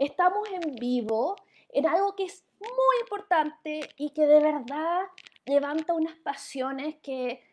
estamos 0.00 0.48
en 0.50 0.74
vivo 0.76 1.36
en 1.68 1.86
algo 1.86 2.16
que 2.16 2.24
es 2.24 2.44
muy 2.58 2.96
importante 3.02 3.80
y 3.96 4.10
que 4.10 4.26
de 4.26 4.40
verdad 4.40 5.02
levanta 5.44 5.92
unas 5.94 6.16
pasiones 6.18 6.96
que, 7.02 7.44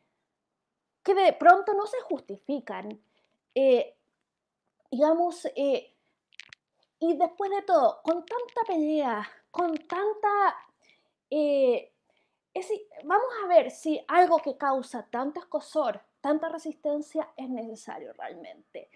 que 1.03 1.13
de 1.13 1.33
pronto 1.33 1.73
no 1.73 1.85
se 1.85 1.99
justifican. 2.01 2.99
Eh, 3.53 3.95
digamos, 4.89 5.45
eh, 5.55 5.93
y 6.99 7.17
después 7.17 7.51
de 7.51 7.61
todo, 7.61 8.01
con 8.01 8.25
tanta 8.25 8.61
pelea, 8.65 9.29
con 9.51 9.77
tanta... 9.77 10.55
Eh, 11.29 11.91
vamos 13.03 13.29
a 13.43 13.47
ver 13.47 13.69
si 13.69 14.03
algo 14.07 14.37
que 14.39 14.57
causa 14.57 15.05
tanto 15.11 15.39
escosor, 15.39 16.01
tanta 16.21 16.49
resistencia 16.49 17.29
es 17.35 17.49
necesario 17.49 18.13
realmente. 18.13 18.89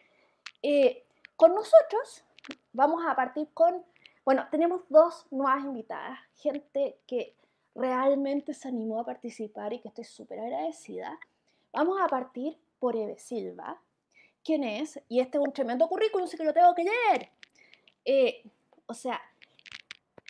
con 1.36 1.54
nosotros 1.54 2.24
vamos 2.74 3.04
a 3.08 3.16
partir 3.16 3.50
con, 3.54 3.84
bueno, 4.26 4.48
tenemos 4.52 4.82
dos 4.90 5.26
nuevas 5.32 5.64
invitadas, 5.64 6.20
gente 6.36 6.98
que 7.08 7.36
realmente 7.76 8.54
se 8.54 8.68
animó 8.68 9.00
a 9.00 9.06
participar 9.06 9.74
y 9.74 9.80
que 9.80 9.90
estoy 9.90 10.04
súper 10.04 10.40
agradecida. 10.40 11.18
Vamos 11.74 12.00
a 12.02 12.08
partir 12.08 12.58
por 12.80 12.96
Eve 12.96 13.18
Silva, 13.18 13.82
quien 14.44 14.64
es, 14.64 15.00
y 15.08 15.20
este 15.20 15.38
es 15.38 15.44
un 15.44 15.54
tremendo 15.54 15.88
currículum, 15.88 16.26
así 16.26 16.38
que 16.38 16.44
lo 16.44 16.54
tengo 16.54 16.74
que 16.74 16.84
leer. 16.84 17.30
Eh, 18.04 18.44
o 18.88 18.94
sea, 18.94 19.22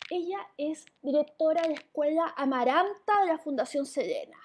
ella 0.10 0.40
es 0.58 0.86
directora 1.02 1.62
de 1.62 1.70
la 1.70 1.74
Escuela 1.76 2.34
Amaranta 2.36 3.22
de 3.22 3.28
la 3.28 3.38
Fundación 3.38 3.86
Selena, 3.86 4.38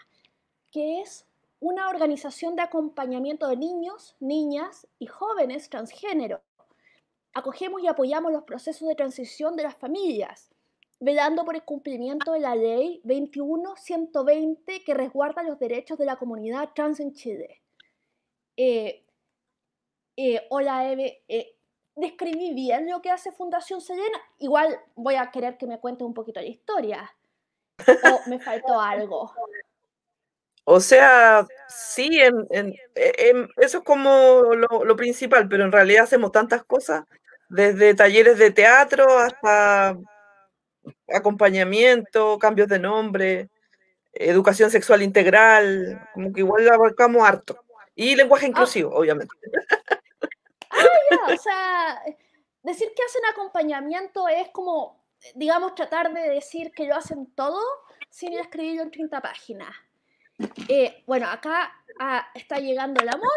que 0.70 1.00
es 1.00 1.26
una 1.58 1.88
organización 1.88 2.54
de 2.54 2.62
acompañamiento 2.62 3.48
de 3.48 3.56
niños, 3.56 4.14
niñas 4.20 4.86
y 4.98 5.06
jóvenes 5.06 5.68
transgénero 5.68 6.40
acogemos 7.36 7.82
y 7.82 7.86
apoyamos 7.86 8.32
los 8.32 8.44
procesos 8.44 8.88
de 8.88 8.94
transición 8.94 9.56
de 9.56 9.64
las 9.64 9.76
familias, 9.76 10.50
velando 11.00 11.44
por 11.44 11.54
el 11.54 11.64
cumplimiento 11.64 12.32
de 12.32 12.40
la 12.40 12.54
ley 12.54 13.02
21-120 13.04 14.82
que 14.82 14.94
resguarda 14.94 15.42
los 15.42 15.58
derechos 15.58 15.98
de 15.98 16.06
la 16.06 16.16
comunidad 16.16 16.70
trans 16.74 16.98
en 16.98 17.12
Chile. 17.12 17.60
Eh, 18.56 19.04
eh, 20.16 20.46
hola 20.48 20.90
Eve, 20.90 21.24
eh, 21.28 21.58
describí 21.94 22.54
bien 22.54 22.88
lo 22.88 23.02
que 23.02 23.10
hace 23.10 23.32
Fundación 23.32 23.82
Selena. 23.82 24.18
Igual 24.38 24.74
voy 24.94 25.16
a 25.16 25.30
querer 25.30 25.58
que 25.58 25.66
me 25.66 25.78
cuentes 25.78 26.06
un 26.06 26.14
poquito 26.14 26.40
la 26.40 26.46
historia. 26.46 27.14
¿O 27.86 28.30
me 28.30 28.40
faltó 28.40 28.80
algo? 28.80 29.30
O 30.64 30.80
sea, 30.80 31.46
sí, 31.68 32.18
eso 32.18 33.78
es 33.78 33.84
como 33.84 34.42
lo, 34.54 34.96
principal, 34.96 35.46
pero 35.48 35.64
en 35.64 35.70
realidad 35.70 36.04
hacemos 36.04 36.32
tantas 36.32 36.64
cosas 36.64 37.04
desde 37.48 37.94
talleres 37.94 38.38
de 38.38 38.50
teatro 38.50 39.18
hasta 39.18 39.96
acompañamiento, 41.08 42.38
cambios 42.38 42.68
de 42.68 42.78
nombre, 42.78 43.50
educación 44.12 44.70
sexual 44.70 45.02
integral, 45.02 46.08
como 46.14 46.32
que 46.32 46.40
igual 46.40 46.68
abarcamos 46.68 47.26
harto. 47.26 47.58
Y 47.94 48.14
lenguaje 48.14 48.46
ah. 48.46 48.48
inclusivo, 48.48 48.94
obviamente. 48.94 49.34
Ah, 50.70 50.84
ya, 51.10 51.34
o 51.34 51.38
sea, 51.38 52.02
decir 52.62 52.88
que 52.94 53.02
hacen 53.02 53.22
acompañamiento 53.30 54.28
es 54.28 54.48
como, 54.50 55.02
digamos, 55.34 55.74
tratar 55.74 56.12
de 56.12 56.28
decir 56.28 56.72
que 56.72 56.86
lo 56.86 56.96
hacen 56.96 57.32
todo 57.34 57.60
sin 58.10 58.38
escribirlo 58.38 58.82
en 58.82 58.90
30 58.90 59.20
páginas. 59.22 59.74
Eh, 60.68 61.02
bueno, 61.06 61.28
acá 61.28 61.72
ah, 61.98 62.26
está 62.34 62.58
llegando 62.58 63.00
el 63.00 63.08
amor. 63.08 63.30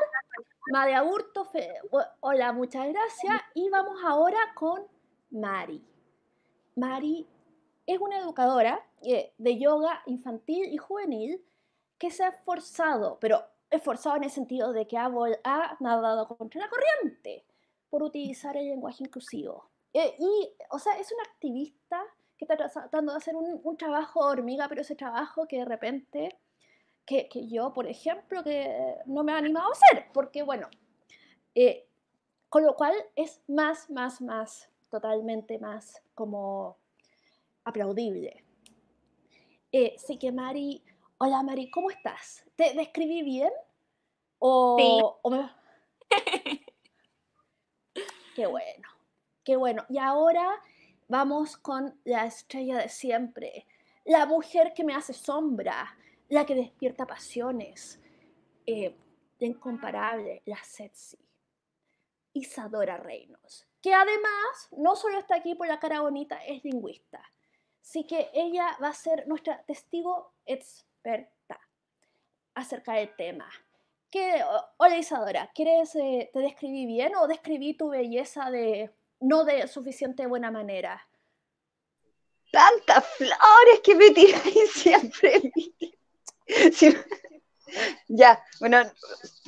Made 0.67 0.93
Aburto, 0.93 1.47
hola, 2.19 2.51
muchas 2.51 2.87
gracias. 2.89 3.41
Y 3.55 3.69
vamos 3.69 3.99
ahora 4.03 4.37
con 4.53 4.85
Mari. 5.31 5.83
Mari 6.75 7.27
es 7.87 7.99
una 7.99 8.19
educadora 8.19 8.85
eh, 9.01 9.33
de 9.37 9.57
yoga 9.57 10.03
infantil 10.05 10.71
y 10.71 10.77
juvenil 10.77 11.43
que 11.97 12.11
se 12.11 12.23
ha 12.23 12.29
esforzado, 12.29 13.17
pero 13.19 13.43
esforzado 13.71 14.17
en 14.17 14.25
el 14.25 14.29
sentido 14.29 14.71
de 14.71 14.87
que 14.87 14.97
ha, 14.97 15.09
ha 15.43 15.77
nadado 15.79 16.27
contra 16.27 16.61
la 16.61 16.69
corriente 16.69 17.45
por 17.89 18.03
utilizar 18.03 18.55
el 18.55 18.67
lenguaje 18.69 19.03
inclusivo. 19.03 19.69
Eh, 19.93 20.15
y, 20.19 20.53
o 20.69 20.77
sea, 20.77 20.99
es 20.99 21.11
una 21.11 21.23
activista 21.23 22.03
que 22.37 22.45
está 22.45 22.55
tratando 22.55 23.11
de 23.13 23.17
hacer 23.17 23.35
un, 23.35 23.59
un 23.63 23.75
trabajo 23.75 24.19
hormiga, 24.19 24.67
pero 24.69 24.81
ese 24.81 24.95
trabajo 24.95 25.47
que 25.47 25.57
de 25.57 25.65
repente 25.65 26.39
que, 27.09 27.47
yo, 27.47 27.73
por 27.73 27.87
ejemplo, 27.87 28.43
que 28.43 28.95
no 29.07 29.23
me 29.23 29.31
he 29.31 29.35
animado 29.35 29.69
a 29.69 29.71
hacer, 29.71 30.05
porque 30.13 30.43
bueno, 30.43 30.69
eh, 31.55 31.87
con 32.49 32.63
lo 32.63 32.75
cual 32.75 32.93
es 33.15 33.41
más, 33.47 33.89
más, 33.89 34.21
más, 34.21 34.69
totalmente 34.91 35.57
más 35.57 36.03
como 36.13 36.77
aplaudible. 37.63 38.43
Eh, 39.71 39.95
sí 39.97 40.17
que 40.17 40.31
Mari, 40.31 40.83
hola 41.17 41.41
Mari, 41.41 41.71
¿cómo 41.71 41.89
estás? 41.89 42.45
¿Te 42.55 42.75
describí 42.75 43.23
bien? 43.23 43.51
O, 44.37 45.19
qué 48.35 48.45
bueno, 48.45 48.87
qué 49.43 49.55
bueno. 49.55 49.83
Y 49.89 49.97
ahora 49.97 50.47
vamos 51.07 51.57
con 51.57 51.99
la 52.03 52.25
estrella 52.25 52.77
de 52.77 52.89
siempre, 52.89 53.65
la 54.05 54.27
mujer 54.27 54.73
que 54.75 54.83
me 54.83 54.93
hace 54.93 55.13
sombra, 55.13 55.95
la 56.29 56.45
que 56.45 56.55
despierta 56.55 57.05
pasiones, 57.05 57.99
eh, 58.65 58.95
incomparable, 59.39 60.41
la 60.45 60.63
sexy, 60.63 61.17
Isadora 62.33 62.97
Reinos, 62.97 63.67
que 63.81 63.93
además 63.93 64.69
no 64.71 64.95
solo 64.95 65.19
está 65.19 65.35
aquí 65.35 65.55
por 65.55 65.67
la 65.67 65.79
cara 65.79 66.01
bonita, 66.01 66.37
es 66.45 66.63
lingüista. 66.63 67.21
Así 67.81 68.05
que 68.05 68.29
ella 68.33 68.77
va 68.81 68.89
a 68.89 68.93
ser 68.93 69.27
nuestra 69.27 69.63
testigo 69.63 70.33
experta 70.45 71.59
acerca 72.53 72.93
del 72.93 73.15
tema. 73.15 73.49
¿Qué, 74.11 74.43
hola 74.77 74.97
Isadora, 74.97 75.49
¿quieres, 75.53 75.95
eh, 75.95 76.29
te 76.31 76.39
describí 76.39 76.85
bien 76.85 77.15
o 77.15 77.27
describí 77.27 77.75
tu 77.75 77.89
belleza 77.89 78.51
de 78.51 78.91
no 79.19 79.45
de 79.45 79.67
suficiente 79.67 80.27
buena 80.27 80.51
manera? 80.51 81.07
Tantas 82.51 83.05
flores 83.17 83.79
que 83.83 83.95
me 83.95 84.11
tiráis 84.11 84.71
siempre. 84.73 85.51
Ya, 88.07 88.43
bueno, 88.59 88.79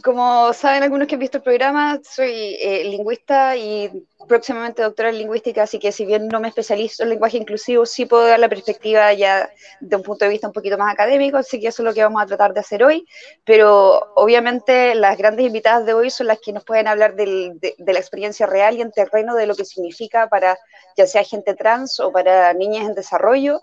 como 0.04 0.54
saben 0.54 0.84
algunos 0.84 1.08
que 1.08 1.16
han 1.16 1.20
visto 1.20 1.38
el 1.38 1.44
programa, 1.44 2.00
soy 2.04 2.56
eh, 2.62 2.84
lingüista 2.86 3.56
y 3.58 3.90
próximamente 4.28 4.84
doctora 4.84 5.10
en 5.10 5.18
lingüística, 5.18 5.64
así 5.64 5.80
que 5.80 5.92
si 5.92 6.06
bien 6.06 6.28
no 6.28 6.40
me 6.40 6.48
especializo 6.48 7.02
en 7.04 7.10
lenguaje 7.10 7.38
inclusivo, 7.38 7.86
sí 7.86 8.06
puedo 8.06 8.28
dar 8.28 8.40
la 8.40 8.50
perspectiva 8.50 9.12
ya 9.14 9.50
de 9.80 9.96
un 9.96 10.04
punto 10.04 10.26
de 10.26 10.32
vista 10.32 10.48
un 10.48 10.54
poquito 10.54 10.78
más 10.78 10.94
académico, 10.94 11.38
así 11.38 11.60
que 11.60 11.70
eso 11.70 11.82
es 11.82 11.86
lo 11.86 11.94
que 11.94 12.04
vamos 12.04 12.22
a 12.22 12.28
tratar 12.28 12.54
de 12.54 12.60
hacer 12.60 12.84
hoy, 12.84 13.08
pero 13.44 14.14
obviamente 14.16 14.94
las 14.94 15.18
grandes 15.18 15.48
invitadas 15.48 15.86
de 15.86 15.96
hoy 15.96 16.12
son 16.12 16.28
las 16.28 16.40
que 16.40 16.54
nos 16.54 16.64
pueden 16.64 16.88
hablar 16.88 17.16
de, 17.16 17.54
de 17.78 17.94
la 17.94 18.00
experiencia 18.00 18.46
real 18.46 18.78
y 18.78 18.82
en 18.82 18.92
terreno 18.92 19.36
de 19.36 19.48
lo 19.48 19.56
que 19.56 19.66
significa 19.66 20.28
para 20.30 20.58
ya 20.96 21.08
sea 21.08 21.24
gente 21.24 21.56
trans 21.56 22.00
o 22.00 22.12
para 22.12 22.54
niñas 22.54 22.88
en 22.88 22.94
desarrollo, 22.94 23.62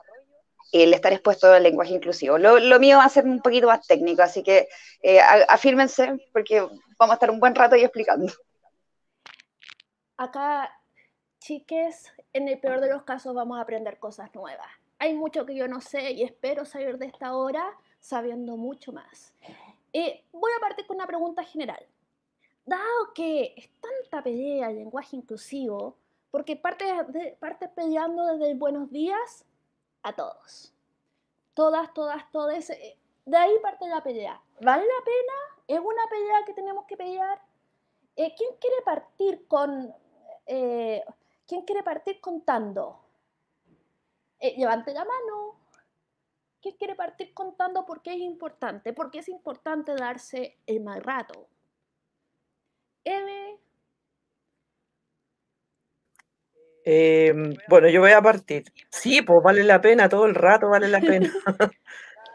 el 0.73 0.93
estar 0.93 1.13
expuesto 1.13 1.51
al 1.53 1.63
lenguaje 1.63 1.95
inclusivo. 1.95 2.39
Lo, 2.39 2.79
mío 2.79 2.99
va 2.99 3.05
a 3.05 3.09
ser 3.09 3.25
un 3.25 3.41
poquito 3.41 3.67
más 3.67 3.87
técnico, 3.87 4.23
así 4.23 4.43
que 4.43 4.69
eh, 5.03 5.21
afírmense 5.21 6.29
porque 6.33 6.61
vamos 6.61 7.13
a 7.13 7.15
estar 7.15 7.31
un 7.31 7.41
buen 7.41 7.55
rato 7.55 7.75
ahí 7.75 7.85
explicando. 7.85 8.33
Acá, 10.17 10.71
chiques, 11.39 12.13
en 12.33 12.49
el 12.49 12.59
peor 12.59 12.81
de 12.81 12.91
los 12.91 13.05
casos 13.05 13.35
vamos 13.35 13.59
a 13.59 13.63
aprender 13.63 13.99
cosas 13.99 14.35
nuevas. 14.35 14.67
Hay 14.99 15.15
mucho 15.15 15.47
que 15.47 15.55
yo 15.55 15.69
no 15.69 15.81
sé 15.81 16.11
y 16.11 16.25
espero 16.25 16.65
salir 16.65 16.99
de 16.99 17.07
esta 17.07 17.37
hora 17.37 17.65
sabiendo 18.01 18.57
mucho 18.57 18.93
más. 18.93 19.33
Eh, 19.93 20.25
voy 20.33 20.51
a 20.57 20.61
partir 20.61 20.87
con 20.87 20.97
una 20.97 21.07
pregunta 21.07 21.45
general. 21.45 21.85
Dado 22.67 23.15
que 23.15 23.55
es 23.57 23.71
tanta 23.81 24.23
pelea 24.23 24.71
el 24.71 24.77
lenguaje 24.77 25.17
inclusivo, 25.17 25.97
porque 26.31 26.57
parte, 26.57 26.85
de, 27.09 27.37
parte 27.41 27.69
peleando 27.69 28.27
desde 28.27 28.51
el 28.51 28.59
buenos 28.59 28.91
días 28.91 29.47
a 30.03 30.15
todos. 30.15 30.73
Todas, 31.55 31.93
todas, 31.93 32.31
todas. 32.31 32.71
Eh, 32.71 32.99
de 33.25 33.37
ahí 33.37 33.59
parte 33.61 33.89
la 33.89 34.03
pelea. 34.03 34.41
¿Vale 34.61 34.85
la 34.85 35.05
pena? 35.05 35.35
¿Es 35.67 35.81
una 35.81 36.07
pelea 36.09 36.45
que 36.47 36.55
tenemos 36.55 36.85
que 36.87 36.97
pelear? 36.97 37.41
Eh, 38.17 38.35
¿Quién 38.37 38.51
quiere 38.61 38.83
partir 38.85 39.47
con... 39.47 39.95
Eh, 40.47 41.05
¿Quién 41.47 41.63
quiere 41.63 41.83
partir 41.83 42.21
contando? 42.21 43.05
levante 44.41 44.93
la 44.95 45.05
mano. 45.05 45.59
¿Quién 46.61 46.77
quiere 46.77 46.95
partir 46.95 47.35
contando 47.35 47.85
por 47.85 48.03
qué 48.03 48.13
es 48.13 48.21
importante? 48.21 48.93
Porque 48.93 49.19
es 49.19 49.29
importante 49.29 49.95
darse 49.95 50.59
el 50.67 50.81
mal 50.81 51.03
rato. 51.03 51.49
Eve, 53.05 53.59
Em, 56.91 57.55
bueno, 57.69 57.87
yo 57.91 58.01
voy 58.01 58.13
a 58.13 58.23
partir. 58.23 58.65
Sí, 58.91 59.21
pues 59.21 59.41
vale 59.45 59.63
la 59.63 59.79
pena, 59.79 60.09
todo 60.09 60.25
el 60.25 60.35
rato 60.35 60.71
vale 60.71 60.89
la 60.89 61.01
pena. 61.01 61.31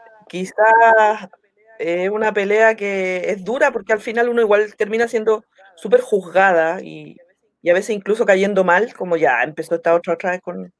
Quizás 0.28 1.28
es 1.80 2.10
una 2.10 2.32
pelea 2.32 2.76
que 2.76 3.30
es 3.30 3.44
dura 3.44 3.72
porque 3.72 3.92
al 3.92 4.00
final 4.00 4.28
uno 4.28 4.42
igual 4.42 4.76
termina 4.76 5.08
siendo 5.08 5.44
súper 5.76 6.02
juzgada 6.02 6.80
y, 6.82 7.16
y 7.62 7.70
a 7.70 7.74
veces 7.74 7.96
incluso 7.96 8.24
cayendo 8.26 8.62
mal, 8.64 8.94
como 8.94 9.16
ya 9.16 9.42
empezó 9.42 9.74
esta 9.74 9.94
otra 9.94 10.14
otra 10.14 10.30
vez 10.32 10.40
con... 10.40 10.72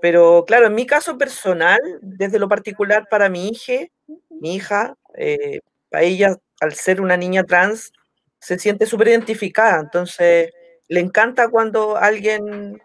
Pero 0.00 0.44
claro, 0.46 0.66
en 0.68 0.74
mi 0.74 0.86
caso 0.86 1.18
personal, 1.18 1.80
desde 2.02 2.38
lo 2.38 2.48
particular 2.48 3.06
para 3.10 3.28
mi 3.28 3.48
hija, 3.48 3.86
mi 4.30 4.54
hija, 4.56 4.96
eh, 5.16 5.60
para 5.90 6.04
ella, 6.04 6.36
al 6.60 6.74
ser 6.74 7.02
una 7.02 7.18
niña 7.18 7.44
trans, 7.44 7.92
se 8.40 8.58
siente 8.58 8.86
súper 8.86 9.08
identificada, 9.08 9.80
entonces 9.80 10.50
le 10.88 11.00
encanta 11.00 11.48
cuando 11.48 11.96
alguien 11.96 12.80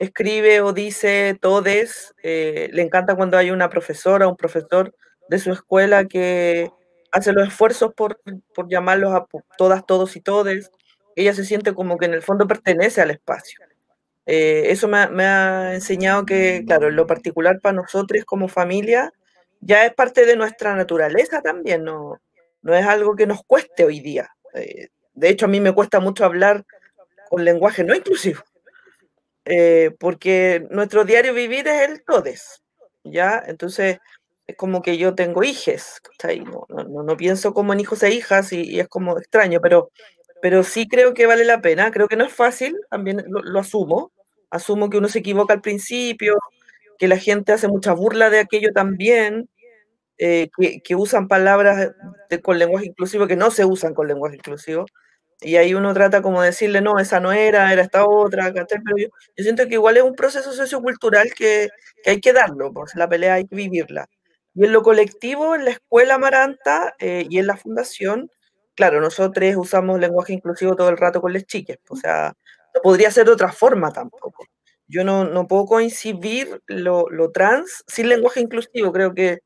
escribe 0.00 0.62
o 0.62 0.72
dice 0.72 1.38
todes, 1.40 2.14
eh, 2.22 2.68
le 2.72 2.82
encanta 2.82 3.14
cuando 3.14 3.36
hay 3.36 3.50
una 3.50 3.68
profesora 3.68 4.26
un 4.26 4.36
profesor 4.36 4.94
de 5.28 5.38
su 5.38 5.52
escuela 5.52 6.06
que 6.06 6.70
hace 7.12 7.32
los 7.32 7.46
esfuerzos 7.46 7.92
por, 7.94 8.20
por 8.54 8.68
llamarlos 8.68 9.12
a 9.12 9.26
todas, 9.56 9.86
todos 9.86 10.16
y 10.16 10.20
todes. 10.20 10.70
Ella 11.16 11.34
se 11.34 11.44
siente 11.44 11.74
como 11.74 11.98
que 11.98 12.06
en 12.06 12.14
el 12.14 12.22
fondo 12.22 12.48
pertenece 12.48 13.00
al 13.00 13.10
espacio. 13.10 13.60
Eh, 14.26 14.70
eso 14.70 14.88
me, 14.88 15.24
ha 15.24 15.74
enseñado 15.74 16.24
que, 16.24 16.64
claro, 16.66 16.90
lo 16.90 17.06
particular 17.06 17.60
para 17.60 17.74
nosotros 17.74 18.24
como 18.24 18.48
familia, 18.48 19.12
ya 19.60 19.84
es 19.84 19.92
parte 19.94 20.24
de 20.24 20.36
nuestra 20.36 20.74
naturaleza 20.74 21.42
también, 21.42 21.84
no, 21.84 22.20
no 22.62 22.74
es 22.74 22.86
algo 22.86 23.16
que 23.16 23.26
nos 23.26 23.42
cueste 23.44 23.84
hoy 23.84 24.00
día. 24.00 24.30
Eh, 24.54 24.88
de 25.14 25.28
hecho, 25.28 25.46
a 25.46 25.48
mí 25.48 25.60
me 25.60 25.74
cuesta 25.74 26.00
mucho 26.00 26.24
hablar 26.24 26.64
con 27.28 27.44
lenguaje 27.44 27.84
no 27.84 27.94
inclusivo, 27.94 28.42
eh, 29.44 29.90
porque 29.98 30.66
nuestro 30.70 31.04
diario 31.04 31.34
vivir 31.34 31.66
es 31.68 31.88
el 31.88 32.04
todes, 32.04 32.62
¿ya? 33.04 33.42
Entonces, 33.46 33.98
es 34.46 34.56
como 34.56 34.82
que 34.82 34.98
yo 34.98 35.14
tengo 35.14 35.42
hijes, 35.42 36.00
no, 36.44 36.66
no, 36.68 37.02
no, 37.02 37.16
pienso 37.16 37.54
como 37.54 37.72
en 37.72 37.80
hijos 37.80 38.02
e 38.02 38.10
hijas 38.10 38.52
y, 38.52 38.80
es 38.80 38.88
como 38.88 39.18
extraño, 39.18 39.60
pero, 39.62 39.90
pero 40.42 40.62
sí 40.64 40.88
creo 40.88 41.14
que 41.14 41.26
vale 41.26 41.44
la 41.44 41.60
pena, 41.62 41.90
creo 41.90 42.08
que 42.08 42.16
no 42.16 42.24
es 42.24 42.32
fácil, 42.32 42.76
también 42.90 43.24
lo, 43.28 43.60
asumo, 43.60 44.12
asumo 44.50 44.90
que 44.90 44.98
uno 44.98 45.08
se 45.08 45.20
equivoca 45.20 45.54
al 45.54 45.60
principio, 45.62 46.36
que 46.98 47.08
la 47.08 47.16
gente 47.16 47.52
hace 47.52 47.68
mucha 47.68 47.92
burla 47.92 48.30
de 48.30 48.40
aquello 48.40 48.72
también, 48.72 49.48
eh, 50.18 50.50
que, 50.58 50.82
que, 50.82 50.94
usan 50.96 51.28
palabras 51.28 51.92
con 52.42 52.58
lenguaje 52.58 52.86
inclusivo 52.86 53.26
que 53.26 53.36
no 53.36 53.50
se 53.50 53.64
usan 53.64 53.94
con 53.94 54.06
lenguaje 54.06 54.36
inclusivo, 54.36 54.84
y 55.42 55.56
ahí 55.56 55.74
uno 55.74 55.94
trata 55.94 56.20
como 56.22 56.42
decirle, 56.42 56.80
no, 56.80 56.98
esa 56.98 57.18
no 57.20 57.32
era, 57.32 57.72
era 57.72 57.82
esta 57.82 58.04
otra, 58.06 58.52
pero 58.52 58.96
yo, 58.96 59.08
yo, 59.36 59.42
siento 59.44 59.66
que 59.66 59.74
igual 59.74 59.96
es 59.96 60.02
un 60.02 60.14
proceso 60.14 60.52
sociocultural 60.52 61.32
que, 61.34 61.70
que 62.02 62.10
hay 62.10 62.20
que 62.20 62.32
darlo, 62.32 62.72
pues 62.72 62.94
la 62.94 63.08
pelea 63.08 63.34
hay 63.34 63.46
que 63.46 63.56
vivirla. 63.56 64.06
Y 64.54 64.64
en 64.64 64.72
lo 64.72 64.82
colectivo, 64.82 65.54
en 65.54 65.64
la 65.64 65.70
escuela 65.70 66.18
Maranta 66.18 66.94
eh, 66.98 67.26
y 67.30 67.38
en 67.38 67.46
la 67.46 67.56
fundación, 67.56 68.30
claro, 68.74 69.00
nosotros 69.00 69.54
usamos 69.56 69.98
lenguaje 69.98 70.34
inclusivo 70.34 70.76
todo 70.76 70.90
el 70.90 70.98
rato 70.98 71.20
con 71.20 71.32
las 71.32 71.46
chiques, 71.46 71.78
o 71.88 71.96
sea, 71.96 72.34
no 72.74 72.80
podría 72.82 73.10
ser 73.10 73.26
de 73.26 73.32
otra 73.32 73.52
forma 73.52 73.92
tampoco. 73.92 74.44
Yo 74.88 75.04
no, 75.04 75.24
no 75.24 75.46
puedo 75.46 75.66
coincidir 75.66 76.60
lo, 76.66 77.08
lo, 77.10 77.30
trans 77.30 77.84
sin 77.86 78.08
lenguaje 78.08 78.40
inclusivo, 78.40 78.92
creo 78.92 79.14
que, 79.14 79.38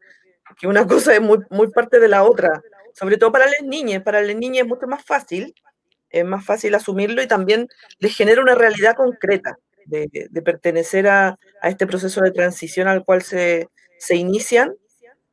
que 0.59 0.67
una 0.67 0.87
cosa 0.87 1.15
es 1.15 1.21
muy, 1.21 1.39
muy 1.51 1.71
parte 1.71 2.01
de 2.01 2.09
la 2.09 2.25
otra, 2.25 2.63
sobre 2.95 3.17
todo 3.19 3.31
para 3.31 3.47
las 3.47 3.63
niñas, 3.63 4.03
para 4.03 4.23
las 4.23 4.35
niñas 4.37 4.63
es 4.65 4.69
mucho 4.69 4.87
más 4.87 5.05
fácil, 5.05 5.55
es 6.19 6.25
más 6.25 6.45
fácil 6.45 6.75
asumirlo 6.75 7.23
y 7.23 7.27
también 7.27 7.69
les 7.99 8.17
genera 8.17 8.43
una 8.43 8.55
realidad 8.55 8.95
concreta 8.97 9.57
de, 9.87 10.09
pertenecer 10.45 11.09
a, 11.09 11.39
a, 11.61 11.69
este 11.69 11.87
proceso 11.87 12.23
de 12.23 12.31
transición 12.31 12.89
al 12.89 13.05
cual 13.05 13.23
se, 13.23 13.69
se 13.99 14.17
inician 14.17 14.75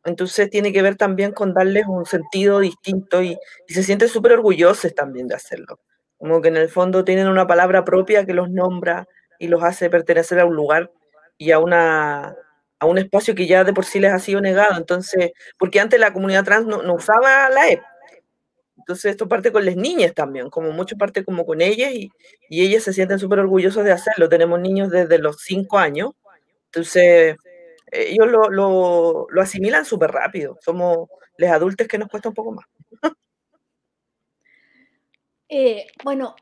entonces 0.03 0.49
tiene 0.49 0.73
que 0.73 0.81
ver 0.81 0.95
también 0.95 1.31
con 1.31 1.53
darles 1.53 1.85
un 1.87 2.05
sentido 2.05 2.59
distinto 2.59 3.21
y, 3.21 3.37
se 3.67 3.83
sienten 3.83 4.09
súper 4.09 4.33
orgullosos 4.33 4.93
también 4.95 5.27
de 5.27 5.35
hacerlo. 5.35 5.79
Como 6.17 6.41
que 6.41 6.49
en 6.49 6.57
el 6.57 6.69
fondo 6.69 7.03
tienen 7.03 7.27
una 7.27 7.47
palabra 7.47 7.83
propia 7.85 8.25
que 8.25 8.33
los 8.33 8.49
nombra 8.49 9.07
y 9.39 9.47
los 9.47 9.63
hace 9.63 9.89
pertenecer 9.89 10.39
a 10.39 10.45
un 10.45 10.55
lugar 10.55 10.91
y 11.37 11.51
a, 11.51 11.59
una, 11.59 12.35
a 12.79 12.85
un 12.85 12.97
espacio 12.97 13.33
que 13.33 13.47
ya 13.47 13.63
de 13.63 13.73
por 13.73 13.85
sí 13.85 13.99
les 13.99 14.11
ha 14.13 14.19
sido 14.19 14.41
negado. 14.41 14.77
Entonces, 14.77 15.31
porque 15.57 15.79
antes 15.79 15.99
la 15.99 16.13
comunidad 16.13 16.43
trans 16.43 16.65
no, 16.67 16.81
no 16.83 16.95
usaba 16.95 17.49
la 17.49 17.69
EP. 17.69 17.81
Entonces 18.91 19.11
esto 19.11 19.29
parte 19.29 19.53
con 19.53 19.65
las 19.65 19.77
niñas 19.77 20.13
también, 20.13 20.49
como 20.49 20.71
mucho 20.71 20.97
parte 20.97 21.23
como 21.23 21.45
con 21.45 21.61
ellas 21.61 21.93
y, 21.93 22.11
y 22.49 22.65
ellas 22.65 22.83
se 22.83 22.91
sienten 22.91 23.19
súper 23.19 23.39
orgullosos 23.39 23.85
de 23.85 23.93
hacerlo. 23.93 24.27
Tenemos 24.27 24.59
niños 24.59 24.89
desde 24.91 25.17
los 25.17 25.37
cinco 25.37 25.77
años. 25.77 26.11
Entonces, 26.65 27.37
ellos 27.89 28.27
lo, 28.29 28.49
lo, 28.49 29.27
lo 29.29 29.41
asimilan 29.41 29.85
súper 29.85 30.11
rápido. 30.11 30.57
Somos 30.59 31.07
los 31.37 31.49
adultos 31.49 31.87
que 31.87 31.97
nos 31.97 32.09
cuesta 32.09 32.29
un 32.29 32.35
poco 32.35 32.51
más. 32.51 32.65
Eh, 35.53 35.85
bueno, 36.05 36.33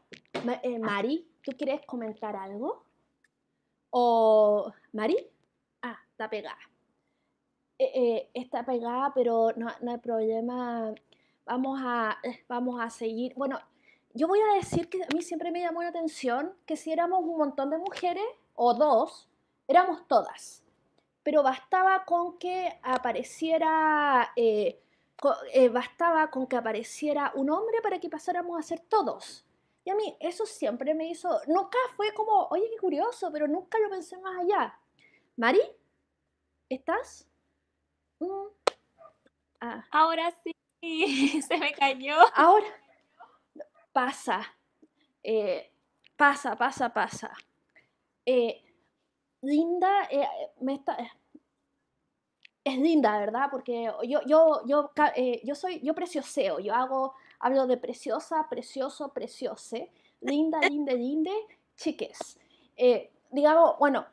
eh, 0.62 0.78
Mari, 0.78 1.28
¿tú 1.42 1.52
quieres 1.58 1.82
comentar 1.88 2.36
algo? 2.36 2.86
¿O 3.90 4.72
Mari? 4.94 5.18
Ah, 5.82 5.98
está 6.12 6.30
pegada. 6.30 6.60
Eh, 7.80 8.30
está 8.36 8.64
pegada, 8.64 9.12
pero 9.16 9.52
no, 9.56 9.68
no, 9.82 9.94
hay 9.94 9.98
problema. 9.98 10.94
Vamos 11.50 11.80
a, 11.84 12.18
vamos 12.48 12.80
a 12.82 12.90
seguir. 12.90 13.34
Bueno, 13.36 13.60
yo 14.14 14.28
voy 14.28 14.40
a 14.40 14.56
decir 14.56 14.88
que 14.90 15.04
a 15.04 15.08
mí 15.14 15.22
siempre 15.22 15.52
me 15.52 15.60
llamó 15.62 15.84
la 15.84 15.90
atención 15.90 16.54
que 16.66 16.78
si 16.78 16.92
éramos 16.92 17.24
un 17.24 17.38
montón 17.38 17.70
de 17.70 17.78
mujeres, 17.78 18.24
o 18.56 18.74
dos, 18.74 19.28
éramos 19.68 20.08
todas 20.08 20.64
pero 21.30 21.44
bastaba 21.44 22.06
con 22.06 22.40
que 22.40 22.80
apareciera, 22.82 24.32
eh, 24.36 24.82
eh, 25.54 25.70
bastaba 25.70 26.32
con 26.32 26.48
que 26.48 26.56
apareciera 26.56 27.32
un 27.36 27.50
hombre 27.52 27.82
para 27.84 28.00
que 28.00 28.10
pasáramos 28.10 28.58
a 28.58 28.64
ser 28.64 28.80
todos. 28.80 29.46
Y 29.86 29.92
a 29.92 29.96
mí 29.96 30.18
eso 30.20 30.48
siempre 30.48 30.94
me 30.94 31.08
hizo, 31.08 31.30
nunca 31.48 31.78
fue 31.96 32.14
como, 32.16 32.48
oye, 32.50 32.68
qué 32.72 32.78
curioso, 32.78 33.32
pero 33.32 33.48
nunca 33.48 33.78
lo 33.80 33.92
pensé 33.92 34.18
más 34.18 34.40
allá. 34.40 34.76
Mari, 35.38 35.62
¿estás? 36.68 37.28
Mm. 38.20 38.48
Ah. 39.62 39.86
Ahora 39.92 40.32
sí, 40.44 40.52
se 41.48 41.58
me 41.58 41.72
cayó. 41.74 42.16
Ahora 42.36 42.68
pasa, 43.92 44.42
eh, 45.24 45.72
pasa, 46.16 46.56
pasa, 46.56 46.94
pasa. 46.94 47.32
Linda, 49.42 50.08
me 50.60 50.74
está, 50.76 50.98
es 52.64 52.78
linda, 52.78 53.18
¿verdad? 53.20 53.48
Porque 53.52 53.92
yo, 54.08 54.22
yo, 54.26 54.66
yo, 54.66 54.92
eh, 55.16 55.42
yo 55.44 55.56
soy, 55.56 55.80
yo 55.82 55.94
precioseo, 55.94 56.60
yo 56.60 56.74
hago, 56.74 57.14
hablo 57.40 57.68
de 57.68 57.78
preciosa, 57.78 58.48
precioso, 58.50 59.14
preciose, 59.14 59.92
linda, 60.22 60.60
linda, 60.70 60.94
linde, 60.94 61.32
chiques. 61.76 62.38
Eh, 62.76 63.12
digamos, 63.32 63.78
bueno, 63.80 64.06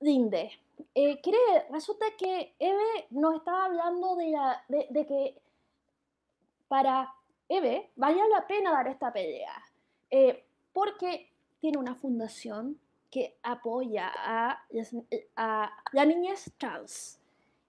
linde. 0.00 0.52
Eh, 0.94 1.20
resulta 1.70 2.06
que 2.18 2.54
Eve 2.58 3.06
nos 3.10 3.36
estaba 3.36 3.66
hablando 3.66 4.16
de, 4.16 5.06
que 5.06 5.40
para 6.68 7.14
Eve 7.48 7.90
vaya 7.96 8.26
la 8.28 8.46
pena 8.46 8.72
dar 8.72 8.88
esta 8.88 9.12
pelea, 9.12 9.54
porque 10.72 11.30
tiene 11.60 11.78
una 11.78 11.94
fundación 11.94 12.78
que 13.10 13.36
apoya 13.42 14.10
a, 14.14 14.64
a 15.36 15.84
la 15.92 16.04
niñez 16.04 16.50
trans. 16.58 17.22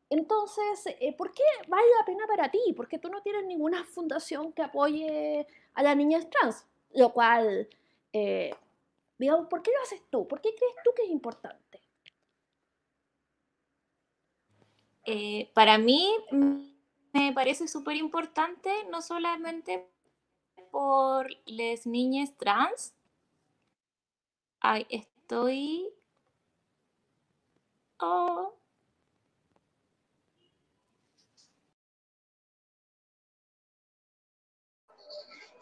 Entonces, 0.10 0.96
eh, 1.00 1.12
¿por 1.18 1.34
qué 1.34 1.44
vale 1.68 1.88
la 2.00 2.06
pena 2.06 2.28
para 2.28 2.52
ti? 2.52 2.60
Porque 2.78 3.00
tú 3.00 3.10
no 3.10 3.24
tienes 3.24 3.46
ninguna 3.46 3.84
fundación 3.84 4.54
que 4.54 4.62
apoye 4.62 5.48
a 5.74 5.82
las 5.82 5.98
niñas 5.98 6.30
trans, 6.30 6.68
lo 6.94 7.12
cual, 7.12 7.68
eh, 8.14 8.54
digamos, 9.18 9.48
¿por 9.48 9.64
qué 9.64 9.72
lo 9.72 9.82
haces 9.82 10.04
tú? 10.12 10.28
¿Por 10.28 10.40
qué 10.40 10.54
crees 10.56 10.76
tú 10.84 10.92
que 10.96 11.02
es 11.02 11.10
importante? 11.10 11.82
Eh, 15.06 15.52
para 15.54 15.78
mí 15.78 16.10
me 17.14 17.34
parece 17.34 17.68
súper 17.68 17.96
importante, 17.98 18.72
no 18.90 19.02
solamente 19.02 19.88
por 20.72 21.28
las 21.46 21.86
niñas 21.86 22.36
trans. 22.38 22.94
Ay, 24.60 24.86
estoy... 24.90 25.90
Oh. 28.00 28.54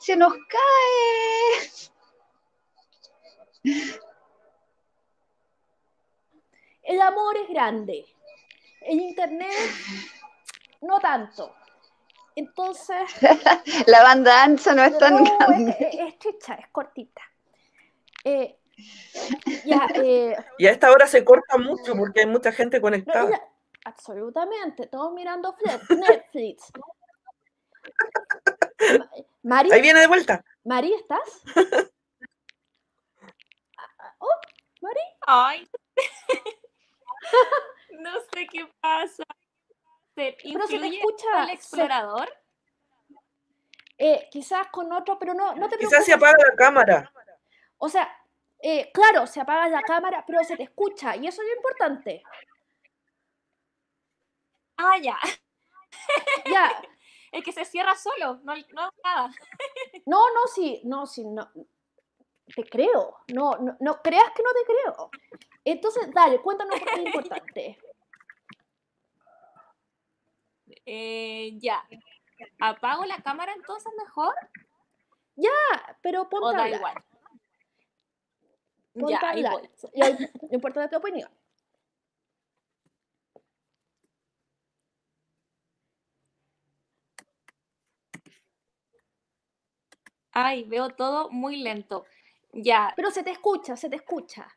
se 0.01 0.15
nos 0.15 0.33
cae. 0.33 1.91
El 6.81 7.01
amor 7.01 7.38
es 7.38 7.50
grande. 7.50 8.11
El 8.81 9.00
internet 9.00 9.51
no 10.81 11.00
tanto. 11.00 11.55
Entonces. 12.35 12.97
La 13.88 14.03
banda 14.03 14.43
ancha 14.43 14.73
no 14.73 14.83
es 14.83 14.97
tan 14.97 15.23
grande. 15.23 15.75
Es, 15.79 16.19
chicha, 16.19 16.55
es 16.55 16.67
cortita. 16.71 17.21
Eh, 18.23 18.57
ya, 19.65 19.88
eh, 19.95 20.35
y 20.57 20.67
a 20.67 20.71
esta 20.71 20.91
hora 20.91 21.07
se 21.07 21.23
corta 21.23 21.57
mucho 21.57 21.95
porque 21.95 22.21
hay 22.21 22.25
mucha 22.27 22.51
gente 22.51 22.81
conectada. 22.81 23.41
absolutamente, 23.85 24.88
todos 24.88 25.13
mirando 25.13 25.55
Netflix. 25.89 26.71
Mari, 29.43 29.71
Ahí 29.71 29.81
viene 29.81 30.00
de 30.00 30.07
vuelta. 30.07 30.43
Mari, 30.63 30.93
¿estás? 30.93 31.41
Ay, 35.33 35.69
no 38.00 38.12
sé 38.33 38.48
qué 38.48 38.67
pasa. 38.79 39.24
¿Se 40.15 40.38
Pero 40.43 40.67
se 40.67 40.79
te 40.79 40.88
escucha, 40.88 41.43
el 41.43 41.50
explorador? 41.51 42.29
Eh, 43.98 44.27
quizás 44.31 44.67
con 44.67 44.91
otro, 44.91 45.17
pero 45.19 45.33
no, 45.33 45.53
no 45.55 45.69
te 45.69 45.77
Quizás 45.77 46.03
se 46.05 46.17
preocupes. 46.17 46.29
apaga 46.29 46.50
la 46.50 46.55
cámara. 46.55 47.13
O 47.77 47.88
sea, 47.88 48.12
eh, 48.60 48.91
claro, 48.93 49.25
se 49.27 49.39
apaga 49.39 49.67
la 49.69 49.81
cámara, 49.81 50.24
pero 50.25 50.43
se 50.43 50.57
te 50.57 50.63
escucha 50.63 51.15
y 51.15 51.27
eso 51.27 51.41
es 51.41 51.48
lo 51.48 51.55
importante. 51.55 52.24
Ah, 54.77 54.98
ya. 55.01 55.17
Ya, 56.51 56.71
El 57.31 57.43
que 57.43 57.51
se 57.53 57.63
cierra 57.63 57.95
solo, 57.95 58.39
no, 58.43 58.53
no 58.55 58.91
nada. 59.03 59.31
no, 60.05 60.33
no, 60.33 60.48
sí, 60.53 60.81
no, 60.83 61.05
sí, 61.05 61.24
no. 61.25 61.50
Te 62.55 62.63
creo, 62.65 63.17
no, 63.34 63.55
no, 63.58 63.77
no 63.79 64.01
creas 64.01 64.31
que 64.36 64.43
no 64.43 64.50
te 64.51 64.65
creo. 64.65 65.10
Entonces, 65.63 66.10
dale, 66.13 66.41
cuéntanos 66.41 66.79
por 66.79 66.89
qué 66.89 67.00
es 67.00 67.05
importante. 67.05 67.77
Eh, 70.86 71.58
ya. 71.60 71.84
¿Apago 72.60 73.05
la 73.05 73.22
cámara 73.22 73.53
entonces 73.53 73.91
mejor? 73.98 74.34
Ah, 75.74 75.96
Pero 76.01 76.27
ponte 76.29 76.46
¿O 76.46 76.50
a 76.50 76.53
da 76.53 76.63
hablar, 76.63 76.79
igual? 76.79 77.03
ponte 78.93 79.12
Ya, 79.12 79.20
a 79.22 79.29
hablar. 79.31 79.70
no 79.93 80.50
importa 80.51 80.89
tu 80.89 80.98
opinión. 80.98 81.29
Ay, 90.34 90.63
veo 90.63 90.89
todo 90.89 91.29
muy 91.29 91.58
lento. 91.58 92.05
Ya, 92.53 92.93
Pero 92.96 93.12
se 93.12 93.24
te 93.24 93.31
escucha, 93.31 93.75
se 93.77 93.89
te 93.89 93.96
escucha. 93.98 94.48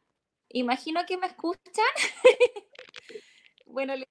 imagino 0.50 1.04
que 1.06 1.16
me 1.16 1.26
escuchan. 1.26 1.84
bueno, 3.66 3.94
le- 3.96 4.08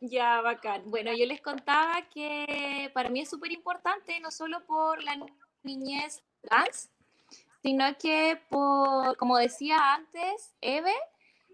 ya, 0.00 0.40
bacán. 0.40 0.90
Bueno, 0.90 1.12
yo 1.12 1.26
les 1.26 1.40
contaba 1.40 2.08
que 2.08 2.90
para 2.94 3.08
mí 3.10 3.20
es 3.20 3.30
súper 3.30 3.52
importante, 3.52 4.20
no 4.20 4.30
solo 4.30 4.64
por 4.66 5.02
la 5.02 5.16
niñez 5.62 6.22
trans, 6.42 6.90
sino 7.62 7.84
que 7.98 8.40
por, 8.50 9.16
como 9.16 9.38
decía 9.38 9.94
antes, 9.94 10.54
Eve, 10.60 10.94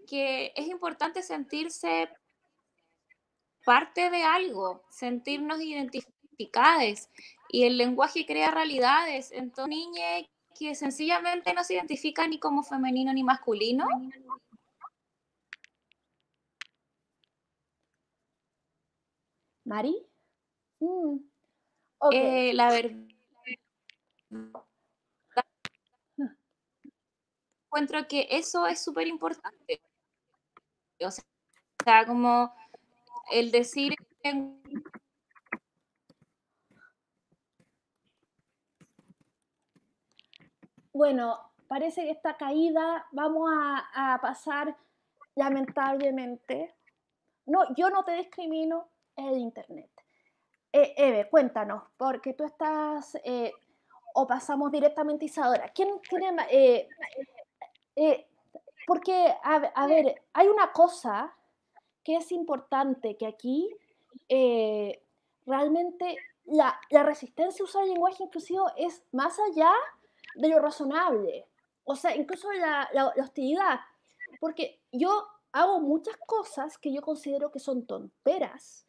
que 0.07 0.53
es 0.55 0.67
importante 0.67 1.23
sentirse 1.23 2.09
parte 3.65 4.09
de 4.09 4.23
algo, 4.23 4.83
sentirnos 4.89 5.61
identificadas. 5.61 7.09
Y 7.49 7.63
el 7.65 7.77
lenguaje 7.77 8.25
crea 8.25 8.51
realidades. 8.51 9.31
Entonces, 9.31 9.69
niña 9.69 10.19
que 10.57 10.73
sencillamente 10.75 11.53
no 11.53 11.63
se 11.63 11.75
identifica 11.75 12.27
ni 12.27 12.39
como 12.39 12.63
femenino 12.63 13.13
ni 13.13 13.23
masculino, 13.23 13.85
¿Mari? 19.65 20.05
Mm, 20.79 21.17
ok. 21.97 22.13
eh, 22.13 22.53
la 22.53 22.69
verdad 22.69 23.05
encuentro 27.75 28.07
que 28.07 28.27
eso 28.31 28.65
es 28.67 28.81
súper 28.81 29.07
importante. 29.07 29.81
O 31.01 31.11
sea, 31.11 31.25
o 31.81 31.83
sea, 31.83 32.05
como 32.05 32.53
el 33.31 33.51
decir 33.51 33.93
Bueno, 40.95 41.37
parece 41.67 42.03
que 42.05 42.11
esta 42.11 42.37
caída 42.37 43.05
vamos 43.11 43.49
a, 43.51 44.17
pasar 44.21 44.77
lamentablemente. 45.35 46.73
No, 47.47 47.75
yo 47.75 47.89
no 47.89 48.05
te 48.05 48.13
discrimino, 48.13 48.87
el 49.17 49.37
internet. 49.37 49.89
Eh, 50.71 50.93
Eve, 50.95 51.27
cuéntanos, 51.29 51.83
porque 51.97 52.31
tú 52.31 52.45
estás, 52.45 53.17
eh, 53.25 53.51
o 54.13 54.25
pasamos 54.25 54.71
directamente 54.71 55.25
a 55.25 55.27
Isadora. 55.27 55.69
¿Quién 55.75 55.99
tiene 56.09 56.31
ma- 56.31 56.47
eh, 56.49 56.87
eh, 57.97 58.25
porque, 58.87 59.35
a, 59.43 59.59
ve- 59.59 59.71
a 59.75 59.87
ver, 59.87 60.23
hay 60.31 60.47
una 60.47 60.71
cosa 60.71 61.35
que 62.05 62.15
es 62.15 62.31
importante, 62.31 63.17
que 63.17 63.27
aquí 63.27 63.69
realmente 65.45 66.15
la, 66.45 66.79
la 66.89 67.03
resistencia 67.03 67.63
a 67.63 67.65
usar 67.65 67.83
el 67.83 67.89
lenguaje 67.89 68.23
inclusivo 68.23 68.71
es 68.77 69.03
más 69.11 69.37
allá 69.51 69.73
de 70.35 70.49
lo 70.49 70.59
razonable. 70.59 71.47
O 71.83 71.95
sea, 71.95 72.15
incluso 72.15 72.51
la, 72.53 73.13
hostilidad. 73.17 73.79
Porque 74.39 74.81
yo 74.91 75.27
hago 75.51 75.79
muchas 75.79 76.17
cosas 76.25 76.77
que 76.77 76.93
yo 76.93 77.01
considero 77.01 77.51
que 77.51 77.59
son 77.59 77.85
tonteras, 77.85 78.85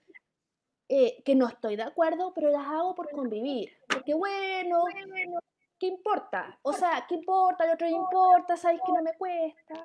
eh, 0.89 1.23
que 1.25 1.35
no 1.35 1.47
estoy 1.47 1.77
de 1.77 1.83
acuerdo, 1.83 2.33
pero 2.35 2.51
las 2.51 2.67
hago 2.67 2.95
por 2.95 3.11
convivir. 3.11 3.71
Porque 3.89 4.15
bueno, 4.15 4.85
¿qué 5.79 5.87
importa? 5.87 6.59
O 6.63 6.73
sea, 6.73 7.05
¿qué 7.09 7.17
importa? 7.17 7.65
Al 7.65 7.75
otro 7.75 7.89
importa, 7.89 8.57
sabes 8.57 8.81
que 8.85 8.93
no 8.93 9.03
me 9.03 9.17
cuesta. 9.17 9.85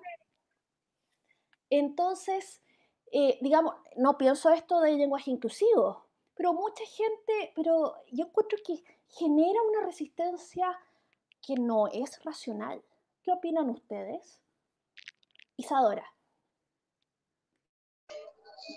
Entonces, 1.69 2.61
eh, 3.11 3.37
digamos, 3.41 3.75
no 3.97 4.17
pienso 4.17 4.49
esto 4.49 4.79
del 4.79 4.97
lenguaje 4.97 5.31
inclusivo, 5.31 6.05
pero 6.35 6.53
mucha 6.53 6.83
gente, 6.85 7.53
pero 7.55 7.95
yo 8.11 8.25
encuentro 8.25 8.57
que 8.65 8.83
genera 9.07 9.61
una 9.69 9.85
resistencia 9.85 10.77
que 11.45 11.55
no 11.55 11.87
es 11.87 12.23
racional. 12.23 12.81
¿Qué 13.23 13.31
opinan 13.31 13.69
ustedes? 13.69 14.39
Isadora. 15.57 16.05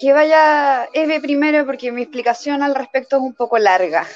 Que 0.00 0.12
vaya 0.12 0.86
Eve 0.92 1.20
primero 1.20 1.64
porque 1.66 1.92
mi 1.92 2.02
explicación 2.02 2.62
al 2.62 2.74
respecto 2.74 3.16
es 3.16 3.22
un 3.22 3.34
poco 3.34 3.58
larga. 3.58 4.06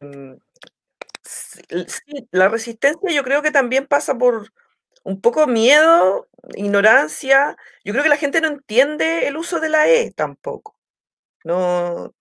Mm, 0.00 0.34
Sí, 1.22 1.60
sí, 1.86 2.28
la 2.30 2.48
resistencia 2.48 3.10
yo 3.12 3.22
creo 3.22 3.42
que 3.42 3.50
también 3.50 3.86
pasa 3.86 4.16
por 4.16 4.52
un 5.04 5.20
poco 5.20 5.46
miedo, 5.46 6.28
ignorancia. 6.56 7.56
Yo 7.84 7.92
creo 7.92 8.02
que 8.02 8.08
la 8.08 8.16
gente 8.16 8.40
no 8.40 8.48
entiende 8.48 9.28
el 9.28 9.36
uso 9.36 9.60
de 9.60 9.68
la 9.68 9.88
E 9.88 10.10
tampoco. 10.12 10.76
No, 11.44 12.14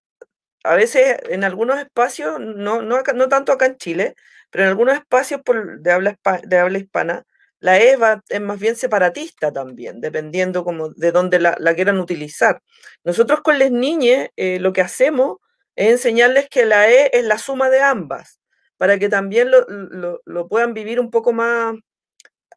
a 0.64 0.76
veces 0.76 1.18
en 1.30 1.44
algunos 1.44 1.80
espacios, 1.80 2.40
no, 2.40 2.82
no, 2.82 2.96
acá- 2.98 3.14
no 3.14 3.30
tanto 3.30 3.52
acá 3.52 3.66
en 3.68 3.78
Chile, 3.78 4.16
pero 4.50 4.64
en 4.66 4.70
algunos 4.70 4.96
espacios 4.96 5.42
por- 5.44 5.80
de, 5.82 5.92
habla, 5.92 6.18
de 6.44 6.58
habla 6.60 6.78
hispana, 6.80 7.24
la 7.60 7.80
E 7.80 7.96
va- 7.98 8.22
es 8.30 8.42
más 8.42 8.60
bien 8.60 8.76
separatista 8.76 9.52
también, 9.54 10.02
dependiendo 10.02 10.64
como 10.64 10.90
de 10.90 11.12
dónde 11.12 11.40
la, 11.40 11.56
la 11.60 11.76
quieran 11.76 12.00
utilizar. 12.00 12.62
Nosotros 13.04 13.42
con 13.42 13.60
las 13.60 13.72
niñas 13.72 14.30
eh, 14.36 14.60
lo 14.60 14.74
que 14.74 14.82
hacemos 14.82 15.38
es 15.76 15.90
enseñarles 15.92 16.50
que 16.50 16.66
la 16.66 16.90
E 16.92 17.10
es 17.14 17.24
la 17.26 17.38
suma 17.38 17.70
de 17.70 17.82
ambas, 17.82 18.40
para 18.78 18.98
que 19.00 19.10
también 19.10 19.52
lo, 19.52 19.66
lo- 19.68 20.22
lo 20.26 20.48
puedan 20.48 20.74
vivir 20.74 21.00
un 21.00 21.12
poco 21.12 21.34
más 21.34 21.76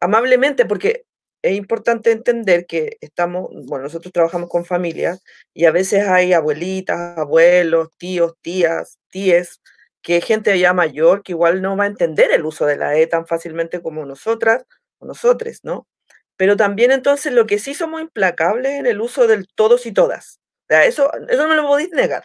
amablemente, 0.01 0.65
porque 0.65 1.05
es 1.45 1.55
importante 1.55 2.11
entender 2.11 2.65
que 2.65 2.97
estamos, 3.01 3.49
bueno, 3.67 3.83
nosotros 3.83 4.11
trabajamos 4.11 4.49
con 4.49 4.65
familias 4.65 5.21
y 5.53 5.65
a 5.65 5.71
veces 5.71 6.07
hay 6.07 6.33
abuelitas, 6.33 7.19
abuelos, 7.19 7.89
tíos, 7.97 8.33
tías, 8.41 8.97
tíes, 9.09 9.61
que 10.01 10.21
gente 10.21 10.57
ya 10.57 10.73
mayor 10.73 11.21
que 11.21 11.33
igual 11.33 11.61
no 11.61 11.77
va 11.77 11.83
a 11.83 11.87
entender 11.87 12.31
el 12.31 12.45
uso 12.45 12.65
de 12.65 12.77
la 12.77 12.97
E 12.97 13.05
tan 13.05 13.27
fácilmente 13.27 13.79
como 13.83 14.03
nosotras 14.07 14.65
o 14.97 15.05
nosotres, 15.05 15.63
¿no? 15.63 15.87
Pero 16.35 16.57
también 16.57 16.89
entonces 16.91 17.31
lo 17.31 17.45
que 17.45 17.59
sí 17.59 17.75
somos 17.75 18.01
implacables 18.01 18.73
en 18.73 18.87
el 18.87 18.99
uso 18.99 19.27
del 19.27 19.47
todos 19.53 19.85
y 19.85 19.91
todas. 19.91 20.39
O 20.63 20.67
sea, 20.69 20.85
eso, 20.85 21.11
eso 21.29 21.47
no 21.47 21.55
lo 21.55 21.67
podéis 21.67 21.91
negar. 21.91 22.23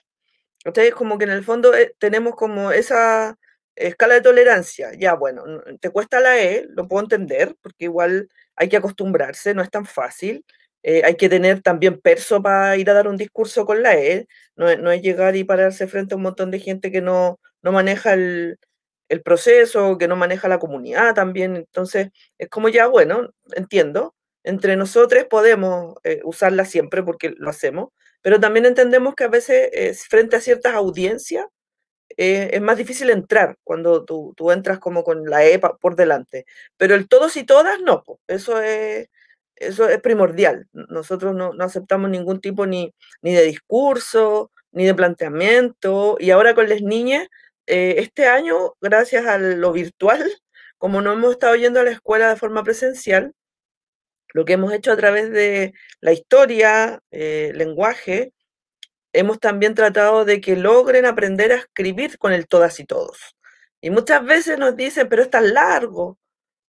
Ustedes 0.65 0.95
como 0.95 1.19
que 1.19 1.25
en 1.25 1.31
el 1.33 1.45
fondo 1.45 1.75
eh, 1.75 1.95
tenemos 1.99 2.37
como 2.37 2.73
esa 2.73 3.37
escala 3.77 4.15
de 4.15 4.23
tolerancia. 4.23 4.93
Ya, 4.99 5.15
bueno, 5.15 5.45
te 5.81 5.91
cuesta 5.91 6.21
la 6.21 6.39
E, 6.41 6.67
lo 6.71 6.89
puedo 6.89 7.03
entender, 7.03 7.57
porque 7.62 7.85
igual 7.87 8.29
hay 8.61 8.69
que 8.71 8.79
acostumbrarse, 8.79 9.55
no 9.55 9.62
es 9.62 9.71
tan 9.73 9.87
fácil. 9.87 10.45
eh, 10.85 11.02
hay 11.05 11.17
que 11.17 11.29
tener 11.29 11.62
también 11.62 12.00
perso 12.00 12.43
para 12.43 12.76
ir 12.79 12.88
a 12.90 12.95
dar 12.95 13.09
un 13.09 13.19
discurso 13.19 13.67
con 13.67 13.83
la 13.83 13.97
E. 13.99 14.26
No, 14.57 14.69
es- 14.71 14.79
no 14.81 14.90
es 14.93 15.02
llegar 15.02 15.37
y 15.37 15.45
pararse 15.45 15.87
frente 15.88 16.14
a 16.14 16.17
un 16.19 16.23
montón 16.25 16.50
de 16.50 16.61
gente 16.61 16.90
que 16.93 17.02
no, 17.02 17.38
no 17.62 17.73
maneja 17.73 18.14
el, 18.14 18.59
el 19.09 19.23
proceso, 19.23 19.99
que 19.99 20.09
no 20.09 20.17
maneja 20.17 20.49
la 20.49 20.59
comunidad 20.59 21.14
también. 21.14 21.57
Entonces, 21.57 22.11
es 22.38 22.49
como 22.49 22.69
ya, 22.71 22.87
bueno, 22.87 23.31
entiendo. 23.57 24.14
Entre 24.45 24.76
nosotros 24.76 25.25
podemos 25.29 25.97
eh, 26.05 26.21
usarla 26.25 26.64
siempre 26.64 27.02
porque 27.02 27.35
lo 27.37 27.50
hacemos, 27.50 27.90
pero 28.23 28.40
también 28.40 28.64
entendemos 28.67 29.14
que 29.14 29.25
a 29.25 29.29
veces 29.29 29.69
eh, 29.73 29.95
frente 29.95 30.37
a 30.37 30.40
ciertas 30.40 30.75
audiencias 30.75 31.45
eh, 32.17 32.50
es 32.52 32.61
más 32.61 32.76
difícil 32.76 33.11
entrar 33.11 33.57
cuando 33.64 34.05
tú, 34.05 34.35
tú 34.37 34.50
entras 34.50 34.79
como 34.79 35.05
con 35.05 35.25
la 35.31 35.45
EPA 35.45 35.76
por 35.79 35.97
delante. 35.97 36.47
Pero 36.76 36.95
el 36.95 37.09
todos 37.09 37.37
y 37.37 37.45
todas 37.45 37.81
no, 37.81 38.05
eso 38.26 38.61
es, 38.61 39.09
eso 39.57 39.88
es 39.88 40.00
primordial. 40.00 40.69
Nosotros 40.73 41.35
no, 41.35 41.52
no 41.55 41.64
aceptamos 41.64 42.11
ningún 42.11 42.40
tipo 42.40 42.67
ni, 42.67 42.95
ni 43.23 43.33
de 43.35 43.45
discurso, 43.45 44.50
ni 44.73 44.85
de 44.85 44.95
planteamiento. 44.95 46.17
Y 46.21 46.31
ahora 46.31 46.55
con 46.55 46.69
las 46.69 46.83
niñas, 46.83 47.29
eh, 47.67 47.97
este 47.99 48.26
año, 48.26 48.75
gracias 48.81 49.26
a 49.26 49.38
lo 49.38 49.73
virtual, 49.73 50.31
como 50.79 51.02
no 51.02 51.12
hemos 51.12 51.33
estado 51.33 51.57
yendo 51.57 51.81
a 51.81 51.85
la 51.85 51.90
escuela 51.93 52.29
de 52.31 52.37
forma 52.37 52.64
presencial, 52.64 53.35
lo 54.33 54.45
que 54.45 54.55
hemos 54.55 54.73
hecho 54.73 54.93
a 54.93 54.97
través 54.97 55.31
de 55.31 55.75
la 56.00 56.12
historia, 56.12 57.00
eh, 57.11 57.52
lenguaje, 57.55 58.33
hemos 59.12 59.38
también 59.40 59.75
tratado 59.75 60.25
de 60.25 60.40
que 60.40 60.57
logren 60.57 61.07
aprender 61.07 61.52
a 61.52 61.57
escribir 61.57 62.19
con 62.19 62.33
el 62.33 62.47
todas 62.47 62.81
y 62.81 62.85
todos. 62.85 63.37
Y 63.81 63.90
muchas 63.90 64.25
veces 64.25 64.59
nos 64.59 64.76
dicen, 64.76 65.09
pero 65.09 65.23
es 65.23 65.31
tan 65.31 65.55
largo. 65.55 66.19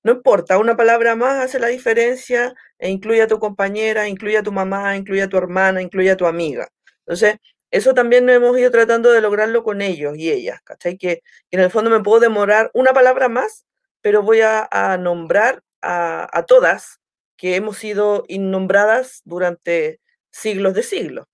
No 0.03 0.13
importa, 0.13 0.57
una 0.57 0.75
palabra 0.75 1.15
más 1.15 1.43
hace 1.43 1.59
la 1.59 1.67
diferencia 1.67 2.55
e 2.79 2.89
incluye 2.89 3.21
a 3.21 3.27
tu 3.27 3.39
compañera, 3.39 4.07
incluye 4.07 4.37
a 4.37 4.43
tu 4.43 4.51
mamá, 4.51 4.95
incluye 4.97 5.21
a 5.23 5.29
tu 5.29 5.37
hermana, 5.37 5.81
incluye 5.81 6.11
a 6.11 6.17
tu 6.17 6.25
amiga. 6.25 6.69
Entonces, 7.05 7.37
eso 7.71 7.93
también 7.93 8.29
hemos 8.29 8.57
ido 8.57 8.71
tratando 8.71 9.11
de 9.11 9.21
lograrlo 9.21 9.63
con 9.63 9.81
ellos 9.81 10.17
y 10.17 10.31
ellas, 10.31 10.61
¿cachai? 10.63 10.97
Que, 10.97 11.23
en 11.51 11.61
el 11.61 11.71
fondo 11.71 11.89
me 11.89 12.01
puedo 12.01 12.19
demorar 12.19 12.71
una 12.73 12.93
palabra 12.93 13.29
más, 13.29 13.65
pero 14.01 14.23
voy 14.23 14.41
a, 14.41 14.67
nombrar 14.99 15.63
a, 15.81 16.45
todas 16.47 16.99
que 17.37 17.55
hemos 17.55 17.77
sido 17.77 18.25
innombradas 18.27 19.21
durante 19.25 19.99
siglos 20.31 20.73
de 20.73 20.83
siglos. 20.83 21.25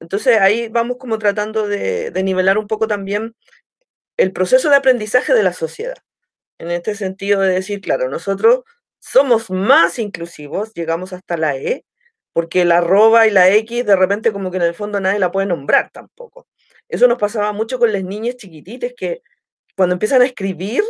Entonces 0.00 0.38
ahí 0.38 0.68
vamos 0.68 0.96
como 0.98 1.18
tratando 1.18 1.66
de, 1.66 2.12
nivelar 2.24 2.58
un 2.58 2.66
poco 2.66 2.86
también 2.86 3.34
el 4.16 4.32
proceso 4.32 4.70
de 4.70 4.76
aprendizaje 4.76 5.34
de 5.34 5.42
la 5.42 5.52
sociedad. 5.52 5.96
En 6.58 6.70
este 6.70 6.94
sentido 6.94 7.40
de 7.40 7.54
decir, 7.54 7.80
claro, 7.80 8.08
nosotros 8.08 8.62
somos 9.00 9.50
más 9.50 9.98
inclusivos, 9.98 10.72
llegamos 10.74 11.12
hasta 11.12 11.36
la 11.36 11.56
E, 11.56 11.84
porque 12.32 12.64
la 12.64 12.78
arroba 12.78 13.26
y 13.26 13.30
la 13.30 13.50
X 13.50 13.86
de 13.86 13.96
repente 13.96 14.32
como 14.32 14.50
que 14.50 14.58
en 14.58 14.64
el 14.64 14.74
fondo 14.74 15.00
nadie 15.00 15.18
la 15.18 15.32
puede 15.32 15.46
nombrar 15.46 15.90
tampoco. 15.90 16.46
Eso 16.88 17.08
nos 17.08 17.18
pasaba 17.18 17.52
mucho 17.52 17.78
con 17.78 17.92
las 17.92 18.04
niñas 18.04 18.36
chiquititas 18.36 18.92
que 18.96 19.22
cuando 19.76 19.94
empiezan 19.94 20.22
a 20.22 20.26
escribir, 20.26 20.82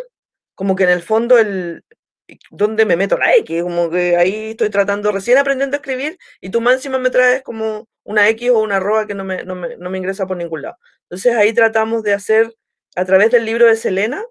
como 0.54 0.76
que 0.76 0.84
en 0.84 0.90
el 0.90 1.02
fondo 1.02 1.38
el, 1.38 1.84
¿dónde 2.50 2.84
me 2.84 2.96
meto 2.96 3.18
la 3.18 3.34
X? 3.36 3.62
Como 3.62 3.90
que 3.90 4.16
ahí 4.16 4.50
estoy 4.50 4.70
tratando, 4.70 5.12
recién 5.12 5.38
aprendiendo 5.38 5.76
a 5.76 5.78
escribir 5.80 6.18
y 6.40 6.50
tú 6.50 6.60
más 6.60 6.74
encima 6.74 6.98
me 6.98 7.10
traes 7.10 7.42
como 7.42 7.88
una 8.04 8.28
X 8.28 8.50
o 8.50 8.60
una 8.60 8.76
arroba 8.76 9.06
que 9.06 9.14
no 9.14 9.24
me, 9.24 9.44
no 9.44 9.54
me, 9.54 9.76
no 9.76 9.90
me 9.90 9.98
ingresa 9.98 10.26
por 10.26 10.36
ningún 10.36 10.62
lado. 10.62 10.78
Entonces 11.04 11.34
ahí 11.34 11.52
tratamos 11.52 12.02
de 12.02 12.14
hacer, 12.14 12.54
a 12.96 13.04
través 13.04 13.30
del 13.30 13.44
libro 13.44 13.66
de 13.66 13.76
Selena, 13.76 14.22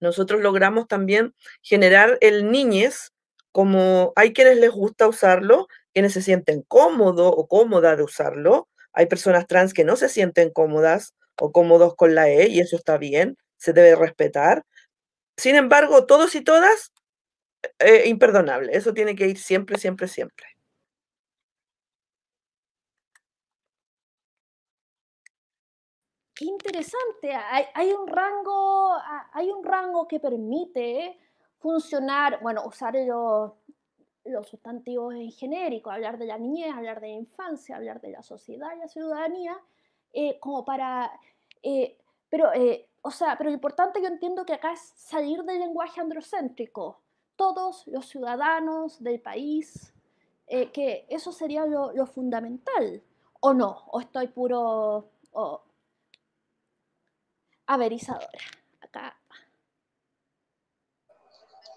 nosotros 0.00 0.40
logramos 0.42 0.88
también 0.88 1.34
generar 1.62 2.18
el 2.20 2.50
niñez, 2.50 3.12
como 3.52 4.12
hay 4.16 4.32
quienes 4.32 4.58
les 4.58 4.70
gusta 4.70 5.08
usarlo, 5.08 5.66
quienes 5.94 6.12
se 6.12 6.22
sienten 6.22 6.62
cómodos 6.62 7.32
o 7.34 7.48
cómoda 7.48 7.96
de 7.96 8.02
usarlo. 8.02 8.68
Hay 8.92 9.06
personas 9.06 9.46
trans 9.46 9.72
que 9.72 9.84
no 9.84 9.96
se 9.96 10.08
sienten 10.08 10.50
cómodas 10.50 11.14
o 11.40 11.52
cómodos 11.52 11.94
con 11.96 12.14
la 12.14 12.28
E 12.28 12.48
y 12.48 12.60
eso 12.60 12.76
está 12.76 12.98
bien, 12.98 13.38
se 13.56 13.72
debe 13.72 13.94
respetar. 13.96 14.64
Sin 15.36 15.56
embargo, 15.56 16.06
todos 16.06 16.34
y 16.34 16.42
todas, 16.42 16.92
eh, 17.78 18.04
imperdonable. 18.06 18.76
Eso 18.76 18.94
tiene 18.94 19.16
que 19.16 19.28
ir 19.28 19.38
siempre, 19.38 19.78
siempre, 19.78 20.08
siempre. 20.08 20.55
Qué 26.36 26.44
interesante. 26.44 27.32
Hay, 27.74 27.92
un 27.92 28.06
rango, 28.06 28.92
hay 29.32 29.50
un 29.50 29.64
rango 29.64 30.06
que 30.06 30.20
permite 30.20 31.18
funcionar, 31.58 32.40
bueno, 32.42 32.62
usar 32.66 32.94
los, 32.94 33.52
los 34.26 34.46
sustantivos 34.46 35.14
en 35.14 35.32
genérico, 35.32 35.90
hablar 35.90 36.18
de 36.18 36.26
la 36.26 36.36
niñez, 36.36 36.74
hablar 36.74 37.00
de 37.00 37.08
la 37.08 37.14
infancia, 37.14 37.76
hablar 37.76 38.02
de 38.02 38.10
la 38.10 38.22
sociedad 38.22 38.68
y 38.76 38.80
la 38.80 38.88
ciudadanía, 38.88 39.58
eh, 40.12 40.38
como 40.38 40.62
para, 40.62 41.10
eh, 41.62 41.96
pero 42.28 42.50
o 43.06 43.10
sea, 43.12 43.38
pero 43.38 43.48
lo 43.50 43.54
importante 43.54 44.02
yo 44.02 44.08
entiendo 44.08 44.44
que 44.44 44.54
acá 44.54 44.72
es 44.72 44.80
salir 44.96 45.42
del 45.44 45.60
lenguaje 45.60 46.00
androcéntrico. 46.00 47.00
Todos 47.36 47.86
los 47.86 48.06
ciudadanos 48.08 49.02
del 49.02 49.20
país, 49.20 49.94
eh, 50.48 50.70
que 50.72 51.06
eso 51.08 51.32
sería 51.32 51.64
lo, 51.66 52.06
fundamental. 52.06 53.02
¿O 53.40 53.54
no? 53.54 53.84
¿O 53.92 54.00
estoy 54.00 54.26
puro 54.26 55.08
averizadora? 57.66 58.44
Acá. 58.80 59.16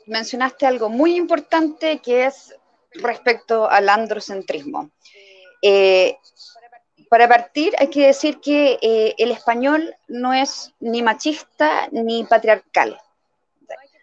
Mencionaste 0.05 0.65
algo 0.65 0.89
muy 0.89 1.15
importante 1.15 1.99
que 1.99 2.25
es 2.25 2.55
respecto 2.93 3.69
al 3.69 3.89
androcentrismo. 3.89 4.91
Eh, 5.61 6.17
para 7.09 7.27
partir, 7.27 7.73
hay 7.79 7.89
que 7.89 8.07
decir 8.07 8.39
que 8.39 8.77
eh, 8.81 9.15
el 9.17 9.31
español 9.31 9.95
no 10.07 10.33
es 10.33 10.73
ni 10.79 11.01
machista 11.01 11.87
ni 11.91 12.23
patriarcal. 12.23 12.99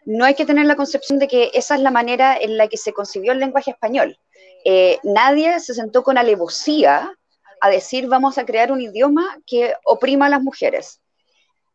No 0.04 0.24
hay 0.24 0.34
que 0.34 0.46
tener 0.46 0.66
la 0.66 0.76
concepción 0.76 1.18
de 1.18 1.28
que 1.28 1.50
esa 1.54 1.74
es 1.74 1.80
la 1.80 1.90
manera 1.90 2.36
en 2.36 2.56
la 2.56 2.68
que 2.68 2.76
se 2.76 2.92
concibió 2.92 3.32
el 3.32 3.40
lenguaje 3.40 3.72
español. 3.72 4.18
Eh, 4.64 4.98
nadie 5.02 5.58
se 5.60 5.74
sentó 5.74 6.02
con 6.02 6.18
alevosía 6.18 7.12
a 7.60 7.70
decir 7.70 8.08
vamos 8.08 8.38
a 8.38 8.44
crear 8.44 8.70
un 8.70 8.80
idioma 8.80 9.38
que 9.46 9.74
oprima 9.84 10.26
a 10.26 10.28
las 10.28 10.42
mujeres. 10.42 11.00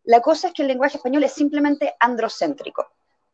La 0.03 0.21
cosa 0.21 0.47
es 0.47 0.53
que 0.53 0.63
el 0.63 0.67
lenguaje 0.67 0.97
español 0.97 1.23
es 1.23 1.33
simplemente 1.33 1.95
androcéntrico. 1.99 2.87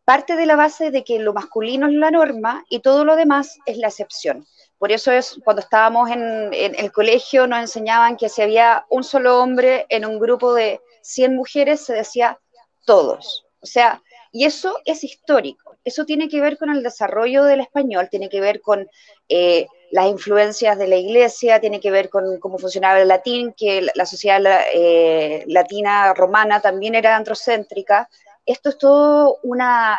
Parte 0.03 0.35
de 0.35 0.45
la 0.45 0.55
base 0.55 0.91
de 0.91 1.03
que 1.03 1.19
lo 1.19 1.33
masculino 1.33 1.87
es 1.87 1.93
la 1.93 2.11
norma 2.11 2.63
y 2.69 2.79
todo 2.79 3.03
lo 3.03 3.15
demás 3.15 3.57
es 3.65 3.77
la 3.77 3.87
excepción. 3.87 4.45
Por 4.77 4.91
eso 4.91 5.11
es, 5.11 5.39
cuando 5.43 5.61
estábamos 5.61 6.09
en, 6.11 6.53
el 6.53 6.91
colegio 6.91 7.47
nos 7.47 7.59
enseñaban 7.59 8.15
que 8.15 8.29
si 8.29 8.41
había 8.41 8.85
un 8.89 9.03
solo 9.03 9.41
hombre 9.41 9.85
en 9.89 10.05
un 10.05 10.19
grupo 10.19 10.53
de 10.53 10.81
100 11.01 11.35
mujeres, 11.35 11.81
se 11.81 11.93
decía 11.93 12.39
todos. 12.85 13.45
O 13.59 13.65
sea, 13.65 14.01
y 14.31 14.45
eso 14.45 14.77
es 14.85 15.03
histórico. 15.03 15.75
Eso 15.83 16.05
tiene 16.05 16.29
que 16.29 16.41
ver 16.41 16.57
con 16.57 16.69
el 16.69 16.83
desarrollo 16.83 17.43
del 17.43 17.61
español, 17.61 18.07
tiene 18.09 18.29
que 18.29 18.39
ver 18.39 18.61
con 18.61 18.87
eh, 19.29 19.67
las 19.91 20.07
influencias 20.07 20.77
de 20.77 20.87
la 20.87 20.97
iglesia, 20.97 21.59
tiene 21.59 21.79
que 21.79 21.91
ver 21.91 22.09
con 22.09 22.39
cómo 22.39 22.57
funcionaba 22.57 22.99
el 22.99 23.07
latín, 23.07 23.53
que 23.53 23.87
la, 23.93 24.05
sociedad 24.05 24.41
eh, 24.73 25.43
latina 25.47 26.13
romana 26.13 26.61
también 26.61 26.95
era 26.95 27.15
androcéntrica. 27.15 28.09
Esto 28.45 28.69
es 28.69 28.77
todo. 28.77 29.39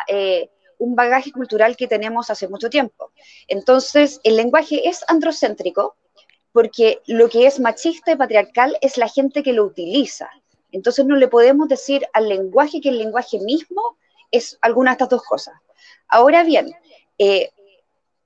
Eh, 0.07 0.49
un 0.77 0.95
bagaje 0.95 1.31
cultural 1.31 1.75
que 1.75 1.87
tenemos 1.87 2.29
hace 2.29 2.47
mucho 2.47 2.69
tiempo. 2.69 3.11
Entonces, 3.47 4.21
el 4.23 4.37
lenguaje 4.37 4.87
es 4.87 5.03
androcéntrico 5.07 5.95
porque 6.53 7.01
lo 7.05 7.29
que 7.29 7.47
es 7.47 7.59
machista 7.59 8.11
y 8.11 8.15
patriarcal 8.15 8.77
es 8.81 8.97
la 8.97 9.09
gente 9.09 9.43
que 9.43 9.53
lo 9.53 9.65
utiliza. 9.65 10.29
Entonces, 10.71 11.05
no 11.05 11.15
le 11.15 11.27
podemos 11.27 11.67
decir 11.67 12.07
al 12.13 12.29
lenguaje 12.29 12.79
que 12.79 12.89
el 12.89 12.97
lenguaje 12.97 13.39
mismo 13.39 13.97
es 14.31 14.57
alguna 14.61 14.91
de 14.91 14.93
estas 14.93 15.09
dos 15.09 15.23
cosas. 15.23 15.55
Ahora 16.07 16.43
bien, 16.43 16.73
eh, 17.17 17.51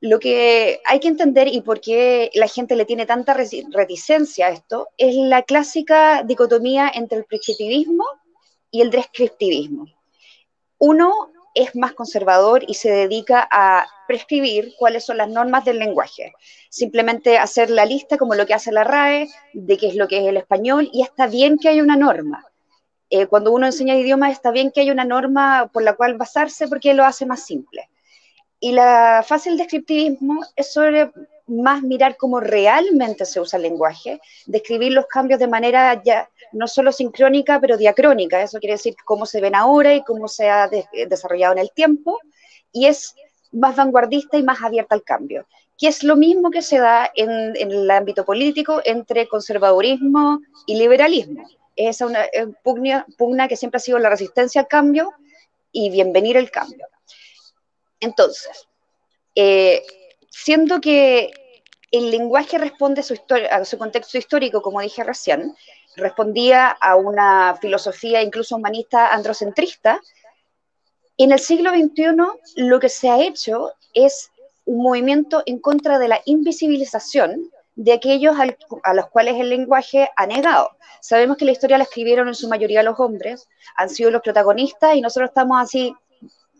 lo 0.03 0.19
que 0.19 0.81
hay 0.83 0.99
que 0.99 1.07
entender 1.07 1.47
y 1.47 1.61
por 1.61 1.79
qué 1.79 2.29
la 2.33 2.49
gente 2.49 2.75
le 2.75 2.83
tiene 2.83 3.05
tanta 3.05 3.33
reticencia 3.33 4.47
a 4.47 4.49
esto 4.49 4.89
es 4.97 5.15
la 5.15 5.43
clásica 5.43 6.23
dicotomía 6.23 6.91
entre 6.93 7.19
el 7.19 7.23
prescriptivismo 7.23 8.03
y 8.69 8.81
el 8.81 8.89
descriptivismo. 8.89 9.85
Uno 10.77 11.31
es 11.55 11.73
más 11.77 11.93
conservador 11.93 12.65
y 12.67 12.73
se 12.73 12.91
dedica 12.91 13.47
a 13.49 13.87
prescribir 14.05 14.73
cuáles 14.77 15.05
son 15.05 15.15
las 15.15 15.29
normas 15.29 15.63
del 15.63 15.79
lenguaje. 15.79 16.33
Simplemente 16.69 17.37
hacer 17.37 17.69
la 17.69 17.85
lista 17.85 18.17
como 18.17 18.35
lo 18.35 18.45
que 18.45 18.55
hace 18.55 18.73
la 18.73 18.83
RAE 18.83 19.29
de 19.53 19.77
qué 19.77 19.87
es 19.87 19.95
lo 19.95 20.09
que 20.09 20.17
es 20.17 20.25
el 20.25 20.35
español 20.35 20.89
y 20.91 21.01
está 21.01 21.27
bien 21.27 21.57
que 21.57 21.69
haya 21.69 21.81
una 21.81 21.95
norma. 21.95 22.43
Eh, 23.09 23.27
cuando 23.27 23.53
uno 23.53 23.67
enseña 23.67 23.95
idiomas 23.95 24.33
está 24.33 24.51
bien 24.51 24.69
que 24.69 24.81
haya 24.81 24.91
una 24.91 25.05
norma 25.05 25.69
por 25.71 25.81
la 25.81 25.95
cual 25.95 26.17
basarse 26.17 26.67
porque 26.67 26.93
lo 26.93 27.05
hace 27.05 27.25
más 27.25 27.45
simple. 27.45 27.89
Y 28.63 28.71
la 28.71 29.25
fácil 29.27 29.57
descriptivismo 29.57 30.39
es 30.55 30.71
sobre 30.71 31.11
más 31.47 31.83
mirar 31.83 32.15
cómo 32.15 32.39
realmente 32.39 33.25
se 33.25 33.41
usa 33.41 33.57
el 33.57 33.63
lenguaje, 33.63 34.21
describir 34.45 34.93
los 34.93 35.05
cambios 35.07 35.41
de 35.41 35.49
manera 35.49 36.01
ya 36.01 36.29
no 36.53 36.69
solo 36.69 36.93
sincrónica, 36.93 37.59
pero 37.59 37.75
diacrónica. 37.75 38.41
Eso 38.41 38.59
quiere 38.59 38.75
decir 38.75 38.95
cómo 39.03 39.25
se 39.25 39.41
ven 39.41 39.53
ahora 39.53 39.93
y 39.93 40.01
cómo 40.05 40.29
se 40.29 40.49
ha 40.49 40.69
desarrollado 41.09 41.51
en 41.51 41.59
el 41.59 41.71
tiempo. 41.71 42.19
Y 42.71 42.85
es 42.85 43.15
más 43.51 43.75
vanguardista 43.75 44.37
y 44.37 44.43
más 44.43 44.63
abierta 44.63 44.95
al 44.95 45.03
cambio, 45.03 45.45
que 45.77 45.89
es 45.89 46.01
lo 46.01 46.15
mismo 46.15 46.49
que 46.49 46.61
se 46.61 46.77
da 46.77 47.11
en, 47.15 47.57
el 47.57 47.91
ámbito 47.91 48.23
político 48.23 48.81
entre 48.85 49.27
conservadurismo 49.27 50.39
y 50.67 50.77
liberalismo. 50.77 51.45
Es 51.75 51.99
una 51.99 52.21
pugna, 52.63 53.05
pugna 53.17 53.49
que 53.49 53.57
siempre 53.57 53.79
ha 53.79 53.81
sido 53.81 53.99
la 53.99 54.09
resistencia 54.09 54.61
al 54.61 54.69
cambio 54.69 55.11
y 55.73 55.89
bienvenir 55.89 56.37
el 56.37 56.49
cambio. 56.49 56.87
Entonces, 58.03 58.67
eh, 59.33 59.81
siendo 60.29 60.81
que 60.81 61.31
el 61.89 62.11
lenguaje 62.11 62.57
responde 62.57 63.01
a 63.49 63.65
su, 63.65 63.77
contexto 63.77 64.17
histórico, 64.17 64.61
como 64.61 64.81
dije 64.81 65.03
recién, 65.03 65.55
respondía 65.95 66.67
a 66.69 66.95
una 66.95 67.55
filosofía 67.61 68.21
incluso 68.21 68.57
humanista 68.57 69.13
androcentrista, 69.13 70.01
en 71.17 71.31
el 71.31 71.39
siglo 71.39 71.69
XXI 71.69 72.03
lo 72.57 72.79
que 72.79 72.89
se 72.89 73.09
ha 73.09 73.21
hecho 73.21 73.71
es 73.93 74.31
un 74.65 74.83
movimiento 74.83 75.43
en 75.45 75.59
contra 75.59 75.99
de 75.99 76.07
la 76.07 76.19
invisibilización 76.25 77.51
de 77.75 77.93
aquellos 77.93 78.35
a 78.83 78.93
los 78.93 79.07
cuales 79.07 79.35
el 79.39 79.49
lenguaje 79.49 80.09
ha 80.15 80.25
negado. 80.25 80.71
Sabemos 80.99 81.37
que 81.37 81.45
la 81.45 81.51
historia 81.51 81.77
la 81.77 81.83
escribieron 81.85 82.27
en 82.27 82.35
su 82.35 82.49
mayoría 82.49 82.83
los 82.83 82.99
hombres, 82.99 83.47
han 83.75 83.89
sido 83.89 84.11
los 84.11 84.21
protagonistas 84.21 84.95
y 84.95 85.01
nosotros 85.01 85.29
estamos 85.29 85.61
así 85.61 85.95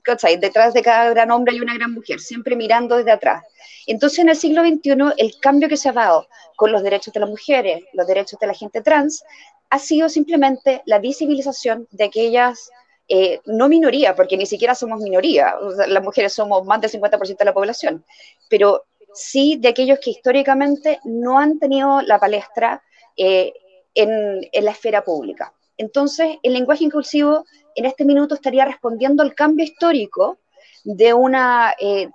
¿cachai? 0.04 0.38
Detrás 0.38 0.74
de 0.74 0.82
cada 0.82 1.10
gran 1.10 1.32
hombre 1.32 1.54
hay 1.54 1.62
una 1.62 1.74
gran 1.74 1.94
mujer, 1.94 2.20
siempre 2.20 2.56
mirando 2.56 2.98
desde 2.98 3.12
atrás. 3.12 3.44
Entonces, 3.88 4.20
en 4.20 4.30
el 4.30 4.36
siglo 4.36 4.64
XXI, 4.64 5.14
el 5.18 5.40
cambio 5.40 5.68
que 5.68 5.78
se 5.78 5.90
ha 5.90 5.94
dado 5.94 6.28
con 6.56 6.72
los 6.72 6.84
derechos 6.84 7.14
de 7.14 7.20
las 7.20 7.30
mujeres, 7.30 7.84
los 7.94 8.08
derechos 8.08 8.40
de 8.40 8.48
la 8.48 8.54
gente 8.54 8.82
trans, 8.82 9.24
ha 9.70 9.80
sido 9.80 10.08
simplemente 10.08 10.84
la 10.86 11.00
visibilización 11.00 11.88
de 11.92 12.04
aquellas, 12.06 12.70
eh, 13.08 13.42
no 13.46 13.68
minoría, 13.68 14.16
porque 14.16 14.38
ni 14.38 14.46
siquiera 14.46 14.76
somos 14.76 15.02
minoría, 15.02 15.56
las 15.88 16.04
mujeres 16.04 16.34
somos 16.34 16.66
más 16.66 16.80
del 16.80 16.92
50% 16.92 17.38
de 17.38 17.46
la 17.46 17.54
población, 17.54 18.06
pero 18.50 18.84
sí 19.14 19.58
de 19.60 19.70
aquellos 19.70 20.00
que 20.00 20.12
históricamente 20.12 21.00
no 21.04 21.40
han 21.40 21.60
tenido 21.60 22.02
la 22.02 22.20
palestra 22.20 22.84
eh, 23.18 23.54
en, 23.96 24.42
la 24.64 24.72
esfera 24.72 25.04
pública. 25.04 25.54
Entonces, 25.78 26.38
el 26.44 26.54
lenguaje 26.54 26.84
inclusivo 26.84 27.46
en 27.76 27.86
este 27.86 28.06
minuto 28.06 28.36
estaría 28.36 28.66
respondiendo 28.66 29.24
al 29.24 29.36
cambio 29.36 29.66
histórico 29.66 30.40
de 30.84 31.14
una 31.14 31.74
eh, 31.80 32.10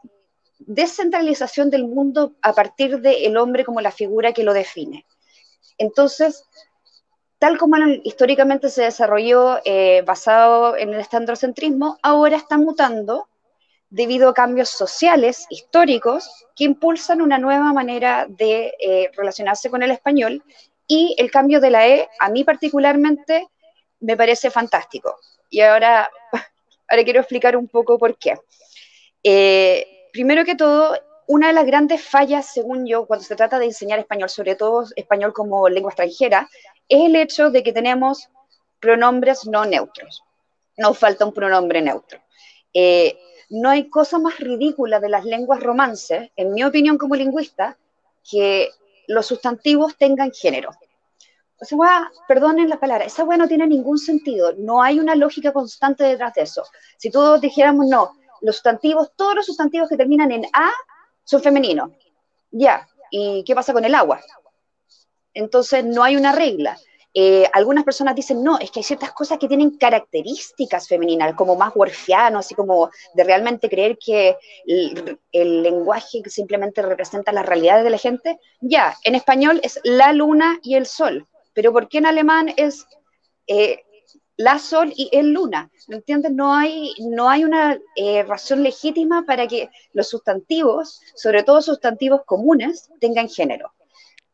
descentralización 0.59 1.71
del 1.71 1.85
mundo 1.85 2.35
a 2.43 2.53
partir 2.53 3.01
del 3.01 3.37
hombre 3.37 3.65
como 3.65 3.81
la 3.81 3.91
figura 3.91 4.33
que 4.33 4.45
lo 4.45 4.53
define. 4.53 5.07
Entonces, 5.79 6.45
tal 7.39 7.57
como 7.57 7.77
históricamente 8.05 8.69
se 8.69 8.83
desarrolló 8.83 9.61
eh, 9.65 10.03
basado 10.05 10.77
en 10.77 10.93
el 10.93 11.01
estandrocentrismo, 11.01 11.99
ahora 12.03 12.37
está 12.37 12.59
mutando 12.59 13.29
debido 13.91 14.29
a 14.29 14.35
cambios 14.35 14.69
sociales 14.69 15.47
históricos 15.49 16.29
que 16.55 16.65
impulsan 16.65 17.23
una 17.23 17.39
nueva 17.39 17.73
manera 17.73 18.27
de 18.29 18.75
eh, 18.81 19.11
relacionarse 19.17 19.71
con 19.71 19.83
el 19.83 19.91
español 19.91 20.43
y 20.87 21.15
el 21.19 21.31
cambio 21.31 21.61
de 21.61 21.71
la 21.71 21.87
E, 21.87 22.09
a 22.19 22.29
mí 22.29 22.45
particularmente, 22.45 23.49
me 24.01 24.17
parece 24.17 24.51
fantástico. 24.51 25.17
Y 25.51 25.61
ahora, 25.61 26.11
ahora 26.89 27.05
quiero 27.05 27.21
explicar 27.21 27.57
un 27.57 27.69
poco 27.69 27.99
por 27.99 28.19
qué. 28.19 28.35
Eh, 29.23 30.09
primero 30.13 30.45
que 30.45 30.55
todo, 30.55 30.97
una 31.27 31.49
de 31.49 31.53
las 31.53 31.67
grandes 31.67 32.03
fallas, 32.03 32.47
según 32.53 32.87
yo, 32.87 33.07
cuando 33.07 33.25
se 33.25 33.37
trata 33.37 33.59
de 33.59 33.67
enseñar 33.67 33.99
español, 33.99 34.31
sobre 34.31 34.57
todo 34.57 34.87
español 34.97 35.33
como 35.33 35.69
lengua 35.69 35.91
extranjera, 35.91 36.49
es 36.89 37.05
el 37.05 37.17
hecho 37.17 37.51
de 37.51 37.63
que 37.63 37.73
tenemos 37.73 38.29
pronombres 38.81 39.47
no 39.47 39.65
neutros. 39.65 40.23
Nos 40.77 40.99
falta 40.99 41.27
un 41.27 41.35
pronombre 41.35 41.83
neutro. 41.83 42.21
Eh, 42.73 43.19
no 43.51 43.71
hay 43.71 43.89
cosa 43.89 44.19
más 44.19 44.39
ridícula 44.39 45.01
de 45.01 45.09
las 45.09 45.25
lenguas 45.25 45.63
romances, 45.63 46.31
en 46.37 46.53
mi 46.53 46.65
opinión 46.65 46.99
como 46.99 47.17
lingüista, 47.17 47.77
que 48.31 48.71
los 49.07 49.27
sustantivos 49.27 49.97
tengan 49.97 50.33
género. 50.33 50.71
O 51.61 51.65
sea, 51.65 52.11
perdonen 52.29 52.69
la 52.69 52.79
palabra, 52.79 53.05
esa 53.05 53.25
weá 53.25 53.37
no 53.37 53.49
tiene 53.49 53.67
ningún 53.67 53.99
sentido, 53.99 54.55
no 54.59 54.83
hay 54.83 55.01
una 55.01 55.17
lógica 55.17 55.53
constante 55.53 56.05
detrás 56.05 56.35
de 56.35 56.43
eso. 56.43 56.65
Si 56.97 57.11
todos 57.11 57.41
dijéramos 57.41 57.87
no, 57.87 58.13
los 58.43 58.57
sustantivos, 58.57 59.13
todos 59.17 59.35
los 59.35 59.47
sustantivos 59.47 59.89
que 59.89 59.97
terminan 59.97 60.31
en 60.31 60.45
A 60.53 60.71
son 61.25 61.43
femeninos. 61.43 61.91
Ya, 62.51 62.87
¿y 63.11 63.43
qué 63.45 63.55
pasa 63.55 63.73
con 63.73 63.85
el 63.85 63.95
agua? 63.95 64.21
Entonces 65.35 65.85
no 65.85 66.03
hay 66.03 66.17
una 66.17 66.33
regla. 66.33 66.79
Eh, 67.15 67.49
algunas 67.53 67.85
personas 67.85 68.15
dicen, 68.15 68.45
no, 68.45 68.59
es 68.59 68.71
que 68.71 68.81
hay 68.81 68.85
ciertas 68.85 69.13
cosas 69.13 69.39
que 69.39 69.49
tienen 69.49 69.77
características 69.79 70.87
femeninas, 70.87 71.35
como 71.35 71.57
más 71.57 71.73
warfiano, 71.75 72.39
así 72.39 72.55
como 72.55 72.91
de 73.15 73.25
realmente 73.25 73.69
creer 73.69 73.99
que 73.99 74.37
el, 74.67 75.63
lenguaje 75.63 76.23
simplemente 76.27 76.83
representa 76.83 77.33
las 77.33 77.47
realidades 77.47 77.83
de 77.83 77.91
la 77.91 77.99
gente. 77.99 78.39
Ya, 78.61 78.97
en 79.05 79.15
español 79.15 79.61
es 79.63 79.81
la 79.85 80.13
luna 80.13 80.61
y 80.63 80.75
el 80.75 80.87
sol, 80.87 81.27
pero 81.59 81.73
¿por 81.73 81.89
qué 81.89 81.99
en 81.99 82.07
alemán 82.07 82.55
es 82.57 82.87
eh, 83.49 83.81
la 84.37 84.61
sol 84.61 84.93
y 84.95 85.11
el 85.11 85.33
luna? 85.33 85.73
¿Me 85.89 85.97
entiendes? 85.97 86.31
No 86.31 86.55
hay, 86.55 86.93
no 87.01 87.29
hay 87.29 87.45
una 87.45 87.77
eh, 87.97 88.23
razón 88.23 88.63
legítima 88.63 89.25
para 89.27 89.49
que 89.49 89.69
los 89.93 90.09
sustantivos, 90.09 91.01
sobre 91.17 91.43
todo 91.43 91.61
sustantivos 91.61 92.21
comunes, 92.25 92.89
tengan 93.01 93.29
género. 93.29 93.73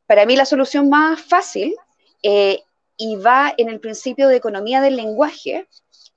Para 0.04 0.26
mí 0.26 0.36
la 0.36 0.44
solución 0.44 0.90
más 0.90 1.22
fácil 1.22 1.74
y 2.20 3.16
va 3.16 3.54
en 3.56 3.70
el 3.70 3.80
principio 3.80 4.28
de 4.28 4.36
economía 4.36 4.82
del 4.82 4.96
lenguaje, 4.96 5.66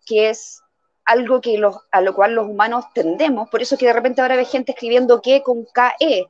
que 0.06 0.30
es 0.30 0.62
algo 1.06 1.40
que 1.40 1.58
a 1.92 2.02
lo 2.02 2.16
cual 2.16 2.34
los 2.36 2.50
humanos 2.50 2.84
tendemos, 2.94 3.50
por 3.50 3.62
eso 3.62 3.78
que 3.78 3.86
de 3.86 3.94
repente 3.94 4.20
ahora 4.20 4.36
ve 4.36 4.44
gente 4.44 4.74
escribiendo 4.74 5.22
que 5.22 5.42
con 5.42 5.64
KE, 5.64 6.28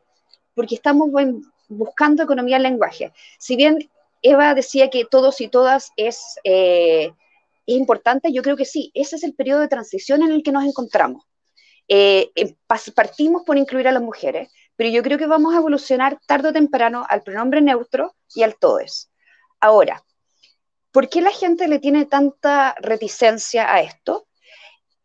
porque 0.53 0.75
estamos 0.75 1.09
buscando 1.67 2.21
economía 2.21 2.57
del 2.57 2.63
lenguaje. 2.63 3.11
Si 3.39 3.55
bien 3.55 3.89
Eva 4.21 4.53
decía 4.53 4.89
que 4.89 5.05
todos 5.05 5.41
y 5.41 5.47
todas 5.47 5.91
es, 5.95 6.39
eh, 6.43 7.11
es 7.65 7.77
importante, 7.77 8.31
yo 8.31 8.41
creo 8.41 8.57
que 8.57 8.65
sí, 8.65 8.91
ese 8.93 9.15
es 9.17 9.23
el 9.23 9.33
periodo 9.33 9.61
de 9.61 9.67
transición 9.67 10.23
en 10.23 10.31
el 10.31 10.43
que 10.43 10.51
nos 10.51 10.65
encontramos. 10.65 11.23
Eh, 11.87 12.31
partimos 12.95 13.43
por 13.43 13.57
incluir 13.57 13.87
a 13.87 13.91
las 13.91 14.03
mujeres, 14.03 14.49
pero 14.75 14.89
yo 14.89 15.03
creo 15.03 15.17
que 15.17 15.27
vamos 15.27 15.53
a 15.53 15.57
evolucionar 15.57 16.19
tarde 16.27 16.49
o 16.49 16.53
temprano 16.53 17.05
al 17.09 17.23
pronombre 17.23 17.61
neutro 17.61 18.15
y 18.35 18.43
al 18.43 18.57
todes. 18.57 19.09
Ahora, 19.59 20.03
¿Por 20.97 21.09
qué 21.09 21.21
la 21.21 21.29
gente 21.29 21.67
le 21.67 21.77
tiene 21.77 22.07
tanta 22.07 22.73
reticencia 22.79 23.71
a 23.71 23.81
esto? 23.81 24.27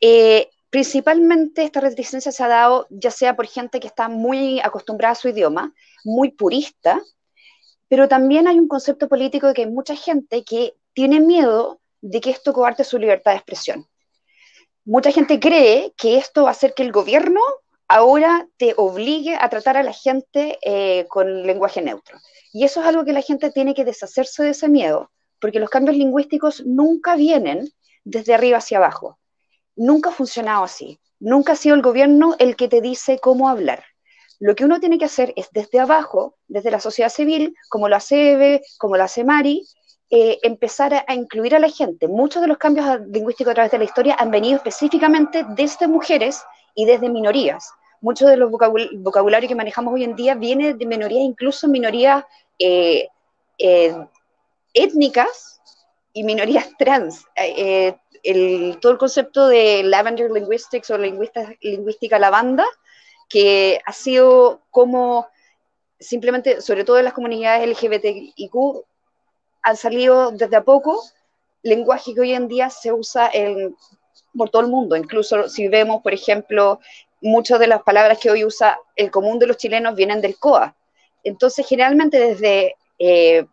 Eh, 0.01 0.49
principalmente 0.71 1.65
esta 1.65 1.81
reticencia 1.81 2.33
se 2.33 2.43
ha 2.43 2.49
dado 2.49 2.87
ya 2.89 3.11
sea 3.11 3.37
por 3.37 3.47
gente 3.47 3.79
que 3.79 3.89
está 3.89 4.09
muy 4.09 4.59
acostumbrada 4.61 5.13
a 5.13 5.17
su 5.17 5.29
idioma, 5.29 5.75
muy 6.03 6.31
purista, 6.31 6.99
pero 7.93 8.09
también 8.09 8.49
hay 8.49 8.59
un 8.59 8.69
concepto 8.69 9.07
político 9.07 9.49
de 9.49 9.53
que 9.53 9.63
hay 9.65 9.71
mucha 9.71 9.95
gente 9.95 10.45
que 10.45 10.73
tiene 10.95 11.21
miedo 11.21 11.79
de 12.01 12.23
que 12.23 12.31
esto 12.31 12.55
coarte 12.55 12.85
su 12.85 12.99
libertad 12.99 13.33
de 13.33 13.37
expresión. 13.37 13.87
Mucha 14.87 15.13
gente 15.13 15.39
cree 15.39 15.93
que 15.99 16.17
esto 16.17 16.45
va 16.45 16.49
a 16.49 16.53
hacer 16.53 16.73
que 16.73 16.85
el 16.85 16.91
gobierno 16.91 17.43
ahora 17.89 18.49
te 18.57 18.73
obligue 18.79 19.37
a 19.39 19.47
tratar 19.51 19.77
a 19.77 19.83
la 19.83 19.93
gente 19.93 20.59
eh, 20.63 21.05
con 21.11 21.43
lenguaje 21.47 21.83
neutro. 21.83 22.19
Y 22.55 22.65
eso 22.65 22.81
es 22.81 22.87
algo 22.87 23.05
que 23.05 23.13
la 23.13 23.21
gente 23.21 23.51
tiene 23.51 23.75
que 23.75 23.85
deshacerse 23.85 24.43
de 24.43 24.51
ese 24.53 24.71
miedo, 24.71 25.11
porque 25.39 25.61
los 25.61 25.69
cambios 25.69 25.99
lingüísticos 25.99 26.65
nunca 26.65 27.15
vienen 27.15 27.69
desde 28.05 28.33
arriba 28.33 28.57
hacia 28.57 28.79
abajo. 28.79 29.19
Nunca 29.77 30.09
ha 30.09 30.13
funcionado 30.15 30.65
así. 30.65 30.99
Nunca 31.21 31.53
ha 31.53 31.57
sido 31.57 31.75
el 31.75 31.83
gobierno 31.83 32.37
el 32.39 32.57
que 32.57 32.69
te 32.69 32.81
dice 32.81 33.19
cómo 33.19 33.51
hablar. 33.51 33.85
Lo 34.43 34.57
que 34.57 34.65
uno 34.65 34.81
tiene 34.81 34.99
que 34.99 35.05
hacer 35.05 35.33
es 35.37 35.51
desde 35.53 35.79
abajo, 35.79 36.35
desde 36.49 36.73
la 36.73 36.81
sociedad 36.81 37.11
civil, 37.11 37.55
como 37.69 37.89
lo 37.89 37.95
hace 37.95 38.33
Eve, 38.33 38.63
como 38.77 38.97
lo 38.97 39.05
hace 39.05 39.23
Mari, 39.23 39.65
eh, 40.11 40.41
empezar 40.43 41.05
a, 41.07 41.15
incluir 41.15 41.55
a 41.55 41.61
la 41.61 41.69
gente. 41.69 42.09
Muchos 42.09 42.43
de 42.43 42.49
los 42.49 42.59
cambios 42.59 42.85
lingüísticos 43.07 43.53
a 43.53 43.55
través 43.55 43.71
de 43.71 43.79
la 43.79 43.85
historia 43.85 44.17
han 44.19 44.33
venido 44.33 44.57
específicamente 44.57 45.47
desde 45.51 45.87
mujeres 45.87 46.43
y 46.75 46.87
desde 46.87 47.09
minorías. 47.09 47.71
Mucho 48.01 48.27
de 48.27 48.37
los 48.37 48.51
vocabulario 48.51 49.49
que 49.49 49.55
manejamos 49.55 49.95
hoy 49.95 50.03
en 50.03 50.17
día 50.17 50.35
viene 50.35 50.75
de 50.75 50.87
minorías, 50.87 51.23
incluso 51.23 51.69
minorías 51.69 52.25
eh, 52.59 53.07
eh, 53.59 53.95
étnicas 54.75 55.61
y 56.13 56.25
minorías 56.25 56.69
trans. 56.77 57.27
Eh, 57.37 57.95
el, 58.25 58.79
todo 58.81 58.91
el 58.91 58.99
concepto 58.99 59.47
de 59.47 59.85
lavender 59.85 60.33
linguistics 60.33 60.91
o 60.91 60.99
lingüística 60.99 62.19
lavanda, 62.19 62.65
que 63.33 63.81
ha 63.87 63.93
sido 63.95 64.61
como 64.71 65.27
simplemente, 65.99 66.61
sobre 66.61 66.85
todo 66.85 66.99
en 66.99 67.07
las 67.07 67.15
comunidades 67.15 67.67
LGBTIQ, 67.67 68.85
han 69.63 69.77
salido 69.79 70.33
desde 70.33 70.57
a 70.57 70.65
poco 70.65 71.03
lenguaje 71.63 72.13
que 72.13 72.21
hoy 72.21 72.35
en 72.35 72.47
día 72.47 72.69
se 72.69 72.93
usa 72.93 73.31
en, 73.33 73.75
por 74.37 74.51
todo 74.51 74.61
el 74.61 74.69
mundo. 74.69 74.97
Incluso 74.97 75.49
si 75.49 75.67
vemos, 75.69 76.03
por 76.03 76.13
ejemplo, 76.13 76.79
muchas 77.23 77.59
de 77.59 77.69
las 77.69 77.83
palabras 77.83 78.19
que 78.19 78.31
hoy 78.31 78.45
usa 78.45 78.79
el 78.97 79.11
común 79.11 79.39
de 79.39 79.47
los 79.47 79.57
chilenos 79.57 79.95
vienen 79.95 80.21
del 80.21 80.39
COA. 80.39 80.77
Entonces, 81.25 81.67
generalmente 81.67 82.19
desde 82.19 82.77
eh, 82.99 83.47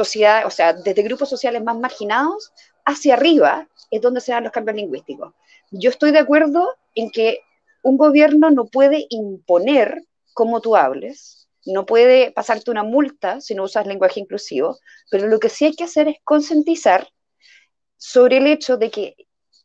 o 0.00 0.50
sea, 0.50 0.72
desde 0.72 1.02
grupos 1.02 1.28
sociales 1.28 1.62
más 1.62 1.76
marginados 1.76 2.52
hacia 2.84 3.14
arriba 3.14 3.68
es 3.92 4.02
donde 4.02 4.20
se 4.20 4.32
dan 4.32 4.42
los 4.42 4.52
cambios 4.52 4.76
lingüísticos. 4.76 5.32
Yo 5.70 5.90
estoy 5.90 6.10
de 6.10 6.18
acuerdo 6.18 6.74
en 6.96 7.10
que 7.12 7.42
un 7.86 7.98
gobierno 7.98 8.50
no 8.50 8.66
puede 8.66 9.06
imponer 9.10 10.02
cómo 10.34 10.60
tú 10.60 10.74
hables, 10.74 11.48
no 11.64 11.86
puede 11.86 12.32
pasarte 12.32 12.72
una 12.72 12.82
multa 12.82 13.40
si 13.40 13.54
no 13.54 13.62
usas 13.62 13.86
lenguaje 13.86 14.18
inclusivo, 14.18 14.76
pero 15.08 15.28
lo 15.28 15.38
que 15.38 15.48
sí 15.48 15.66
hay 15.66 15.76
que 15.76 15.84
hacer 15.84 16.08
es 16.08 16.16
concientizar 16.24 17.08
sobre 17.96 18.38
el 18.38 18.48
hecho 18.48 18.76
de 18.76 18.90
que 18.90 19.14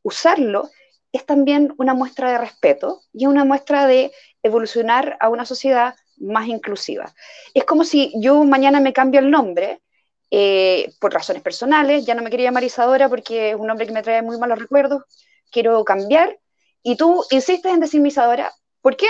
usarlo 0.03 0.69
es 1.11 1.25
también 1.25 1.73
una 1.79 1.95
muestra 1.95 2.31
de 2.31 2.37
respeto 2.37 3.01
y 3.11 3.25
una 3.25 3.43
muestra 3.43 3.87
de 3.87 4.11
evolucionar 4.43 5.17
a 5.19 5.29
una 5.29 5.47
sociedad 5.47 5.95
más 6.17 6.47
inclusiva. 6.47 7.15
Es 7.55 7.63
como 7.63 7.83
si 7.83 8.13
yo 8.21 8.43
mañana 8.43 8.79
me 8.81 8.93
cambio 8.93 9.19
el 9.19 9.31
nombre 9.31 9.81
eh, 10.29 10.93
por 10.99 11.11
razones 11.11 11.41
personales, 11.41 12.05
ya 12.05 12.13
no 12.13 12.21
me 12.21 12.29
quería 12.29 12.49
llamar 12.49 12.65
Isadora 12.65 13.09
porque 13.09 13.49
es 13.49 13.55
un 13.55 13.65
nombre 13.65 13.87
que 13.87 13.93
me 13.93 14.03
trae 14.03 14.21
muy 14.21 14.37
malos 14.37 14.59
recuerdos, 14.59 15.05
quiero 15.49 15.83
cambiar, 15.83 16.37
y 16.83 16.95
tú 16.95 17.23
insistes 17.31 17.71
en 17.71 17.79
decirme 17.79 18.09
Isadora, 18.09 18.53
¿por 18.81 18.95
qué? 18.95 19.07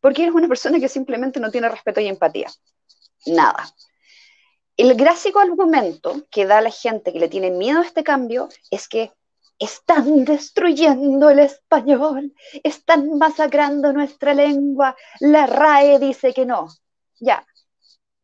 Porque 0.00 0.22
eres 0.22 0.34
una 0.34 0.48
persona 0.48 0.80
que 0.80 0.88
simplemente 0.88 1.40
no 1.40 1.50
tiene 1.50 1.68
respeto 1.68 2.00
y 2.00 2.08
empatía. 2.08 2.50
Nada. 3.26 3.72
El 4.76 4.94
gráfico 4.96 5.38
argumento 5.38 6.26
que 6.30 6.46
da 6.46 6.60
la 6.60 6.70
gente 6.70 7.12
que 7.12 7.20
le 7.20 7.28
tiene 7.28 7.50
miedo 7.50 7.80
a 7.80 7.84
este 7.84 8.02
cambio 8.02 8.48
es 8.70 8.88
que 8.88 9.12
están 9.58 10.24
destruyendo 10.24 11.30
el 11.30 11.38
español, 11.38 12.34
están 12.64 13.16
masacrando 13.18 13.92
nuestra 13.92 14.34
lengua, 14.34 14.96
la 15.20 15.46
RAE 15.46 15.98
dice 16.00 16.34
que 16.34 16.44
no. 16.44 16.68
Ya, 17.20 17.46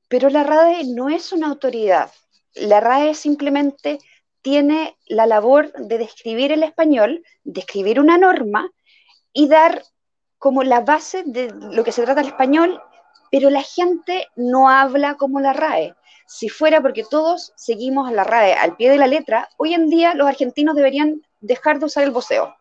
pero 0.09 0.29
la 0.29 0.43
RAE 0.43 0.85
no 0.87 1.09
es 1.09 1.33
una 1.33 1.47
autoridad, 1.47 2.11
la 2.55 2.81
RAE 2.81 3.15
simplemente 3.15 4.01
tiene 4.43 4.97
la 5.07 5.27
labor 5.27 5.73
de 5.73 5.99
describir 5.99 6.53
el 6.53 6.63
español, 6.63 7.23
describir 7.45 8.01
una 8.01 8.19
norma 8.19 8.71
y 9.33 9.49
dar 9.49 9.83
como 10.39 10.63
la 10.63 10.81
base 10.81 11.23
de 11.27 11.53
lo 11.73 11.85
que 11.85 11.93
se 11.93 12.03
trata 12.03 12.23
el 12.23 12.29
español, 12.29 12.81
pero 13.31 13.51
la 13.51 13.63
gente 13.63 14.27
no 14.37 14.69
habla 14.69 15.17
como 15.17 15.41
la 15.41 15.53
RAE. 15.53 15.95
Si 16.27 16.49
fuera 16.49 16.81
porque 16.81 17.05
todos 17.05 17.53
seguimos 17.57 18.11
la 18.13 18.25
RAE 18.25 18.55
al 18.55 18.77
pie 18.77 18.91
de 18.91 18.99
la 18.99 19.07
letra, 19.07 19.49
hoy 19.57 19.75
en 19.75 19.89
día 19.89 20.15
los 20.15 20.29
argentinos 20.29 20.75
deberían 20.75 21.23
dejar 21.41 21.79
de 21.79 21.87
usar 21.87 22.05
el 22.05 22.11
voceo. 22.11 22.57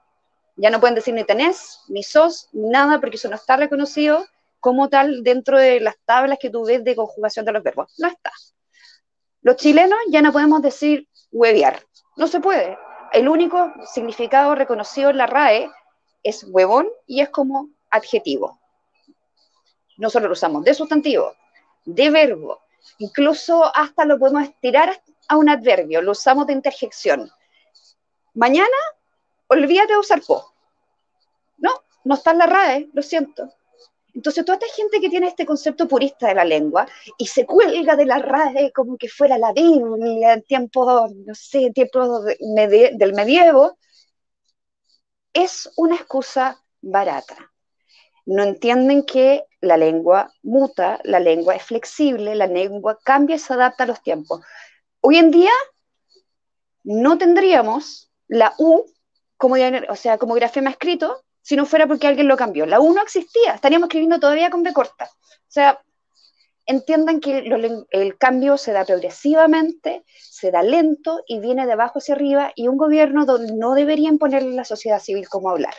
Ya 0.58 0.70
no 0.70 0.80
pueden 0.80 0.96
decir 0.96 1.13
ni 1.13 1.24
tenés, 1.24 1.80
ni 1.88 2.04
sos, 2.04 2.50
ni 2.52 2.70
nada, 2.70 3.00
porque 3.00 3.15
eso 3.15 3.30
no 3.30 3.36
está 3.36 3.56
reconocido 3.56 4.26
como 4.60 4.89
tal 4.89 5.24
dentro 5.24 5.58
de 5.58 5.80
las 5.80 5.96
tablas 6.06 6.38
que 6.39 6.50
tú 6.50 6.65
ves 6.65 6.84
de 6.84 6.96
conjugación 6.96 7.46
de 7.46 7.54
los 7.54 7.63
verbos. 7.63 7.94
No 7.98 8.08
está. 8.08 8.32
Los 9.42 9.56
chilenos 9.56 9.98
ya 10.10 10.22
no 10.22 10.34
podemos 10.34 10.62
decir 10.62 11.08
huevear. 11.32 11.84
No 12.15 12.28
se 12.28 12.39
puede. 12.39 12.78
El 13.12 13.28
único 13.28 13.72
significado 13.86 14.56
reconocido 14.56 15.10
en 15.10 15.18
la 15.18 15.26
RAE 15.26 15.70
es 16.24 16.44
huevón 16.44 16.88
y 17.08 17.22
es 17.22 17.30
como 17.30 17.70
adjetivo. 17.89 18.60
No 19.98 20.10
solo 20.10 20.28
lo 20.28 20.34
usamos 20.34 20.63
de 20.63 20.74
sustantivo, 20.74 21.36
de 21.86 22.10
verbo, 22.10 22.60
incluso 23.00 23.76
hasta 23.76 24.06
lo 24.06 24.20
podemos 24.20 24.44
estirar 24.44 25.02
a 25.28 25.38
un 25.38 25.50
adverbio, 25.50 26.02
lo 26.02 26.12
usamos 26.12 26.48
de 26.48 26.54
interjección. 26.54 27.30
Mañana, 28.34 28.78
olvídate 29.48 29.94
de 29.94 30.00
usar 30.00 30.22
po. 30.22 30.54
No, 31.58 31.72
no 32.04 32.15
está 32.15 32.32
en 32.32 32.38
la 32.38 32.46
RAE, 32.46 32.89
lo 32.94 33.02
siento. 33.02 33.52
Entonces, 34.19 34.43
toda 34.43 34.58
esta 34.58 34.75
gente 34.75 34.99
que 34.99 35.10
tiene 35.10 35.27
este 35.27 35.45
concepto 35.45 35.88
purista 35.88 36.27
de 36.27 36.36
la 36.36 36.43
lengua 36.43 36.86
y 37.17 37.27
se 37.27 37.45
cuelga 37.45 37.95
de 37.95 38.05
la 38.05 38.19
RAE 38.19 38.73
como 38.73 38.97
que 38.97 39.08
fuera 39.08 39.38
la 39.38 39.53
Biblia 39.53 40.34
en 40.34 40.43
tiempos, 40.43 41.10
no 41.15 41.34
sé, 41.34 41.71
tiempos 41.73 42.25
del 42.25 43.13
medievo, 43.13 43.77
es 45.32 45.71
una 45.77 45.95
excusa 45.95 46.62
barata. 46.82 47.53
No 48.25 48.43
entienden 48.43 49.05
que 49.05 49.45
la 49.62 49.77
lengua 49.77 50.34
muta, 50.43 50.99
la 51.05 51.21
lengua 51.21 51.55
es 51.55 51.63
flexible, 51.63 52.36
la 52.36 52.47
lengua 52.47 52.99
cambia 53.01 53.38
y 53.38 53.39
se 53.39 53.53
adapta 53.53 53.86
a 53.86 53.88
los 53.88 54.03
tiempos. 54.03 54.41
Hoy 54.99 55.15
en 55.15 55.32
día 55.32 55.53
no 56.84 57.17
tendríamos 57.17 58.12
la 58.27 58.53
U 58.58 58.84
como, 59.38 59.55
o 59.88 59.95
sea, 59.95 60.17
como 60.17 60.34
grafema 60.34 60.71
escrito 60.71 61.23
si 61.50 61.56
no 61.56 61.66
fuera 61.66 61.88
porque 61.88 62.06
alguien 62.06 62.28
lo 62.28 62.38
cambió. 62.38 62.68
La 62.68 62.80
U 62.80 62.94
no 62.94 63.02
existía, 63.02 63.56
estaríamos 63.56 63.88
escribiendo 63.88 64.20
todavía 64.20 64.52
con 64.52 64.62
B 64.62 64.72
corta. 64.72 65.06
O 65.06 65.48
sea, 65.48 65.82
entiendan 66.68 67.20
que 67.20 67.40
el 67.90 68.18
cambio 68.20 68.56
se 68.56 68.72
da 68.72 68.86
progresivamente, 68.86 70.04
se 70.06 70.52
da 70.52 70.62
lento 70.62 71.24
y 71.26 71.40
viene 71.40 71.66
de 71.66 71.72
abajo 71.72 71.98
hacia 71.98 72.14
arriba 72.14 72.52
y 72.54 72.68
un 72.68 72.78
gobierno 72.78 73.26
donde 73.26 73.52
no 73.54 73.74
debería 73.74 74.10
imponerle 74.10 74.52
a 74.52 74.58
la 74.58 74.64
sociedad 74.64 75.00
civil 75.00 75.28
cómo 75.28 75.50
hablar. 75.50 75.74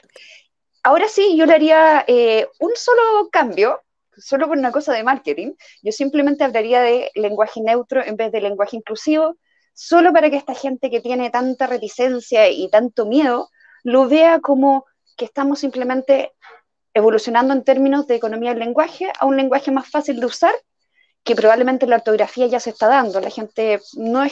Ahora 0.83 1.07
sí, 1.07 1.37
yo 1.37 1.47
le 1.47 1.55
haría 1.55 2.05
eh, 2.09 2.49
un 2.59 2.73
solo 2.75 3.29
cambio, 3.31 3.81
solo 4.17 4.49
por 4.49 4.59
una 4.59 4.73
cosa 4.73 4.93
de 4.93 5.05
marketing. 5.05 5.53
Yo 5.85 5.93
simplemente 5.93 6.43
hablaría 6.43 6.81
de 6.81 7.13
lenguaje 7.15 7.61
neutro 7.61 8.05
en 8.05 8.17
vez 8.17 8.33
de 8.33 8.41
lenguaje 8.41 8.77
inclusivo, 8.77 9.37
solo 9.73 10.13
para 10.13 10.31
que 10.31 10.37
esta 10.37 10.57
gente 10.57 10.91
que 10.91 11.01
tiene 11.01 11.31
tanta 11.31 11.69
reticencia 11.69 12.49
y 12.49 12.69
tanto 12.71 13.07
miedo 13.07 13.51
lo 13.85 14.09
vea 14.09 14.41
como 14.41 14.85
que 15.21 15.27
estamos 15.27 15.59
simplemente 15.59 16.33
evolucionando 16.95 17.53
en 17.53 17.63
términos 17.63 18.07
de 18.07 18.15
economía 18.15 18.53
del 18.53 18.61
lenguaje 18.61 19.13
a 19.19 19.27
un 19.27 19.37
lenguaje 19.37 19.71
más 19.71 19.87
fácil 19.87 20.19
de 20.19 20.25
usar, 20.25 20.55
que 21.23 21.37
probablemente 21.37 21.87
la 21.87 21.97
ortografía 21.97 22.47
ya 22.47 22.59
se 22.59 22.71
está 22.71 22.89
dando. 22.89 23.21
La 23.21 23.29
gente 23.29 23.83
no, 23.99 24.27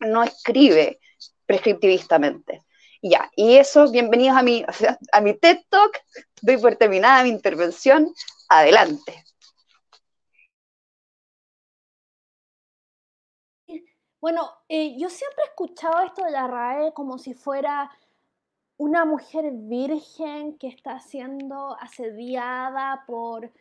no 0.00 0.22
escribe 0.22 0.98
prescriptivistamente. 1.44 2.62
Ya, 3.02 3.30
y 3.36 3.56
eso, 3.56 3.90
bienvenidos 3.90 4.38
a 4.38 4.42
mi, 4.42 4.64
a 5.12 5.20
mi 5.20 5.34
TED 5.34 5.58
Talk. 5.68 6.00
Doy 6.40 6.56
por 6.56 6.74
terminada 6.76 7.22
mi 7.22 7.28
intervención. 7.28 8.10
Adelante. 8.48 9.22
Bueno, 14.22 14.50
eh, 14.70 14.96
yo 14.98 15.10
siempre 15.10 15.44
he 15.44 15.48
escuchado 15.48 16.00
esto 16.00 16.24
de 16.24 16.30
la 16.30 16.46
RAE 16.46 16.94
como 16.94 17.18
si 17.18 17.34
fuera 17.34 17.90
una 18.80 19.04
mujer 19.04 19.50
virgen 19.52 20.56
que 20.56 20.68
está 20.68 21.00
siendo 21.00 21.76
asediada 21.78 23.04
por 23.06 23.52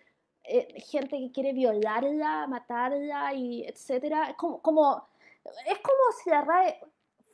eh, 0.45 0.79
gente 0.79 1.17
que 1.17 1.29
quiere 1.34 1.51
violarla, 1.51 2.47
matarla 2.47 3.34
y 3.34 3.65
etcétera. 3.65 4.29
Es 4.29 4.38
como, 4.38 4.62
como, 4.62 5.10
es 5.43 5.77
como 5.79 5.99
si 6.23 6.29
la 6.29 6.39
RAE 6.39 6.79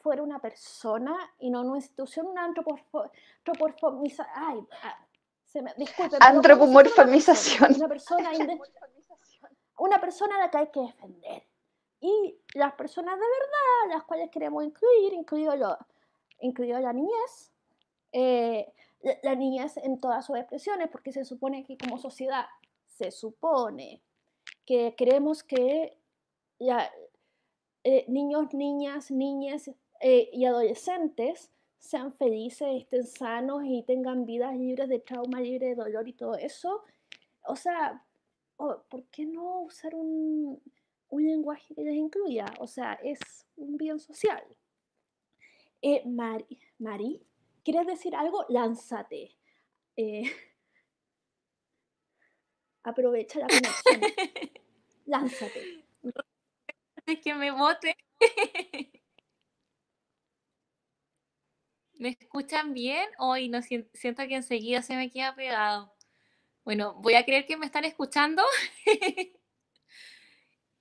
fuera 0.02 0.24
una 0.24 0.40
persona 0.40 1.16
y 1.38 1.52
no 1.52 1.62
una 1.62 1.76
institución, 1.78 2.26
una 2.26 2.46
antropomorfización. 2.46 4.34
Ay, 4.34 4.66
ah, 4.82 5.06
se 5.46 5.62
me, 5.62 5.72
disculpen. 5.78 6.24
Antropomorfización. 6.24 7.76
Una 7.76 7.88
persona, 7.88 8.32
una 9.78 10.02
persona 10.02 10.38
a 10.38 10.40
la 10.40 10.50
que 10.50 10.58
hay 10.58 10.72
que 10.72 10.80
defender. 10.80 11.44
Y 12.02 12.36
las 12.56 12.74
personas 12.74 13.14
de 13.14 13.26
verdad, 13.28 13.96
las 13.96 14.04
cuales 14.06 14.32
queremos 14.32 14.64
incluir, 14.64 15.14
incluido, 15.14 15.56
lo, 15.56 15.78
incluido 16.40 16.80
la 16.80 16.92
niñez, 16.92 17.52
eh, 18.18 18.72
la, 19.24 19.36
niñez 19.36 19.76
en 19.76 20.00
todas 20.00 20.26
sus 20.26 20.38
expresiones, 20.38 20.88
porque 20.90 21.12
se 21.12 21.26
supone 21.26 21.66
que 21.66 21.78
como 21.78 21.98
sociedad, 21.98 22.46
se 22.86 23.12
supone 23.12 24.02
que 24.66 24.96
queremos 24.96 25.44
que 25.44 25.98
eh, 27.84 28.06
niños, 28.08 28.54
niñas, 28.54 29.12
niñas 29.12 29.70
eh, 30.00 30.30
y 30.32 30.46
adolescentes 30.46 31.52
sean 31.78 32.14
felices, 32.14 32.70
estén 32.74 33.06
sanos 33.06 33.64
y 33.66 33.84
tengan 33.84 34.26
vidas 34.26 34.56
libres 34.56 34.88
de 34.88 35.00
trauma, 35.00 35.42
libres 35.42 35.76
de 35.76 35.84
dolor 35.84 36.08
y 36.08 36.14
todo 36.14 36.36
eso. 36.36 36.84
O 37.44 37.58
sea, 37.58 38.02
¿por 38.56 39.04
qué 39.12 39.26
no 39.26 39.64
usar 39.64 39.94
un, 39.94 40.62
un 41.10 41.26
lenguaje 41.26 41.76
que 41.76 41.84
les 41.84 41.96
incluya? 41.96 42.46
O 42.60 42.68
sea, 42.68 42.94
es 43.04 43.20
un 43.58 43.76
bien 43.76 44.00
social. 44.00 44.42
Eh, 45.82 46.02
¿Quieres 47.66 47.88
decir 47.88 48.16
algo? 48.16 48.46
Lánzate. 48.48 49.36
Eh, 49.98 50.22
aprovecha 52.84 53.40
la 53.40 53.48
conexión. 53.48 54.02
Lánzate. 55.08 55.84
Es 57.08 57.20
que 57.22 57.34
me 57.34 57.50
vote. 57.50 57.98
¿Me 61.98 62.10
escuchan 62.10 62.76
bien? 62.76 63.10
Hoy 63.18 63.50
no 63.50 63.64
siento 63.64 64.28
que 64.28 64.36
enseguida 64.36 64.84
se 64.84 64.96
me 64.96 65.10
queda 65.10 65.34
pegado. 65.34 65.92
Bueno, 66.64 66.94
voy 66.96 67.16
a 67.16 67.26
creer 67.26 67.48
que 67.48 67.58
me 67.58 67.66
están 67.66 67.86
escuchando. 67.86 68.44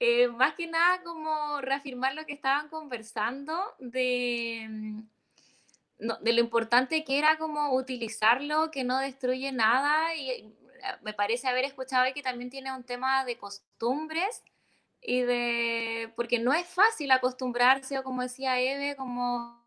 Eh, 0.00 0.28
más 0.28 0.54
que 0.54 0.66
nada 0.66 1.02
como 1.02 1.62
reafirmar 1.62 2.14
lo 2.14 2.26
que 2.26 2.34
estaban 2.34 2.68
conversando 2.68 3.58
de 3.78 5.06
mm, 5.98 6.22
de 6.22 6.32
lo 6.32 6.40
importante 6.40 7.04
que 7.04 7.18
era 7.18 7.38
como 7.38 7.74
utilizarlo, 7.74 8.70
que 8.70 8.84
no 8.84 8.98
destruye 8.98 9.52
nada 9.52 10.14
y 10.14 10.54
me 11.02 11.14
parece 11.14 11.48
haber 11.48 11.64
escuchado 11.64 12.04
que 12.14 12.22
también 12.22 12.50
tiene 12.50 12.72
un 12.72 12.84
tema 12.84 13.24
de 13.24 13.38
costumbres 13.38 14.42
y 15.00 15.22
de, 15.22 16.12
porque 16.16 16.38
no 16.38 16.52
es 16.52 16.66
fácil 16.66 17.10
acostumbrarse 17.10 17.98
o 17.98 18.02
como 18.02 18.22
decía 18.22 18.58
Eve, 18.60 18.96
como 18.96 19.66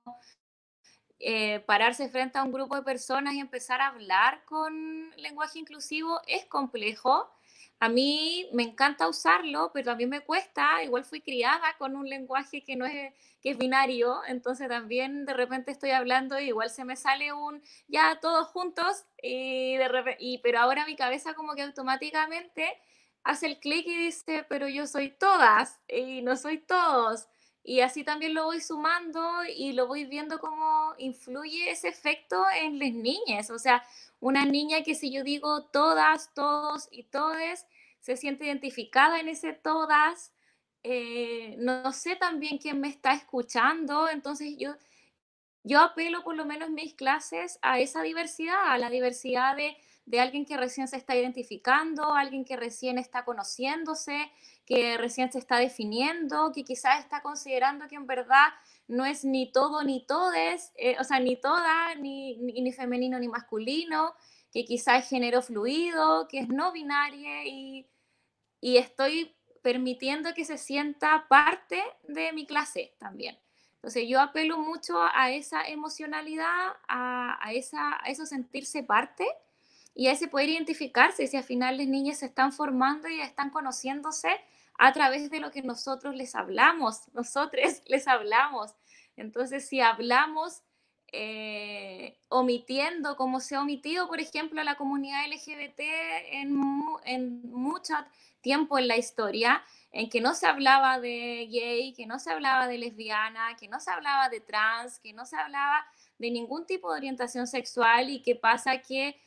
eh, 1.20 1.60
pararse 1.62 2.10
frente 2.10 2.38
a 2.38 2.44
un 2.44 2.52
grupo 2.52 2.76
de 2.76 2.84
personas 2.84 3.34
y 3.34 3.40
empezar 3.40 3.82
a 3.82 3.88
hablar 3.88 4.44
con 4.46 5.12
lenguaje 5.18 5.60
inclusivo 5.60 6.22
es 6.28 6.46
complejo 6.46 7.30
a 7.80 7.90
mí 7.90 8.48
me 8.54 8.64
encanta 8.64 9.08
usarlo, 9.08 9.72
pero 9.74 9.86
también 9.86 10.10
me 10.10 10.22
cuesta. 10.22 10.84
Igual 10.84 11.06
fui 11.06 11.22
criada 11.22 11.76
con 11.78 11.96
un 11.96 12.10
lenguaje 12.10 12.64
que 12.64 12.76
no 12.76 12.86
es, 12.86 13.14
que 13.42 13.52
es 13.52 13.58
binario, 13.58 14.22
entonces 14.28 14.68
también 14.68 15.26
de 15.26 15.34
repente 15.34 15.72
estoy 15.72 15.92
hablando 15.92 16.40
y 16.40 16.48
igual 16.48 16.70
se 16.70 16.86
me 16.86 16.96
sale 16.96 17.34
un 17.34 17.62
ya 17.88 18.20
todos 18.20 18.48
juntos, 18.48 19.06
y 19.22 19.76
de 19.78 20.40
pero 20.44 20.60
ahora 20.60 20.86
mi 20.86 20.96
cabeza 20.96 21.34
como 21.34 21.54
que 21.54 21.62
automáticamente 21.62 22.68
hace 23.24 23.48
el 23.48 23.60
clic 23.60 23.86
y 23.88 24.06
dice, 24.06 24.46
pero 24.48 24.68
yo 24.68 24.88
soy 24.88 25.10
todas 25.10 25.80
y 25.88 26.22
no 26.22 26.36
soy 26.38 26.60
todos. 26.60 27.28
Y 27.64 27.82
así 27.82 28.06
también 28.06 28.34
lo 28.34 28.46
voy 28.46 28.62
sumando 28.62 29.44
y 29.44 29.74
lo 29.74 29.88
voy 29.88 30.06
viendo 30.06 30.40
cómo 30.40 30.94
influye 30.98 31.70
ese 31.70 31.90
efecto 31.90 32.46
en 32.62 32.80
las 32.80 32.94
niñas. 32.94 33.50
O 33.50 33.60
sea, 33.60 33.84
una 34.20 34.46
niña 34.46 34.84
que 34.84 34.96
si 34.96 35.12
yo 35.12 35.24
digo 35.24 35.66
todas, 35.66 36.34
todos 36.34 36.88
y 36.92 37.04
todes, 37.04 37.66
se 38.00 38.18
siente 38.18 38.46
identificada 38.46 39.20
en 39.20 39.30
ese 39.30 39.54
todas. 39.54 40.34
Eh, 40.84 41.56
no 41.60 41.92
sé 41.92 42.16
también 42.16 42.58
quién 42.58 42.80
me 42.80 42.88
está 42.88 43.14
escuchando, 43.14 44.08
entonces 44.10 44.56
yo 44.58 44.76
yo 45.68 45.82
apelo 45.82 46.24
por 46.24 46.36
lo 46.36 46.46
menos 46.46 46.70
en 46.70 46.76
mis 46.76 46.94
clases 46.94 47.60
a 47.62 47.80
esa 47.80 48.02
diversidad, 48.02 48.72
a 48.72 48.78
la 48.78 48.90
diversidad 48.90 49.56
de, 49.58 49.76
de 50.06 50.22
alguien 50.22 50.46
que 50.46 50.56
recién 50.56 50.88
se 50.88 50.96
está 50.96 51.14
identificando, 51.14 52.14
alguien 52.14 52.46
que 52.46 52.56
recién 52.56 52.98
está 52.98 53.26
conociéndose, 53.26 54.32
que 54.66 54.98
recién 54.98 55.30
se 55.30 55.40
está 55.40 55.58
definiendo, 55.58 56.54
que 56.54 56.64
quizás 56.64 57.02
está 57.02 57.22
considerando 57.22 57.88
que 57.90 57.96
en 57.96 58.08
verdad 58.08 58.48
no 58.88 59.06
es 59.06 59.26
ni 59.26 59.52
todo 59.52 59.84
ni 59.84 60.06
todes, 60.06 60.72
eh, 60.76 60.96
o 61.00 61.04
sea, 61.04 61.20
ni 61.20 61.36
toda, 61.36 61.96
ni, 61.96 62.38
ni, 62.38 62.72
femenino 62.72 63.20
ni 63.20 63.28
masculino, 63.28 64.14
que 64.52 64.66
quizás 64.66 65.04
es 65.04 65.10
género 65.10 65.42
fluido, 65.42 66.28
que 66.28 66.40
es 66.40 66.48
no 66.48 66.72
binario 66.72 67.44
y, 67.46 67.88
y 68.62 68.78
estoy 68.78 69.36
permitiendo 69.62 70.34
que 70.34 70.46
se 70.46 70.58
sienta 70.58 71.26
parte 71.28 71.84
de 72.08 72.32
mi 72.32 72.46
clase 72.46 72.96
también. 72.98 73.38
Entonces 73.76 74.08
yo 74.08 74.20
apelo 74.22 74.58
mucho 74.58 74.98
a 75.00 75.32
esa 75.32 75.68
emocionalidad, 75.68 76.74
a, 76.88 77.38
a, 77.46 77.54
esa, 77.54 77.98
a 78.02 78.10
eso 78.10 78.26
sentirse 78.26 78.84
parte 78.84 79.26
y 79.94 80.08
a 80.08 80.12
ese 80.14 80.28
poder 80.28 80.50
identificarse 80.50 81.28
si 81.28 81.38
al 81.38 81.44
final 81.44 81.78
las 81.78 81.88
niñas 81.88 82.20
se 82.20 82.28
están 82.28 82.54
formando 82.54 83.08
y 83.08 83.20
están 83.20 83.50
conociéndose 83.50 84.30
a 84.78 84.94
través 84.94 85.30
de 85.30 85.40
lo 85.40 85.52
que 85.52 85.62
nosotros 85.62 86.16
les 86.16 86.36
hablamos, 86.36 87.02
nosotros 87.14 87.82
les 87.86 88.08
hablamos. 88.08 88.76
Entonces, 89.16 89.68
si 89.68 89.82
hablamos 89.82 90.62
eh, 91.12 92.20
omitiendo, 92.30 93.16
como 93.16 93.40
se 93.40 93.56
ha 93.56 93.62
omitido, 93.62 94.08
por 94.08 94.20
ejemplo, 94.20 94.62
a 94.62 94.64
la 94.64 94.76
comunidad 94.76 95.26
LGBT 95.28 95.80
en, 96.32 96.62
en 97.06 97.52
mucho 97.52 97.94
tiempo 98.42 98.78
en 98.78 98.88
la 98.88 98.98
historia, 98.98 99.64
en 99.92 100.10
que 100.10 100.22
no 100.22 100.34
se 100.36 100.46
hablaba 100.46 101.00
de 101.00 101.48
gay, 101.50 101.94
que 101.94 102.06
no 102.06 102.20
se 102.20 102.32
hablaba 102.32 102.68
de 102.68 102.78
lesbiana, 102.78 103.56
que 103.60 103.68
no 103.68 103.80
se 103.80 103.90
hablaba 103.90 104.30
de 104.30 104.42
trans, 104.42 105.00
que 105.00 105.14
no 105.14 105.26
se 105.26 105.38
hablaba 105.38 105.86
de 106.20 106.32
ningún 106.32 106.66
tipo 106.66 106.92
de 106.92 106.98
orientación 106.98 107.48
sexual 107.48 108.10
y 108.10 108.22
que 108.22 108.36
pasa 108.36 108.82
que 108.82 109.20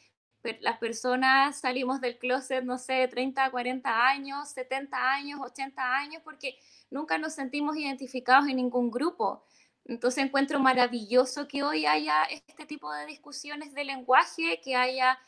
las 0.61 0.79
personas 0.79 1.61
salimos 1.61 2.00
del 2.00 2.18
closet, 2.18 2.64
no 2.64 2.79
sé, 2.79 3.07
30, 3.09 3.50
40 3.50 4.09
años, 4.09 4.48
70 4.50 5.12
años, 5.12 5.40
80 5.42 5.96
años, 5.96 6.22
porque 6.24 6.59
nunca 6.90 7.18
nos 7.18 7.35
sentimos 7.35 7.76
identificados 7.76 8.48
en 8.48 8.57
ningún 8.57 8.90
grupo. 8.90 9.44
Entonces 9.85 10.24
encuentro 10.24 10.59
maravilloso 10.61 11.48
que 11.48 11.62
hoy 11.62 11.87
haya 11.87 12.24
este 12.24 12.66
tipo 12.66 12.92
de 12.92 13.07
discusiones 13.07 13.74
de 13.74 13.85
lenguaje, 13.85 14.61
que 14.62 14.76
haya 14.76 15.18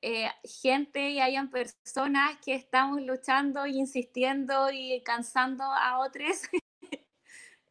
eh, 0.00 0.30
gente 0.44 1.10
y 1.10 1.20
hayan 1.20 1.50
personas 1.50 2.38
que 2.44 2.54
estamos 2.54 3.00
luchando 3.02 3.66
insistiendo 3.66 4.70
y 4.72 5.02
cansando 5.02 5.64
a 5.64 5.98
otros 6.00 6.42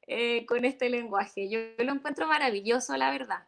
eh, 0.08 0.46
con 0.46 0.66
este 0.66 0.90
lenguaje. 0.90 1.50
Yo 1.50 1.60
lo 1.84 1.94
encuentro 1.94 2.28
maravilloso, 2.28 2.96
la 2.98 3.12
verdad. 3.12 3.48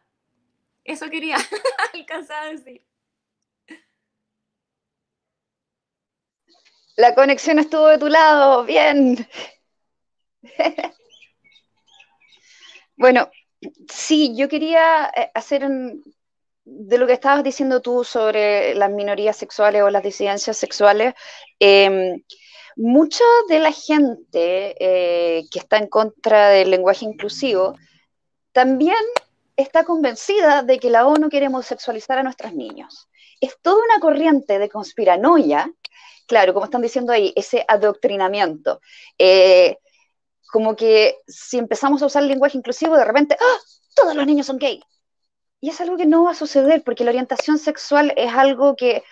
Eso 0.84 1.08
quería 1.08 1.36
alcanzar 1.94 2.44
a 2.44 2.50
decir. 2.50 2.82
La 6.96 7.14
conexión 7.14 7.58
estuvo 7.58 7.88
de 7.88 7.98
tu 7.98 8.08
lado, 8.08 8.64
bien. 8.64 9.26
bueno, 12.96 13.30
sí, 13.92 14.34
yo 14.36 14.48
quería 14.48 15.10
eh, 15.16 15.30
hacer 15.34 15.68
de 16.64 16.98
lo 16.98 17.06
que 17.06 17.12
estabas 17.12 17.44
diciendo 17.44 17.80
tú 17.80 18.04
sobre 18.04 18.74
las 18.74 18.90
minorías 18.90 19.36
sexuales 19.36 19.82
o 19.82 19.90
las 19.90 20.02
disidencias 20.02 20.56
sexuales. 20.56 21.14
Eh, 21.58 22.22
mucha 22.76 23.24
de 23.48 23.58
la 23.58 23.72
gente 23.72 24.74
eh, 24.78 25.44
que 25.50 25.58
está 25.58 25.78
en 25.78 25.88
contra 25.88 26.48
del 26.48 26.70
lenguaje 26.70 27.04
inclusivo 27.04 27.76
también 28.52 28.96
está 29.56 29.84
convencida 29.84 30.62
de 30.62 30.78
que 30.78 30.90
la 30.90 31.06
ONU 31.06 31.28
quiere 31.28 31.48
homosexualizar 31.48 32.18
a 32.18 32.22
nuestros 32.22 32.54
niños. 32.54 33.08
Es 33.40 33.58
toda 33.60 33.82
una 33.84 34.00
corriente 34.00 34.58
de 34.58 34.68
conspiranoia 34.68 35.70
claro, 36.26 36.54
como 36.54 36.64
están 36.64 36.82
diciendo 36.82 37.12
ahí, 37.12 37.32
ese 37.36 37.64
adoctrinamiento. 37.68 38.80
Eh, 39.18 39.78
como 40.52 40.76
que 40.76 41.18
si 41.26 41.58
empezamos 41.58 42.02
a 42.02 42.06
usar 42.06 42.22
lenguaje 42.22 42.58
inclusivo, 42.58 42.96
de 42.96 43.04
repente, 43.04 43.36
¡ah! 43.40 43.58
Todos 43.94 44.14
los 44.14 44.26
niños 44.26 44.46
son 44.46 44.58
gay. 44.58 44.82
Y 45.60 45.70
es 45.70 45.80
algo 45.80 45.96
que 45.96 46.06
no 46.06 46.24
va 46.24 46.32
a 46.32 46.34
suceder, 46.34 46.82
porque 46.84 47.04
la 47.04 47.10
orientación 47.10 47.58
sexual 47.58 48.12
es 48.16 48.32
algo 48.32 48.76
que 48.76 49.02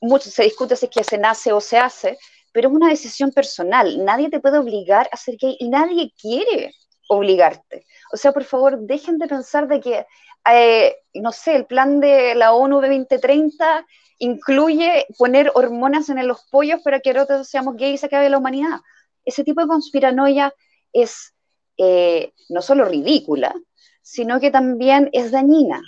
mucho 0.00 0.30
se 0.30 0.44
discute 0.44 0.76
si 0.76 0.86
es 0.86 0.90
que 0.92 1.04
se 1.04 1.18
nace 1.18 1.52
o 1.52 1.60
se 1.60 1.78
hace, 1.78 2.18
pero 2.52 2.68
es 2.68 2.74
una 2.74 2.88
decisión 2.88 3.32
personal. 3.32 4.04
Nadie 4.04 4.30
te 4.30 4.40
puede 4.40 4.58
obligar 4.58 5.08
a 5.10 5.16
ser 5.16 5.36
gay 5.36 5.56
y 5.58 5.68
nadie 5.68 6.12
quiere 6.20 6.74
obligarte. 7.08 7.84
O 8.12 8.16
sea, 8.16 8.32
por 8.32 8.44
favor, 8.44 8.78
dejen 8.78 9.18
de 9.18 9.26
pensar 9.26 9.66
de 9.66 9.80
que, 9.80 10.06
eh, 10.50 10.96
no 11.14 11.32
sé, 11.32 11.56
el 11.56 11.66
plan 11.66 12.00
de 12.00 12.34
la 12.34 12.52
ONU 12.52 12.80
de 12.80 12.88
2030 12.88 13.86
incluye 14.18 15.06
poner 15.18 15.50
hormonas 15.54 16.08
en 16.08 16.26
los 16.26 16.42
pollos 16.50 16.80
para 16.82 17.00
que 17.00 17.12
nosotros 17.12 17.48
seamos 17.48 17.76
gays 17.76 17.94
y 17.94 17.98
se 17.98 18.06
acabe 18.06 18.30
la 18.30 18.38
humanidad. 18.38 18.80
Ese 19.24 19.44
tipo 19.44 19.60
de 19.60 19.68
conspiranoia 19.68 20.54
es 20.92 21.34
eh, 21.76 22.32
no 22.48 22.62
solo 22.62 22.84
ridícula, 22.84 23.54
sino 24.02 24.40
que 24.40 24.50
también 24.50 25.10
es 25.12 25.30
dañina. 25.30 25.82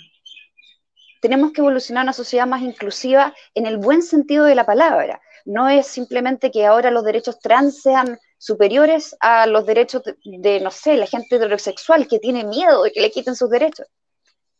Tenemos 1.21 1.51
que 1.51 1.61
evolucionar 1.61 2.03
una 2.03 2.13
sociedad 2.13 2.45
más 2.45 2.61
inclusiva 2.61 3.33
en 3.53 3.65
el 3.65 3.77
buen 3.77 4.03
sentido 4.03 4.45
de 4.45 4.55
la 4.55 4.65
palabra. 4.65 5.21
No 5.45 5.69
es 5.69 5.87
simplemente 5.87 6.51
que 6.51 6.65
ahora 6.65 6.91
los 6.91 7.05
derechos 7.05 7.39
trans 7.39 7.81
sean 7.81 8.19
superiores 8.37 9.15
a 9.19 9.47
los 9.47 9.65
derechos 9.65 10.03
de, 10.03 10.15
de 10.23 10.59
no 10.59 10.71
sé, 10.71 10.97
la 10.97 11.07
gente 11.07 11.37
heterosexual 11.37 12.07
que 12.07 12.19
tiene 12.19 12.43
miedo 12.43 12.83
de 12.83 12.91
que 12.91 13.01
le 13.01 13.11
quiten 13.11 13.35
sus 13.35 13.49
derechos. 13.49 13.87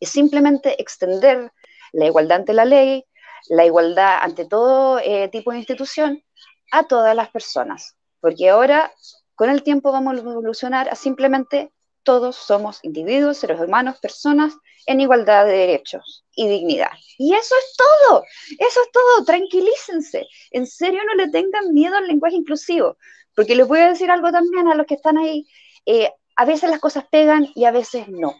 Es 0.00 0.10
simplemente 0.10 0.80
extender 0.80 1.52
la 1.92 2.06
igualdad 2.06 2.38
ante 2.38 2.54
la 2.54 2.64
ley, 2.64 3.04
la 3.48 3.64
igualdad 3.64 4.18
ante 4.20 4.44
todo 4.44 4.98
eh, 4.98 5.28
tipo 5.28 5.52
de 5.52 5.58
institución 5.58 6.22
a 6.70 6.84
todas 6.84 7.14
las 7.14 7.30
personas, 7.30 7.96
porque 8.20 8.50
ahora 8.50 8.92
con 9.34 9.50
el 9.50 9.62
tiempo 9.62 9.92
vamos 9.92 10.16
a 10.16 10.18
evolucionar 10.18 10.88
a 10.88 10.94
simplemente 10.94 11.72
todos 12.02 12.36
somos 12.36 12.80
individuos, 12.82 13.38
seres 13.38 13.60
humanos, 13.60 13.98
personas 14.00 14.54
en 14.86 15.00
igualdad 15.00 15.44
de 15.44 15.52
derechos 15.52 16.24
y 16.34 16.48
dignidad. 16.48 16.90
Y 17.18 17.34
eso 17.34 17.54
es 17.54 17.76
todo, 17.76 18.24
eso 18.58 18.80
es 18.80 18.92
todo, 18.92 19.24
tranquilícense, 19.24 20.26
en 20.50 20.66
serio 20.66 21.00
no 21.06 21.14
le 21.14 21.30
tengan 21.30 21.74
miedo 21.74 21.96
al 21.96 22.06
lenguaje 22.06 22.36
inclusivo, 22.36 22.96
porque 23.34 23.54
les 23.54 23.68
voy 23.68 23.80
a 23.80 23.90
decir 23.90 24.10
algo 24.10 24.32
también 24.32 24.68
a 24.68 24.74
los 24.74 24.86
que 24.86 24.94
están 24.94 25.18
ahí, 25.18 25.46
eh, 25.84 26.10
a 26.36 26.44
veces 26.44 26.70
las 26.70 26.80
cosas 26.80 27.04
pegan 27.10 27.48
y 27.54 27.64
a 27.66 27.70
veces 27.70 28.08
no. 28.08 28.34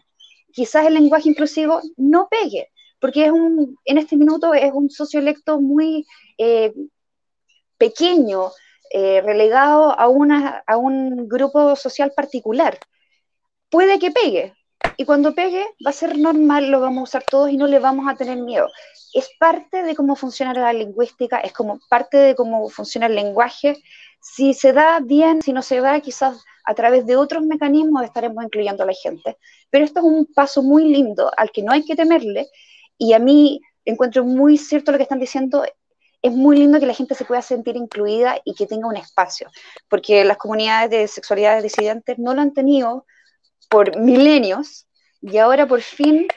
Quizás 0.51 0.87
el 0.87 0.95
lenguaje 0.95 1.29
inclusivo 1.29 1.79
no 1.95 2.27
pegue, 2.29 2.71
porque 2.99 3.25
es 3.25 3.31
un, 3.31 3.77
en 3.85 3.97
este 3.97 4.17
minuto 4.17 4.53
es 4.53 4.71
un 4.73 4.89
socioelecto 4.89 5.59
muy 5.59 6.05
eh, 6.37 6.73
pequeño, 7.77 8.51
eh, 8.91 9.21
relegado 9.21 9.97
a, 9.97 10.07
una, 10.07 10.63
a 10.65 10.77
un 10.77 11.27
grupo 11.27 11.75
social 11.75 12.11
particular. 12.15 12.77
Puede 13.69 13.99
que 13.99 14.11
pegue, 14.11 14.53
y 14.97 15.05
cuando 15.05 15.33
pegue 15.33 15.65
va 15.85 15.91
a 15.91 15.93
ser 15.93 16.17
normal, 16.17 16.69
lo 16.69 16.79
vamos 16.81 16.99
a 16.99 17.03
usar 17.03 17.23
todos 17.23 17.49
y 17.49 17.57
no 17.57 17.67
le 17.67 17.79
vamos 17.79 18.07
a 18.09 18.15
tener 18.15 18.37
miedo. 18.37 18.67
Es 19.13 19.29
parte 19.39 19.83
de 19.83 19.95
cómo 19.95 20.15
funciona 20.15 20.53
la 20.53 20.73
lingüística, 20.73 21.39
es 21.39 21.53
como 21.53 21.79
parte 21.89 22.17
de 22.17 22.35
cómo 22.35 22.69
funciona 22.69 23.07
el 23.07 23.15
lenguaje. 23.15 23.81
Si 24.21 24.53
se 24.53 24.73
da 24.73 24.99
bien, 24.99 25.41
si 25.41 25.53
no 25.53 25.61
se 25.61 25.79
da, 25.79 25.99
quizás 26.01 26.43
a 26.65 26.73
través 26.73 27.05
de 27.05 27.15
otros 27.15 27.43
mecanismos 27.43 28.03
estaremos 28.03 28.43
incluyendo 28.43 28.83
a 28.83 28.87
la 28.87 28.93
gente. 28.93 29.37
Pero 29.69 29.85
esto 29.85 29.99
es 29.99 30.05
un 30.05 30.25
paso 30.25 30.61
muy 30.61 30.83
lindo 30.89 31.31
al 31.35 31.51
que 31.51 31.63
no 31.63 31.71
hay 31.71 31.85
que 31.85 31.95
temerle 31.95 32.47
y 32.99 33.13
a 33.13 33.19
mí 33.19 33.61
encuentro 33.85 34.23
muy 34.23 34.57
cierto 34.57 34.91
lo 34.91 34.97
que 34.97 35.03
están 35.03 35.19
diciendo. 35.19 35.63
Es 36.21 36.33
muy 36.33 36.57
lindo 36.57 36.79
que 36.79 36.85
la 36.85 36.93
gente 36.93 37.15
se 37.15 37.23
pueda 37.23 37.41
sentir 37.41 37.77
incluida 37.77 38.39
y 38.43 38.53
que 38.53 38.67
tenga 38.67 38.89
un 38.89 38.97
espacio, 38.97 39.49
porque 39.87 40.25
las 40.25 40.37
comunidades 40.37 40.89
de 40.91 41.07
sexualidades 41.07 41.63
disidentes 41.63 42.19
no 42.19 42.33
lo 42.33 42.41
han 42.41 42.53
tenido 42.53 43.05
por 43.69 43.97
milenios 43.97 44.85
y 45.21 45.37
ahora 45.37 45.65
por 45.65 45.81
fin 45.81 46.27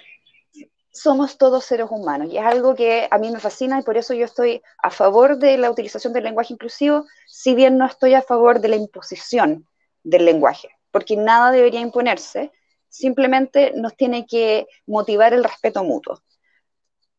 somos 0.92 1.36
todos 1.36 1.64
seres 1.64 1.86
humanos 1.90 2.28
y 2.30 2.38
es 2.38 2.44
algo 2.44 2.74
que 2.76 3.08
a 3.10 3.18
mí 3.18 3.30
me 3.30 3.40
fascina 3.40 3.80
y 3.80 3.82
por 3.82 3.96
eso 3.96 4.14
yo 4.14 4.24
estoy 4.24 4.62
a 4.82 4.90
favor 4.90 5.38
de 5.38 5.58
la 5.58 5.70
utilización 5.70 6.12
del 6.12 6.24
lenguaje 6.24 6.52
inclusivo, 6.52 7.06
si 7.26 7.54
bien 7.56 7.76
no 7.76 7.86
estoy 7.86 8.14
a 8.14 8.22
favor 8.22 8.60
de 8.60 8.68
la 8.68 8.76
imposición 8.76 9.66
del 10.04 10.26
lenguaje, 10.26 10.68
porque 10.92 11.16
nada 11.16 11.50
debería 11.50 11.80
imponerse, 11.80 12.52
simplemente 12.88 13.72
nos 13.74 13.96
tiene 13.96 14.26
que 14.26 14.68
motivar 14.86 15.32
el 15.32 15.42
respeto 15.42 15.82
mutuo. 15.82 16.20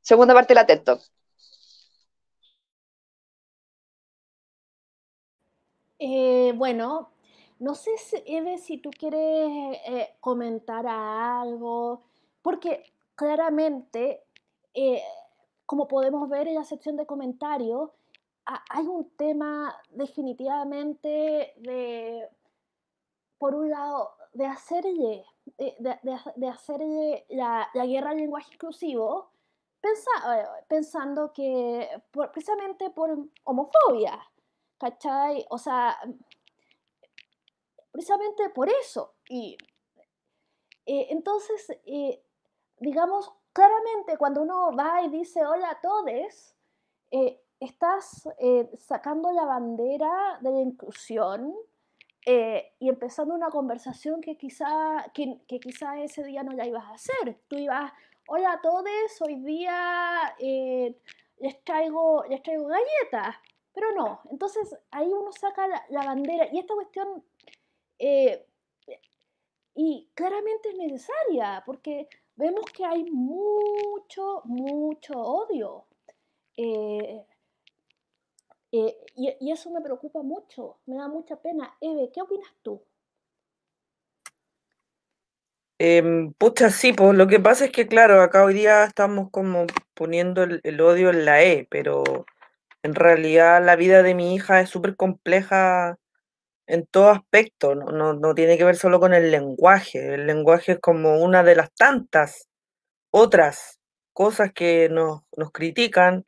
Segunda 0.03 0.33
parte 0.33 0.53
de 0.53 0.55
la 0.55 0.65
TED 0.67 0.83
Talk. 0.83 1.01
Eh, 5.99 6.53
bueno, 6.55 7.09
no 7.59 7.75
sé, 7.75 7.91
Eve, 8.25 8.57
si 8.57 8.77
tú 8.77 8.91
quieres 8.91 9.19
eh, 9.87 10.15
comentar 10.19 10.85
algo, 10.87 12.03
porque 12.41 12.83
claramente, 13.15 14.23
eh, 14.73 15.01
como 15.65 15.87
podemos 15.87 16.29
ver 16.29 16.47
en 16.47 16.55
la 16.55 16.65
sección 16.65 16.97
de 16.97 17.05
comentarios, 17.05 17.91
hay 18.45 18.85
un 18.87 19.09
tema 19.17 19.73
definitivamente 19.91 21.53
de, 21.57 22.27
por 23.37 23.55
un 23.55 23.69
lado, 23.69 24.11
de 24.33 24.45
hacerle 24.45 25.25
eh, 25.57 25.75
de, 25.79 26.47
hacer 26.47 26.79
la, 27.29 27.69
guerra 27.85 28.11
al 28.11 28.17
lenguaje 28.17 28.53
inclusivo 28.53 29.32
pensando 30.67 31.33
que 31.33 31.89
precisamente 32.11 32.89
por 32.89 33.17
homofobia, 33.43 34.19
¿cachai? 34.77 35.45
O 35.49 35.57
sea, 35.57 35.97
precisamente 37.93 38.49
por 38.49 38.69
eso. 38.69 39.13
Y 39.29 39.57
eh, 40.85 41.07
entonces, 41.11 41.65
eh, 41.85 42.21
digamos, 42.79 43.31
claramente 43.53 44.17
cuando 44.17 44.41
uno 44.41 44.75
va 44.75 45.03
y 45.03 45.09
dice 45.09 45.45
hola 45.45 45.69
a 45.69 45.81
todos, 45.81 46.55
eh, 47.11 47.39
estás 47.59 48.27
sacando 48.77 49.31
la 49.31 49.45
bandera 49.45 50.39
de 50.41 50.51
la 50.51 50.59
inclusión 50.59 51.55
y 52.25 52.89
empezando 52.89 53.33
una 53.33 53.49
conversación 53.49 54.21
que 54.21 54.37
quizá, 54.37 55.05
que, 55.13 55.39
quizá 55.47 55.97
ese 56.01 56.23
día 56.23 56.43
no 56.43 56.51
la 56.53 56.65
ibas 56.65 56.83
a 56.85 56.93
hacer. 56.93 57.39
Tú 57.47 57.57
ibas, 57.57 57.93
hola 58.27 58.53
a 58.53 58.61
todos, 58.61 59.21
hoy 59.21 59.35
día 59.35 60.35
les, 60.39 61.63
traigo, 61.63 62.23
les 62.29 62.41
traigo 62.41 62.67
galletas. 62.67 63.35
Pero 63.73 63.91
no, 63.93 64.21
entonces 64.29 64.75
ahí 64.91 65.11
uno 65.11 65.31
saca 65.31 65.67
la 65.89 66.03
bandera 66.03 66.47
y 66.51 66.59
esta 66.59 66.75
cuestión 66.75 67.23
eh, 67.99 68.45
y 69.75 70.09
claramente 70.13 70.69
es 70.69 70.75
necesaria, 70.75 71.63
porque 71.65 72.07
vemos 72.35 72.65
que 72.71 72.85
hay 72.85 73.03
mucho, 73.05 74.41
mucho 74.45 75.13
odio. 75.13 75.85
Eh, 76.57 77.25
eh, 78.71 79.05
y, 79.15 79.51
eso 79.51 79.71
me 79.71 79.81
preocupa 79.81 80.21
mucho, 80.21 80.77
me 80.85 80.97
da 80.97 81.07
mucha 81.07 81.37
pena. 81.37 81.75
Eve, 81.81 82.11
¿qué 82.11 82.21
opinas 82.21 82.53
tú? 82.61 82.81
Em, 85.79 86.33
pucha, 86.33 86.69
sí, 86.69 86.93
pues 86.93 87.15
lo 87.15 87.27
que 87.27 87.39
pasa 87.39 87.65
es 87.65 87.71
que, 87.71 87.87
claro, 87.87 88.21
acá 88.21 88.43
hoy 88.43 88.53
día 88.53 88.83
estamos 88.85 89.29
como 89.31 89.65
poniendo 89.93 90.43
el 90.43 90.81
odio 90.81 91.09
en 91.09 91.25
la 91.25 91.43
E, 91.43 91.67
pero 91.69 92.25
en 92.83 92.95
realidad 92.95 93.63
la 93.65 93.75
vida 93.75 94.03
de 94.03 94.15
mi 94.15 94.35
hija 94.35 94.61
es 94.61 94.69
súper 94.69 94.95
compleja 94.95 95.97
en 96.67 96.85
todo 96.87 97.09
aspecto, 97.09 97.75
no, 97.75 98.13
no, 98.13 98.35
tiene 98.35 98.57
que 98.57 98.63
ver 98.63 98.75
solo 98.77 98.99
con 98.99 99.13
el 99.13 99.31
lenguaje. 99.31 100.15
El 100.15 100.27
lenguaje 100.27 100.73
es 100.73 100.79
como 100.79 101.17
una 101.23 101.43
de 101.43 101.55
las 101.55 101.73
tantas 101.73 102.47
otras 103.11 103.79
cosas 104.13 104.53
que 104.53 104.89
nos, 104.89 105.21
nos 105.37 105.51
critican. 105.51 106.25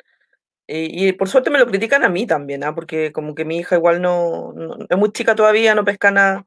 Y, 0.67 1.13
por 1.13 1.29
suerte 1.29 1.51
me 1.51 1.59
lo 1.59 1.67
critican 1.67 2.03
a 2.03 2.09
mí 2.09 2.27
también, 2.27 2.63
¿ah? 2.63 2.75
porque 2.75 3.11
como 3.11 3.35
que 3.35 3.45
mi 3.45 3.59
hija 3.59 3.75
igual 3.75 4.01
no, 4.01 4.53
es 4.89 4.97
muy 4.97 5.11
chica 5.11 5.35
todavía, 5.35 5.75
no 5.75 5.85
pesca 5.85 6.11
nada. 6.11 6.45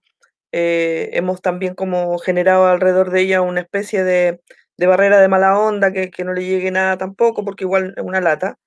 Eh, 0.52 1.10
hemos 1.12 1.42
también 1.42 1.74
como 1.74 2.18
generado 2.18 2.66
alrededor 2.66 3.10
de 3.10 3.20
ella 3.22 3.42
una 3.42 3.60
especie 3.60 4.04
de, 4.04 4.40
de 4.76 4.86
barrera 4.86 5.20
de 5.20 5.28
mala 5.28 5.58
onda, 5.58 5.92
que, 5.92 6.10
que, 6.10 6.24
no 6.24 6.32
le 6.32 6.44
llegue 6.44 6.70
nada 6.70 6.96
tampoco, 6.98 7.44
porque 7.44 7.64
igual 7.64 7.94
es 7.96 8.04
una 8.04 8.20
lata. 8.20 8.58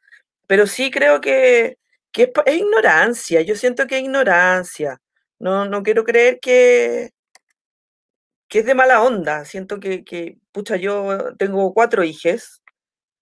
Pero 0.48 0.68
sí 0.68 0.92
creo 0.92 1.22
que, 1.22 1.78
que 2.12 2.32
es, 2.46 2.56
ignorancia, 2.56 3.42
yo 3.42 3.56
siento 3.56 3.88
que 3.88 3.98
es 3.98 4.04
ignorancia. 4.04 5.02
No, 5.40 5.66
no 5.66 5.84
quiero 5.84 6.04
creer 6.04 6.40
que, 6.42 7.12
que 8.48 8.60
es 8.60 8.66
de 8.66 8.76
mala 8.76 9.02
onda. 9.04 9.46
Siento 9.46 9.80
que, 9.80 10.04
que, 10.04 10.38
pucha, 10.52 10.76
yo 10.78 11.36
tengo 11.38 11.74
cuatro 11.74 12.04
hijas 12.04 12.62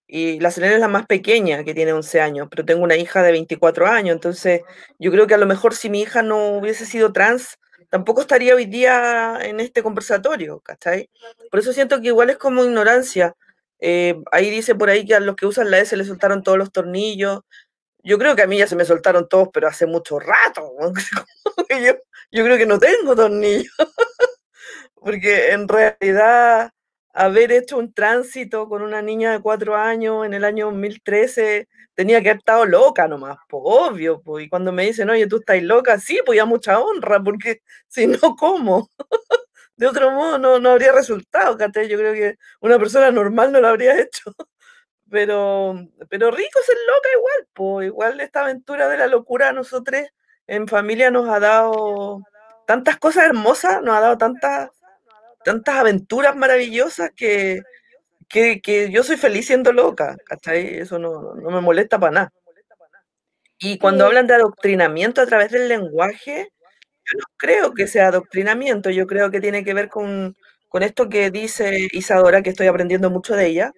y 0.08 0.40
la 0.40 0.52
Selena 0.52 0.74
es 0.76 0.80
la 0.82 0.88
más 0.88 1.06
pequeña, 1.06 1.64
que 1.64 1.76
tiene 1.76 1.94
11 1.94 2.20
años, 2.22 2.48
pero 2.50 2.66
tengo 2.66 2.84
una 2.84 2.98
hija 2.98 3.22
de 3.22 3.32
24 3.32 3.88
años. 3.88 4.16
Entonces, 4.16 4.62
yo 4.98 5.12
creo 5.12 5.28
que 5.28 5.36
a 5.36 5.38
lo 5.38 5.46
mejor 5.46 5.76
si 5.76 5.90
mi 5.90 6.02
hija 6.02 6.24
no 6.24 6.58
hubiese 6.58 6.86
sido 6.88 7.14
trans, 7.14 7.60
tampoco 7.90 8.22
estaría 8.22 8.56
hoy 8.56 8.66
día 8.66 9.38
en 9.42 9.60
este 9.60 9.84
conversatorio, 9.84 10.60
¿cachai? 10.62 11.10
Por 11.52 11.60
eso 11.60 11.74
siento 11.74 12.00
que 12.02 12.08
igual 12.08 12.30
es 12.30 12.38
como 12.38 12.64
ignorancia. 12.64 13.36
Eh, 13.80 14.22
ahí 14.32 14.50
dice 14.50 14.76
por 14.76 14.90
ahí 14.90 15.06
que 15.06 15.16
a 15.16 15.20
los 15.20 15.36
que 15.36 15.46
usan 15.46 15.72
la 15.72 15.80
S 15.80 15.96
le 15.98 16.06
soltaron 16.06 16.44
todos 16.44 16.58
los 16.58 16.72
tornillos. 16.72 17.42
Yo 18.04 18.18
creo 18.18 18.36
que 18.36 18.44
a 18.44 18.48
mí 18.48 18.58
ya 18.58 18.68
se 18.68 18.76
me 18.76 18.86
soltaron 18.86 19.28
todos, 19.28 19.50
pero 19.54 19.68
hace 19.68 19.86
mucho 19.86 20.20
rato. 20.20 20.72
yo, 21.70 21.94
yo 22.32 22.44
creo 22.44 22.58
que 22.58 22.66
no 22.66 22.80
tengo 22.80 23.16
tornillos. 23.16 23.74
Porque 24.96 25.52
en 25.52 25.68
realidad 25.68 26.72
haber 27.14 27.52
hecho 27.52 27.78
un 27.78 27.94
tránsito 27.94 28.70
con 28.70 28.82
una 28.82 29.02
niña 29.02 29.32
de 29.32 29.42
cuatro 29.42 29.76
años 29.76 30.26
en 30.26 30.34
el 30.34 30.44
año 30.46 30.68
2013 30.68 31.68
tenía 32.00 32.22
que 32.22 32.30
haber 32.30 32.40
estado 32.40 32.66
loca 32.66 33.10
nomás, 33.10 33.38
pues 33.50 33.62
obvio. 33.66 34.22
Pues. 34.22 34.46
Y 34.46 34.50
cuando 34.50 34.72
me 34.72 34.86
dicen, 34.86 35.10
oye, 35.10 35.28
tú 35.28 35.38
estás 35.38 35.62
loca, 35.62 36.00
sí, 36.00 36.20
pues 36.26 36.38
ya 36.38 36.46
mucha 36.46 36.80
honra, 36.80 37.22
porque 37.22 37.62
si 37.88 38.08
no, 38.08 38.36
¿cómo? 38.38 38.90
de 39.76 39.88
otro 39.88 40.12
modo 40.12 40.38
no, 40.38 40.60
no 40.60 40.70
habría 40.72 40.92
resultado, 40.94 41.58
Cate. 41.58 41.90
Yo 41.90 41.98
creo 41.98 42.14
que 42.14 42.38
una 42.62 42.80
persona 42.80 43.12
normal 43.12 43.52
no 43.52 43.60
lo 43.62 43.68
habría 43.68 44.00
hecho. 44.02 44.34
Pero, 45.10 45.76
pero 46.10 46.32
rico 46.32 46.60
ser 46.66 46.78
loca 46.88 47.10
igual, 47.18 47.48
pues 47.54 47.88
igual 47.88 48.22
esta 48.22 48.42
aventura 48.42 48.88
de 48.88 48.98
la 48.98 49.08
locura 49.08 49.50
a 49.50 49.54
nosotros 49.54 50.04
en 50.48 50.68
familia 50.68 51.12
nos 51.12 51.28
ha 51.28 51.40
dado 51.40 52.22
tantas 52.68 52.98
cosas 52.98 53.26
hermosas, 53.26 53.82
nos 53.82 53.96
ha 53.96 54.02
dado 54.02 54.18
tantas, 54.18 54.70
tantas 55.44 55.76
aventuras 55.76 56.36
maravillosas 56.36 57.12
que, 57.16 57.62
que, 58.28 58.90
yo 58.92 59.04
soy 59.04 59.18
feliz 59.18 59.48
siendo 59.48 59.72
loca, 59.74 60.18
¿cachai? 60.26 60.80
Eso 60.80 61.00
no, 61.00 61.36
no 61.36 61.52
me 61.52 61.62
molesta 61.62 62.00
para 62.00 62.12
nada. 62.12 62.34
Y 63.58 63.78
cuando 63.78 64.06
hablan 64.06 64.28
de 64.28 64.36
adoctrinamiento 64.36 65.22
a 65.22 65.26
través 65.26 65.52
del 65.52 65.68
lenguaje, 65.68 66.48
yo 67.12 67.20
no 67.20 67.26
creo 67.38 67.74
que 67.74 67.88
sea 67.88 68.08
adoctrinamiento, 68.08 68.90
yo 68.90 69.06
creo 69.08 69.32
que 69.32 69.42
tiene 69.42 69.64
que 69.66 69.74
ver 69.74 69.90
con, 69.90 70.36
con 70.70 70.84
esto 70.84 71.10
que 71.10 71.30
dice 71.32 71.88
Isadora, 71.92 72.42
que 72.42 72.52
estoy 72.52 72.68
aprendiendo 72.68 73.10
mucho 73.10 73.36
de 73.36 73.48
ella. 73.48 73.74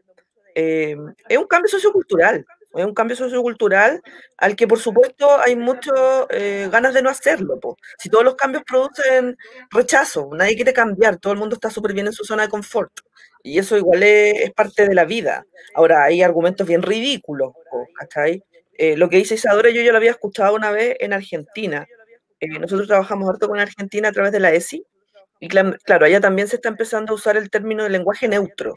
Eh, 0.53 0.95
es 1.29 1.37
un 1.37 1.47
cambio 1.47 1.69
sociocultural, 1.69 2.45
es 2.73 2.85
un 2.85 2.93
cambio 2.93 3.15
sociocultural 3.15 4.01
al 4.37 4.55
que 4.55 4.67
por 4.67 4.79
supuesto 4.79 5.39
hay 5.39 5.55
muchas 5.55 5.93
eh, 6.29 6.69
ganas 6.71 6.93
de 6.93 7.01
no 7.01 7.09
hacerlo. 7.09 7.59
Si 7.97 8.09
todos 8.09 8.23
los 8.23 8.35
cambios 8.35 8.63
producen 8.63 9.37
rechazo, 9.69 10.29
nadie 10.33 10.55
quiere 10.55 10.73
cambiar, 10.73 11.17
todo 11.17 11.33
el 11.33 11.39
mundo 11.39 11.55
está 11.55 11.69
súper 11.69 11.93
bien 11.93 12.07
en 12.07 12.13
su 12.13 12.23
zona 12.23 12.43
de 12.43 12.49
confort. 12.49 12.91
Y 13.43 13.59
eso 13.59 13.75
igual 13.77 14.03
es, 14.03 14.51
parte 14.51 14.87
de 14.87 14.93
la 14.93 15.05
vida. 15.05 15.45
Ahora, 15.73 16.03
hay 16.03 16.21
argumentos 16.21 16.67
bien 16.67 16.83
ridículos. 16.83 17.53
Eh, 18.77 18.95
lo 18.97 19.09
que 19.09 19.17
dice 19.17 19.35
Isadora 19.35 19.69
yo 19.69 19.89
lo 19.91 19.97
había 19.97 20.11
escuchado 20.11 20.55
una 20.55 20.71
vez 20.71 20.95
en 20.99 21.13
Argentina. 21.13 21.87
Eh, 22.39 22.59
nosotros 22.59 22.87
trabajamos 22.87 23.29
harto 23.29 23.47
con 23.47 23.59
Argentina 23.59 24.09
a 24.09 24.11
través 24.11 24.31
de 24.31 24.39
la 24.39 24.53
ESI. 24.53 24.85
Y 25.39 25.47
claro, 25.47 26.05
allá 26.05 26.19
también 26.21 26.47
se 26.47 26.57
está 26.57 26.69
empezando 26.69 27.13
a 27.13 27.15
usar 27.15 27.35
el 27.35 27.49
término 27.49 27.83
de 27.83 27.89
lenguaje 27.89 28.27
neutro 28.27 28.75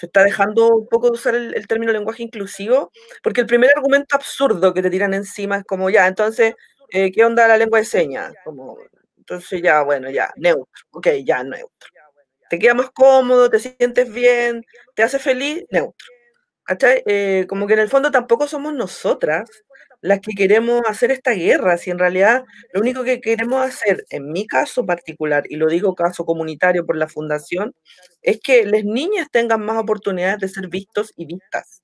se 0.00 0.06
está 0.06 0.24
dejando 0.24 0.68
un 0.68 0.88
poco 0.88 1.08
de 1.08 1.12
usar 1.12 1.34
el, 1.34 1.66
término 1.68 1.92
lenguaje 1.92 2.22
inclusivo, 2.22 2.90
porque 3.22 3.42
el 3.42 3.46
primer 3.46 3.70
argumento 3.76 4.16
absurdo 4.16 4.72
que 4.72 4.80
te 4.80 4.88
tiran 4.88 5.12
encima 5.12 5.58
es 5.58 5.64
como, 5.64 5.90
ya, 5.90 6.06
entonces, 6.06 6.54
eh, 6.88 7.12
¿qué 7.12 7.22
onda 7.22 7.46
la 7.46 7.58
lengua 7.58 7.80
de 7.80 7.84
señas? 7.84 8.32
Como, 8.42 8.78
entonces 9.18 9.60
ya, 9.60 9.82
bueno, 9.82 10.08
ya, 10.08 10.32
neutro, 10.36 10.86
ok, 10.92 11.08
ya, 11.22 11.44
neutro. 11.44 11.90
¿Te 12.48 12.58
queda 12.58 12.72
más 12.72 12.90
cómodo? 12.92 13.50
¿Te 13.50 13.58
sientes 13.58 14.10
bien? 14.10 14.64
¿Te 14.94 15.02
hace 15.02 15.18
feliz? 15.18 15.64
Neutro. 15.70 16.06
Eh, 17.06 17.44
como 17.46 17.66
que 17.66 17.74
en 17.74 17.80
el 17.80 17.90
fondo 17.90 18.10
tampoco 18.10 18.48
somos 18.48 18.72
nosotras 18.72 19.50
las 20.02 20.20
que 20.20 20.32
queremos 20.34 20.82
hacer 20.88 21.10
esta 21.10 21.32
guerra, 21.32 21.76
si 21.76 21.90
en 21.90 21.98
realidad 21.98 22.44
lo 22.72 22.80
único 22.80 23.04
que 23.04 23.20
queremos 23.20 23.64
hacer, 23.66 24.04
en 24.10 24.32
mi 24.32 24.46
caso 24.46 24.86
particular, 24.86 25.44
y 25.48 25.56
lo 25.56 25.68
digo 25.68 25.94
caso 25.94 26.24
comunitario 26.24 26.86
por 26.86 26.96
la 26.96 27.08
fundación, 27.08 27.74
es 28.22 28.40
que 28.40 28.64
las 28.64 28.84
niñas 28.84 29.28
tengan 29.30 29.64
más 29.64 29.76
oportunidades 29.76 30.38
de 30.38 30.48
ser 30.48 30.68
vistos 30.68 31.12
y 31.16 31.26
vistas. 31.26 31.82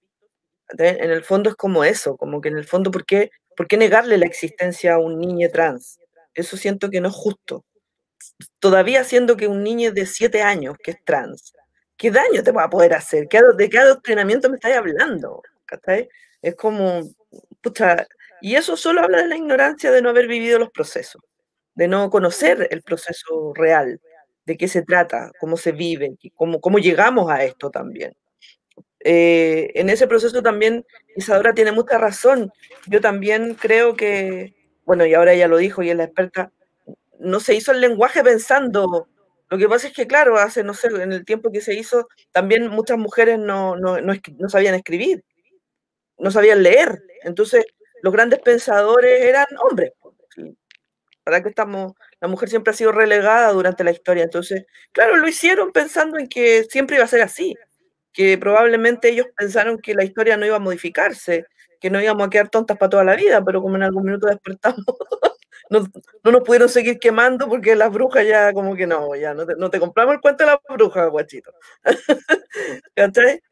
En 0.79 1.11
el 1.11 1.23
fondo 1.23 1.51
es 1.51 1.57
como 1.57 1.85
eso, 1.85 2.17
como 2.17 2.41
que 2.41 2.49
en 2.49 2.59
el 2.59 2.64
fondo, 2.64 2.91
¿por 2.91 3.05
qué, 3.05 3.31
¿por 3.57 3.69
qué 3.69 3.77
negarle 3.77 4.19
la 4.19 4.27
existencia 4.27 4.95
a 4.95 4.99
un 4.99 5.19
niño 5.19 5.49
trans? 5.51 5.99
Eso 6.35 6.57
siento 6.57 6.91
que 6.91 7.01
no 7.01 7.09
es 7.09 7.14
justo. 7.14 7.64
Todavía 8.59 9.05
siendo 9.05 9.37
que 9.37 9.47
un 9.47 9.62
niño 9.62 9.93
de 9.93 10.07
siete 10.07 10.43
años 10.43 10.77
que 10.83 10.93
es 10.93 11.05
trans, 11.05 11.53
¿qué 11.97 12.11
daño 12.11 12.43
te 12.43 12.51
va 12.51 12.64
a 12.64 12.71
poder 12.71 12.95
hacer? 12.95 13.29
¿De 13.29 13.71
qué 13.71 13.79
adoctrinamiento 13.79 14.49
me 14.51 14.57
estás 14.57 14.77
hablando? 14.77 15.43
Es 16.43 16.55
como, 16.57 17.03
y 18.41 18.55
eso 18.57 18.77
solo 18.77 19.03
habla 19.03 19.23
de 19.23 19.29
la 19.29 19.37
ignorancia 19.37 19.91
de 19.91 20.03
no 20.03 20.11
haber 20.11 20.27
vivido 20.27 20.59
los 20.59 20.71
procesos, 20.71 21.23
de 21.75 21.89
no 21.89 22.11
conocer 22.11 22.69
el 22.71 22.83
proceso 22.83 23.53
real, 23.55 24.01
de 24.45 24.57
qué 24.57 24.69
se 24.69 24.83
trata, 24.83 25.31
cómo 25.41 25.57
se 25.57 25.73
vive, 25.73 26.17
cómo, 26.35 26.61
cómo 26.61 26.79
llegamos 26.79 27.31
a 27.31 27.45
esto 27.45 27.71
también. 27.71 28.14
Eh, 29.01 29.71
en 29.75 29.89
ese 29.91 30.07
proceso 30.07 30.43
también 30.43 30.85
Isadora 31.17 31.55
tiene 31.55 31.73
mucha 31.73 31.99
razón. 31.99 32.53
Yo 32.87 33.01
también 33.01 33.55
creo 33.55 33.95
que, 33.97 34.55
bueno, 34.85 35.07
y 35.07 35.14
ahora 35.14 35.33
ella 35.33 35.49
lo 35.49 35.59
dijo 35.59 35.83
y 35.83 35.91
es 35.91 35.97
la 35.97 36.05
experta, 36.05 36.53
no 37.19 37.41
se 37.41 37.55
hizo 37.55 37.73
el 37.73 37.81
lenguaje 37.81 38.23
pensando. 38.23 39.09
Lo 39.49 39.59
que 39.59 39.69
pasa 39.69 39.89
es 39.89 39.95
que, 39.95 40.07
claro, 40.07 40.39
hace, 40.39 40.64
no 40.64 40.75
sé, 40.75 40.89
en 40.89 41.12
el 41.12 41.25
tiempo 41.25 41.53
que 41.53 41.61
se 41.61 41.75
hizo, 41.75 42.09
también 42.33 42.69
muchas 42.69 42.99
mujeres 42.99 43.39
no, 43.39 43.77
no, 43.77 44.01
no, 44.01 44.14
no 44.39 44.49
sabían 44.49 44.75
escribir 44.75 45.23
no 46.19 46.31
sabían 46.31 46.62
leer. 46.62 47.03
Entonces, 47.23 47.64
los 48.03 48.12
grandes 48.12 48.41
pensadores 48.41 49.23
eran 49.23 49.47
hombres. 49.62 49.93
¿Para 51.25 51.43
qué 51.43 51.49
estamos 51.49 51.95
la 52.21 52.29
mujer 52.29 52.49
siempre 52.49 52.71
ha 52.71 52.75
sido 52.75 52.93
relegada 52.93 53.53
durante 53.53 53.85
la 53.85 53.91
historia. 53.91 54.25
Entonces, 54.25 54.67
claro, 54.93 55.17
lo 55.17 55.29
hicieron 55.29 55.73
pensando 55.73 56.19
en 56.19 56.29
que 56.29 56.64
siempre 56.64 56.97
iba 56.97 57.05
a 57.05 57.09
ser 57.09 57.23
así, 57.23 57.55
que 58.12 58.39
probablemente 58.39 59.11
ellos 59.11 59.27
pensaron 59.37 59.79
que 59.79 59.95
la 59.95 60.05
historia 60.05 60.37
no 60.37 60.47
iba 60.47 60.57
a 60.57 60.61
modificarse, 60.61 61.47
que 61.81 61.91
no 61.91 62.01
íbamos 62.01 62.27
a 62.27 62.31
quedar 62.31 62.49
tontas 62.49 62.79
para 62.79 62.91
toda 62.91 63.05
la 63.05 63.17
vida, 63.17 63.45
pero 63.45 63.61
como 63.61 63.77
en 63.77 63.83
algún 63.83 64.05
minuto 64.05 64.27
despertamos, 64.27 64.85
no, 65.71 65.87
no, 66.25 66.33
nos 66.33 66.43
pudieron 66.43 66.69
seguir 66.69 66.99
quemando 66.99 67.49
porque 67.49 67.77
las 67.77 67.93
brujas 67.93 68.27
ya 68.27 68.53
como 68.53 68.75
que 68.75 68.87
no, 68.87 69.14
ya 69.14 69.35
no 69.35 69.47
te, 69.47 69.55
no 69.57 69.71
te 69.71 69.79
compramos 69.79 70.14
el 70.14 70.21
cuento 70.21 70.45
de 70.45 70.51
las 70.51 70.59
brujas, 70.69 71.11
guachito. 71.11 71.53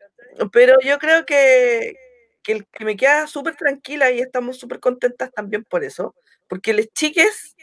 Pero 0.52 0.74
yo 0.80 0.98
creo 0.98 1.24
que, 1.26 1.94
que, 2.44 2.64
que 2.70 2.84
me 2.84 2.96
queda 2.96 3.26
súper 3.26 3.56
tranquila 3.56 4.12
y 4.12 4.20
estamos 4.20 4.58
súper 4.58 4.78
contentas 4.78 5.32
también 5.32 5.64
por 5.64 5.82
eso, 5.82 6.14
porque 6.48 6.72
les 6.72 6.92
chiques 6.92 7.56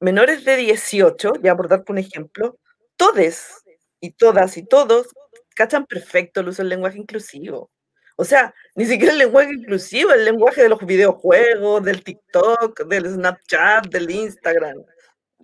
menores 0.00 0.44
de 0.44 0.56
18, 0.56 1.34
ya 1.42 1.56
por 1.56 1.68
darte 1.68 1.92
un 1.92 1.98
ejemplo, 1.98 2.58
todes 2.96 3.64
y 4.00 4.10
todas 4.12 4.56
y 4.56 4.64
todos 4.64 5.08
cachan 5.54 5.86
perfecto 5.86 6.40
el 6.40 6.48
uso 6.48 6.62
del 6.62 6.68
lenguaje 6.70 6.98
inclusivo. 6.98 7.70
O 8.16 8.24
sea, 8.24 8.54
ni 8.74 8.84
siquiera 8.84 9.12
el 9.12 9.18
lenguaje 9.18 9.52
inclusivo, 9.52 10.12
el 10.12 10.24
lenguaje 10.24 10.62
de 10.62 10.68
los 10.68 10.84
videojuegos, 10.84 11.84
del 11.84 12.02
TikTok, 12.02 12.86
del 12.86 13.06
Snapchat, 13.06 13.86
del 13.88 14.10
Instagram. 14.10 14.76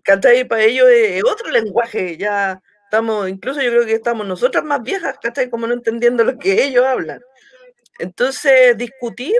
¿Cachai? 0.03 0.47
Para 0.47 0.63
ellos 0.63 0.89
es 0.91 1.23
otro 1.25 1.51
lenguaje, 1.51 2.17
ya 2.17 2.61
estamos, 2.85 3.29
incluso 3.29 3.61
yo 3.63 3.71
creo 3.71 3.87
que 3.87 3.95
estamos 3.95 4.27
nosotras 4.27 4.65
más 4.65 4.83
viejas, 4.83 5.17
¿cachai? 5.21 5.51
Como 5.51 5.67
no 5.67 5.75
entendiendo 5.75 6.25
lo 6.25 6.37
que 6.39 6.65
ellos 6.65 6.85
hablan. 6.85 7.21
Entonces, 7.99 8.77
discutir 8.77 9.35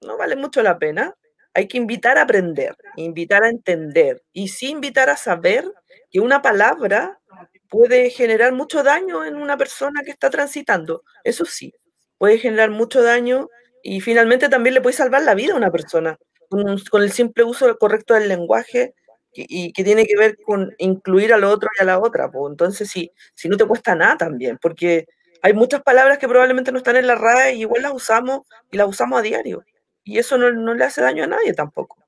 no 0.00 0.16
vale 0.16 0.36
mucho 0.36 0.62
la 0.62 0.78
pena. 0.78 1.14
Hay 1.54 1.68
que 1.68 1.78
invitar 1.78 2.18
a 2.18 2.22
aprender, 2.22 2.76
invitar 2.96 3.44
a 3.44 3.48
entender 3.48 4.22
y 4.32 4.48
sí 4.48 4.70
invitar 4.70 5.08
a 5.08 5.16
saber 5.16 5.70
que 6.10 6.20
una 6.20 6.42
palabra 6.42 7.20
puede 7.68 8.10
generar 8.10 8.52
mucho 8.52 8.82
daño 8.82 9.24
en 9.24 9.36
una 9.36 9.56
persona 9.56 10.02
que 10.04 10.10
está 10.10 10.30
transitando. 10.30 11.02
Eso 11.22 11.44
sí, 11.44 11.72
puede 12.18 12.38
generar 12.38 12.70
mucho 12.70 13.02
daño 13.02 13.48
y 13.82 14.00
finalmente 14.00 14.48
también 14.48 14.74
le 14.74 14.80
puede 14.80 14.96
salvar 14.96 15.22
la 15.22 15.34
vida 15.34 15.54
a 15.54 15.56
una 15.56 15.70
persona 15.70 16.18
con, 16.48 17.02
el 17.02 17.12
simple 17.12 17.44
uso 17.44 17.76
correcto 17.78 18.14
del 18.14 18.28
lenguaje 18.28 18.94
y, 19.32 19.72
que 19.72 19.82
tiene 19.82 20.06
que 20.06 20.16
ver 20.16 20.36
con 20.44 20.74
incluir 20.78 21.32
al 21.32 21.44
otro 21.44 21.68
y 21.78 21.82
a 21.82 21.86
la 21.86 21.98
otra. 21.98 22.30
Pues. 22.30 22.50
Entonces, 22.50 22.88
si, 22.88 23.10
si 23.34 23.48
no 23.48 23.56
te 23.56 23.66
cuesta 23.66 23.94
nada 23.94 24.16
también, 24.16 24.58
porque 24.60 25.06
hay 25.44 25.52
muchas 25.52 25.82
palabras 25.82 26.16
que 26.16 26.26
probablemente 26.26 26.72
no 26.72 26.78
están 26.78 26.96
en 26.96 27.06
la 27.06 27.16
RAE 27.16 27.56
y 27.56 27.60
igual 27.60 27.82
las 27.82 27.92
usamos 27.92 28.46
y 28.70 28.78
las 28.78 28.88
usamos 28.88 29.18
a 29.18 29.22
diario. 29.22 29.62
Y 30.02 30.16
eso 30.16 30.38
no, 30.38 30.50
no 30.50 30.72
le 30.72 30.84
hace 30.84 31.02
daño 31.02 31.22
a 31.22 31.26
nadie 31.26 31.52
tampoco. 31.52 31.98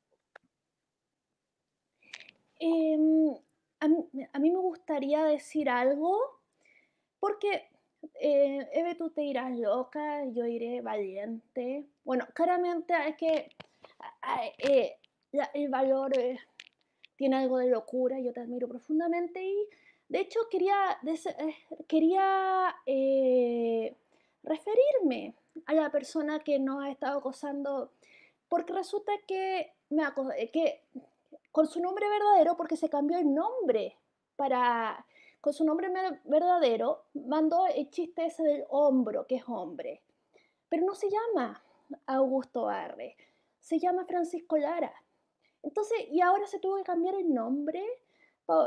Em, 2.58 3.34
a, 3.80 3.88
mí, 3.88 4.50
me 4.50 4.58
gustaría 4.58 5.22
decir 5.26 5.68
algo, 5.68 6.18
porque 7.20 7.68
eh, 8.14 8.66
Eve, 8.72 8.94
tú 8.94 9.10
te 9.10 9.24
irás 9.24 9.54
loca, 9.54 10.24
yo 10.32 10.46
iré 10.46 10.80
valiente. 10.80 11.84
Bueno, 12.04 12.26
claramente 12.32 12.94
es 13.06 13.16
que 13.18 13.50
eh, 14.66 14.96
el 15.52 15.68
valor 15.68 16.14
tiene 17.16 17.36
algo 17.36 17.58
de 17.58 17.68
locura, 17.68 18.20
yo 18.20 18.32
te 18.32 18.40
admiro 18.40 18.68
profundamente 18.68 19.42
y 19.42 19.68
de 20.08 20.20
hecho 20.20 20.40
quería, 20.50 20.98
quería 21.88 22.74
referirme 24.42 25.34
a 25.66 25.74
la 25.74 25.90
persona 25.90 26.40
que 26.40 26.58
nos 26.58 26.84
ha 26.84 26.90
estado 26.90 27.18
acosando, 27.18 27.90
porque 28.48 28.72
resulta 28.72 29.12
que, 29.26 29.72
me 29.90 30.04
que 30.52 30.82
con 31.50 31.66
su 31.66 31.80
nombre 31.80 32.08
verdadero, 32.08 32.56
porque 32.56 32.76
se 32.76 32.88
cambió 32.88 33.18
el 33.18 33.34
nombre 33.34 33.96
para 34.36 35.04
con 35.40 35.54
su 35.54 35.64
nombre 35.64 35.88
verdadero, 36.24 37.04
mandó 37.14 37.68
el 37.68 37.88
chiste 37.90 38.26
ese 38.26 38.42
del 38.42 38.64
hombro, 38.68 39.28
que 39.28 39.36
es 39.36 39.44
hombre. 39.46 40.02
Pero 40.68 40.84
no 40.84 40.96
se 40.96 41.08
llama 41.08 41.62
Augusto 42.06 42.68
Arre, 42.68 43.16
se 43.60 43.78
llama 43.78 44.06
Francisco 44.06 44.56
Lara. 44.56 44.92
Entonces, 45.66 45.98
y 46.12 46.20
ahora 46.20 46.46
se 46.46 46.60
tuvo 46.60 46.76
que 46.76 46.84
cambiar 46.84 47.16
el 47.16 47.34
nombre. 47.34 47.84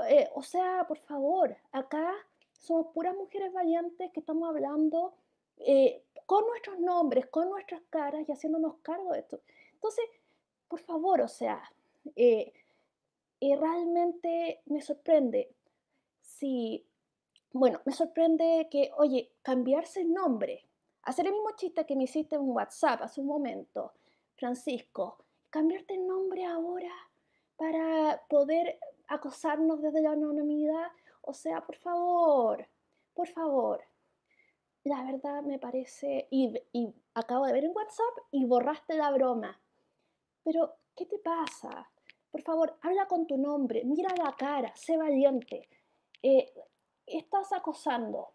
Eh, 0.10 0.30
o 0.36 0.44
sea, 0.44 0.86
por 0.86 0.98
favor, 0.98 1.56
acá 1.72 2.14
somos 2.52 2.88
puras 2.94 3.16
mujeres 3.16 3.54
valientes 3.54 4.12
que 4.12 4.20
estamos 4.20 4.50
hablando 4.50 5.14
eh, 5.60 6.04
con 6.26 6.46
nuestros 6.46 6.78
nombres, 6.80 7.28
con 7.28 7.50
nuestras 7.50 7.82
caras 7.90 8.28
y 8.28 8.34
haciéndonos 8.34 8.76
cargo 8.82 9.14
de 9.14 9.20
esto. 9.20 9.40
Entonces, 9.76 10.04
por 10.68 10.82
favor, 10.82 11.22
o 11.22 11.30
sea, 11.30 11.62
eh, 12.18 12.52
realmente 13.40 14.62
me 14.66 14.82
sorprende 14.82 15.56
si, 16.20 16.86
bueno, 17.54 17.80
me 17.86 17.94
sorprende 17.94 18.68
que, 18.70 18.92
oye, 18.98 19.32
cambiarse 19.42 20.02
el 20.02 20.12
nombre, 20.12 20.66
hacer 21.04 21.28
el 21.28 21.32
mismo 21.32 21.52
chiste 21.56 21.86
que 21.86 21.96
me 21.96 22.04
hiciste 22.04 22.36
en 22.36 22.50
WhatsApp 22.50 23.02
hace 23.04 23.22
un 23.22 23.28
momento, 23.28 23.94
Francisco, 24.36 25.18
cambiarte 25.50 25.96
el 25.96 26.08
nombre 26.08 26.46
ahora 26.46 26.94
para 27.56 28.22
poder 28.30 28.80
acosarnos 29.08 29.82
desde 29.82 30.02
la 30.02 30.12
anonimidad, 30.12 30.92
o 31.22 31.34
sea, 31.34 31.66
por 31.66 31.76
favor, 31.76 32.68
por 33.14 33.28
favor. 33.28 33.84
La 34.84 35.04
verdad 35.04 35.44
me 35.44 35.60
parece, 35.60 36.28
y, 36.32 36.54
acabo 37.14 37.46
de 37.46 37.54
ver 37.54 37.66
en 37.66 37.76
WhatsApp 37.76 38.18
y 38.32 38.46
borraste 38.46 38.96
la 38.96 39.12
broma. 39.12 39.60
Pero, 40.44 40.76
¿qué 40.96 41.06
te 41.06 41.20
pasa? 41.20 41.90
Por 42.32 42.42
favor, 42.42 42.78
habla 42.82 43.08
con 43.08 43.28
tu 43.28 43.38
nombre, 43.38 43.84
mira 43.84 44.10
la 44.16 44.36
cara, 44.38 44.74
sé 44.76 44.96
valiente. 44.98 45.68
Eh, 46.24 46.54
estás 47.06 47.52
acosando. 47.52 48.30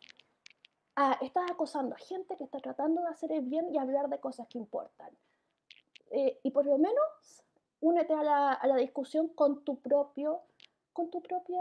Estás 1.20 1.50
acosando 1.50 1.94
a 1.94 1.98
gente 1.98 2.36
que 2.36 2.44
está 2.44 2.60
tratando 2.60 3.02
de 3.02 3.08
hacer 3.08 3.32
el 3.32 3.42
bien 3.42 3.68
y 3.72 3.78
hablar 3.78 4.08
de 4.08 4.20
cosas 4.20 4.46
que 4.48 4.58
importan. 4.58 5.10
Eh, 6.10 6.40
y 6.42 6.50
por 6.50 6.66
lo 6.66 6.78
menos 6.78 7.42
únete 7.80 8.14
a 8.14 8.22
la, 8.22 8.52
a 8.52 8.66
la, 8.66 8.76
discusión 8.76 9.28
con 9.28 9.64
tu 9.64 9.80
propio 9.80 10.42
con 10.92 11.10
tu 11.10 11.20
propio 11.22 11.60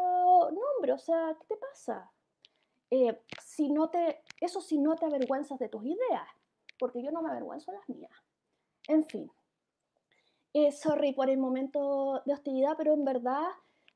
nombre. 0.51 0.93
O 0.93 0.97
sea, 0.97 1.35
¿qué 1.39 1.47
te 1.47 1.57
pasa? 1.57 2.11
Eh, 2.91 3.23
si 3.43 3.69
no 3.69 3.89
te, 3.89 4.23
eso 4.39 4.61
si 4.61 4.77
no 4.77 4.95
te 4.95 5.05
avergüenzas 5.05 5.57
de 5.57 5.69
tus 5.69 5.83
ideas, 5.83 6.27
porque 6.77 7.01
yo 7.01 7.11
no 7.11 7.23
me 7.23 7.31
avergüenzo 7.31 7.71
de 7.71 7.77
las 7.77 7.89
mías. 7.89 8.11
En 8.87 9.03
fin. 9.05 9.31
sorry 10.71 11.13
por 11.13 11.29
el 11.29 11.39
momento 11.39 12.21
de 12.25 12.33
hostilidad, 12.33 12.75
pero 12.77 12.93
en 12.93 13.03
verdad 13.03 13.47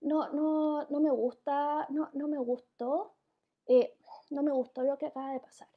no, 0.01 0.29
no, 0.31 0.87
no 0.89 0.99
me 0.99 1.11
gusta, 1.11 1.85
no, 1.89 2.09
no 2.13 2.27
me 2.27 2.37
gustó, 2.37 3.13
eh, 3.67 3.95
no 4.29 4.43
me 4.43 4.51
gustó 4.51 4.83
lo 4.83 4.97
que 4.97 5.07
acaba 5.07 5.33
de 5.33 5.39
pasar. 5.39 5.67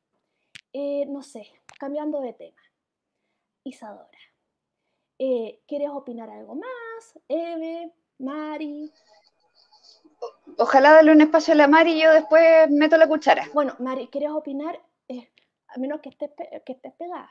Eh, 0.73 1.07
no 1.07 1.23
sé, 1.23 1.51
cambiando 1.79 2.21
de 2.21 2.33
tema. 2.33 2.63
Isadora, 3.65 4.19
eh, 5.23 5.61
¿quieres 5.69 5.91
opinar 5.91 6.31
algo 6.31 6.55
más? 6.55 7.19
Eve, 7.29 7.93
Mari. 8.19 8.91
Ojalá 10.57 10.93
darle 10.93 11.13
un 11.13 11.21
espacio 11.21 11.53
a 11.53 11.57
la 11.59 11.69
Mari 11.69 11.93
y 11.93 12.03
yo 12.03 12.11
después 12.11 12.71
meto 12.71 12.97
la 12.97 13.07
cuchara. 13.07 13.47
Bueno, 13.53 13.77
Mari, 13.79 14.09
¿quieres 14.09 14.31
opinar? 14.31 14.81
a 15.73 15.79
menos 15.79 16.01
que 16.01 16.09
estés, 16.09 16.31
que 16.65 16.73
estés 16.73 16.95
pegada. 16.95 17.31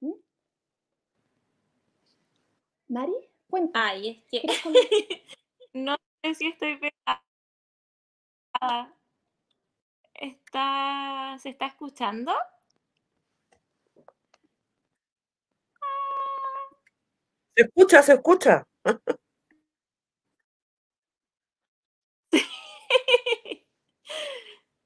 ¿Mm? 0.00 0.12
¿Mari? 2.88 3.14
Ay, 3.74 4.08
es 4.08 4.24
que 4.30 4.42
no 5.74 5.96
sé 6.22 6.34
si 6.34 6.46
estoy 6.46 6.78
pegada. 6.78 7.22
¿Está... 10.14 11.36
¿Se 11.38 11.50
está 11.50 11.66
escuchando? 11.66 12.32
Se 17.62 17.68
escucha, 17.68 18.02
se 18.02 18.14
escucha. 18.14 18.66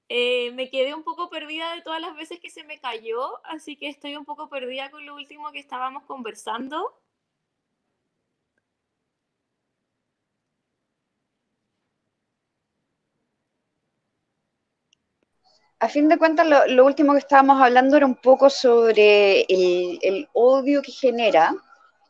Eh, 0.09 0.53
me 0.53 0.71
quedé 0.71 0.95
un 0.95 1.03
poco 1.03 1.29
perdida 1.31 1.75
de 1.75 1.83
todas 1.83 2.01
las 2.01 2.15
veces 2.15 2.39
que 2.41 2.49
se 2.49 2.63
me 2.63 2.79
cayó, 2.79 3.45
así 3.45 3.77
que 3.77 3.89
estoy 3.89 4.15
un 4.15 4.25
poco 4.25 4.49
perdida 4.49 4.89
con 4.91 5.05
lo 5.05 5.17
último 5.17 5.51
que 5.51 5.59
estábamos 5.59 6.05
conversando. 6.05 6.95
a 15.79 15.89
fin 15.89 16.09
de 16.09 16.19
cuentas, 16.19 16.47
lo, 16.69 16.85
último 16.85 17.13
que 17.13 17.19
estábamos 17.19 17.61
hablando 17.61 17.97
era 17.97 18.07
un 18.07 18.15
poco 18.15 18.51
sobre 18.51 19.43
el, 19.49 20.29
odio 20.33 20.83
que 20.83 20.93
genera, 20.93 21.55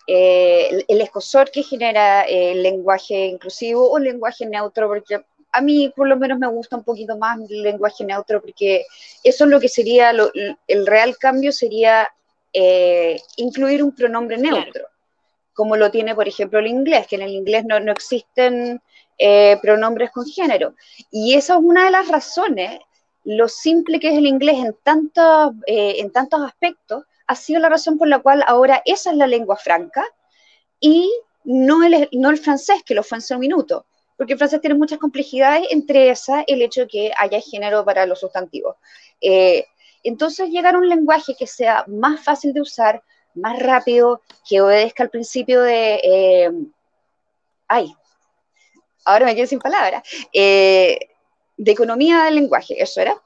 eh, 0.07 0.85
el, 0.89 1.01
escosor 1.01 1.51
que 1.51 1.63
genera 1.63 2.23
el 2.23 2.63
lenguaje 2.63 3.27
inclusivo 3.27 3.91
o 3.91 3.99
el 3.99 4.05
lenguaje 4.05 4.47
neutro, 4.47 4.89
porque 4.89 5.25
a 5.53 5.61
mí 5.61 5.93
por 5.97 6.07
lo 6.07 6.17
menos 6.17 6.39
me 6.39 6.49
gusta 6.49 6.77
un 6.77 6.85
poquito 6.85 7.17
más 7.17 7.39
el 7.49 7.63
lenguaje 7.63 8.05
neutro, 8.05 8.41
porque 8.41 8.85
eso 9.25 9.45
es 9.45 9.51
lo 9.51 9.59
que 9.59 9.69
sería, 9.69 10.11
el 10.11 10.87
real 10.87 11.17
cambio 11.19 11.51
sería 11.51 12.09
eh, 12.53 13.21
incluir 13.37 13.83
un 13.83 13.95
pronombre 13.95 14.39
neutro. 14.39 14.87
como 15.53 15.77
lo 15.77 15.91
tiene, 15.91 16.15
por 16.15 16.29
ejemplo, 16.29 16.59
el 16.59 16.67
inglés, 16.67 17.07
que 17.07 17.17
en 17.17 17.23
el 17.23 17.33
inglés 17.33 17.65
no, 17.65 17.81
no 17.81 17.93
existen 17.93 18.81
eh, 19.19 19.59
pronombres 19.63 20.11
con 20.11 20.27
género. 20.27 20.75
Y 21.11 21.35
esa 21.35 21.55
es 21.55 21.61
una 21.63 21.87
de 21.87 21.91
las 21.91 22.09
razones, 22.09 22.79
lo 23.25 23.49
simple 23.49 23.99
que 23.99 24.09
es 24.09 24.19
el 24.19 24.27
inglés 24.27 24.57
en, 24.59 24.77
tantos, 24.83 25.55
eh, 25.67 25.97
en 25.99 26.13
tantos 26.13 26.41
aspectos, 26.43 27.05
ha 27.27 27.35
sido 27.35 27.61
la 27.61 27.69
razón 27.69 27.99
por 27.99 28.09
la 28.09 28.21
cual 28.21 28.43
ahora 28.47 28.83
esa 28.85 29.11
es 29.11 29.17
la 29.17 29.27
lengua 29.27 29.57
franca 29.57 30.05
y 30.81 31.11
no 31.45 31.85
el, 31.85 32.39
francés, 32.39 32.83
que 32.85 32.95
lo 32.95 33.03
fue 33.03 33.19
en 33.19 33.23
su 33.23 33.39
minuto, 33.39 33.87
porque 34.17 34.33
el 34.33 34.39
francés 34.39 34.61
tiene 34.61 34.75
muchas 34.75 34.99
complejidades, 34.99 35.69
entre 35.71 36.11
esas 36.11 36.45
el 36.47 36.61
hecho 36.63 36.83
de 36.83 36.89
que 36.89 37.13
haya 37.17 37.41
género 37.41 37.85
para 37.85 38.05
los 38.05 38.21
sustantivos. 38.21 38.77
Eh, 39.21 39.65
entonces, 40.03 40.51
llegar 40.51 40.75
a 40.75 40.79
un 40.79 40.89
lenguaje 40.89 41.35
que 41.39 41.47
sea 41.47 41.85
más 41.89 42.23
fácil 42.23 42.53
de 42.53 42.61
usar, 42.61 43.03
más 43.35 43.59
rápido, 43.59 44.23
que 44.49 44.61
obedezca 44.61 45.03
al 45.03 45.11
principio 45.11 45.63
de... 45.63 46.01
Eh, 46.03 46.51
ay, 47.69 47.95
ahora 49.05 49.27
me 49.27 49.35
quedé 49.35 49.47
sin 49.47 49.59
palabras. 49.59 50.03
Eh, 50.33 50.99
de 51.57 51.73
economía 51.73 52.25
del 52.25 52.37
lenguaje, 52.37 52.81
eso 52.81 53.01
era. 53.01 53.21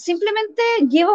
Simplemente 0.00 0.62
lleva 0.88 1.12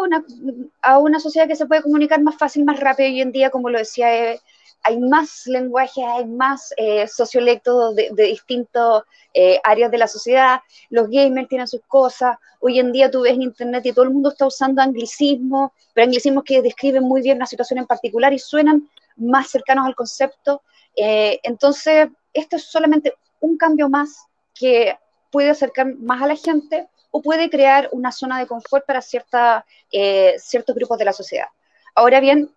a 0.83 0.99
una 0.99 1.19
sociedad 1.19 1.47
que 1.47 1.55
se 1.55 1.65
puede 1.65 1.81
comunicar 1.81 2.21
más 2.21 2.37
fácil, 2.37 2.65
más 2.65 2.79
rápido. 2.79 3.09
Hoy 3.09 3.19
en 3.19 3.31
día, 3.31 3.49
como 3.49 3.71
lo 3.71 3.79
decía 3.79 4.37
hay 4.83 4.99
más 4.99 5.47
lenguajes, 5.47 6.05
hay 6.05 6.27
más 6.27 6.71
eh, 6.77 7.07
sociolectos 7.07 7.95
de, 7.95 8.11
distintas 8.15 9.01
eh, 9.33 9.59
áreas 9.63 9.89
de 9.89 9.97
la 9.97 10.07
sociedad, 10.07 10.59
los 10.91 11.09
gamers 11.09 11.49
tienen 11.49 11.67
sus 11.67 11.81
cosas, 11.87 12.37
hoy 12.59 12.77
en 12.77 12.91
día 12.91 13.09
tú 13.09 13.21
ves 13.21 13.33
en 13.33 13.41
internet 13.41 13.83
y 13.87 13.93
todo 13.93 14.05
el 14.05 14.11
mundo 14.11 14.29
está 14.29 14.45
usando 14.45 14.83
anglicismos, 14.83 15.71
pero 15.91 16.05
anglicismos 16.05 16.43
que 16.43 16.61
describen 16.61 17.03
muy 17.03 17.23
bien 17.23 17.37
una 17.37 17.47
situación 17.47 17.79
en 17.79 17.87
particular 17.87 18.31
y 18.33 18.37
suenan 18.37 18.87
más 19.15 19.49
cercanos 19.49 19.87
al 19.87 19.95
concepto. 19.95 20.61
Eh, 20.95 21.39
entonces, 21.41 22.09
esto 22.31 22.57
es 22.57 22.65
solamente 22.65 23.15
un 23.39 23.57
cambio 23.57 23.89
más 23.89 24.27
que 24.53 24.95
puede 25.31 25.49
acercar 25.49 25.95
más 25.95 26.21
a 26.21 26.27
la 26.27 26.35
gente 26.35 26.87
o 27.15 27.21
puede 27.21 27.49
crear 27.49 27.87
una 27.93 28.11
zona 28.11 28.39
de 28.39 28.45
confort 28.45 28.85
para 28.85 29.01
cierta, 29.01 29.65
eh, 29.89 30.35
ciertos 30.37 30.75
grupos 30.75 30.97
de 30.97 31.05
la 31.05 31.13
sociedad. 31.13 31.47
Ahora 31.95 32.19
bien, 32.19 32.51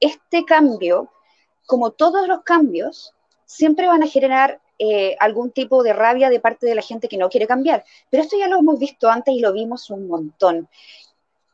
este 0.00 0.46
cambio, 0.46 1.12
como 1.66 1.90
todos 1.90 2.26
los 2.26 2.44
cambios, 2.44 3.12
siempre 3.44 3.86
van 3.86 4.02
a 4.02 4.06
generar 4.06 4.58
eh, 4.78 5.16
algún 5.20 5.50
tipo 5.50 5.82
de 5.82 5.92
rabia 5.92 6.30
de 6.30 6.40
parte 6.40 6.64
de 6.64 6.74
la 6.74 6.80
gente 6.80 7.08
que 7.08 7.18
no 7.18 7.28
quiere 7.28 7.46
cambiar. 7.46 7.84
Pero 8.08 8.22
esto 8.22 8.38
ya 8.38 8.48
lo 8.48 8.56
hemos 8.58 8.78
visto 8.78 9.10
antes 9.10 9.34
y 9.34 9.40
lo 9.40 9.52
vimos 9.52 9.90
un 9.90 10.08
montón. 10.08 10.66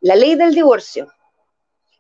La 0.01 0.15
ley 0.15 0.37
del 0.37 0.55
divorcio. 0.55 1.09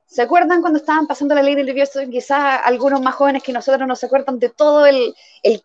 ¿Se 0.09 0.23
acuerdan 0.23 0.63
cuando 0.63 0.79
estaban 0.79 1.07
pasando 1.07 1.35
la 1.35 1.43
ley 1.43 1.55
del 1.55 1.67
divorcio? 1.67 2.09
Quizás 2.09 2.63
algunos 2.65 3.03
más 3.03 3.15
jóvenes 3.15 3.43
que 3.43 3.53
nosotros 3.53 3.87
no 3.87 3.95
se 3.95 4.07
acuerdan 4.07 4.39
de 4.39 4.49
todo 4.49 4.87
el, 4.87 5.15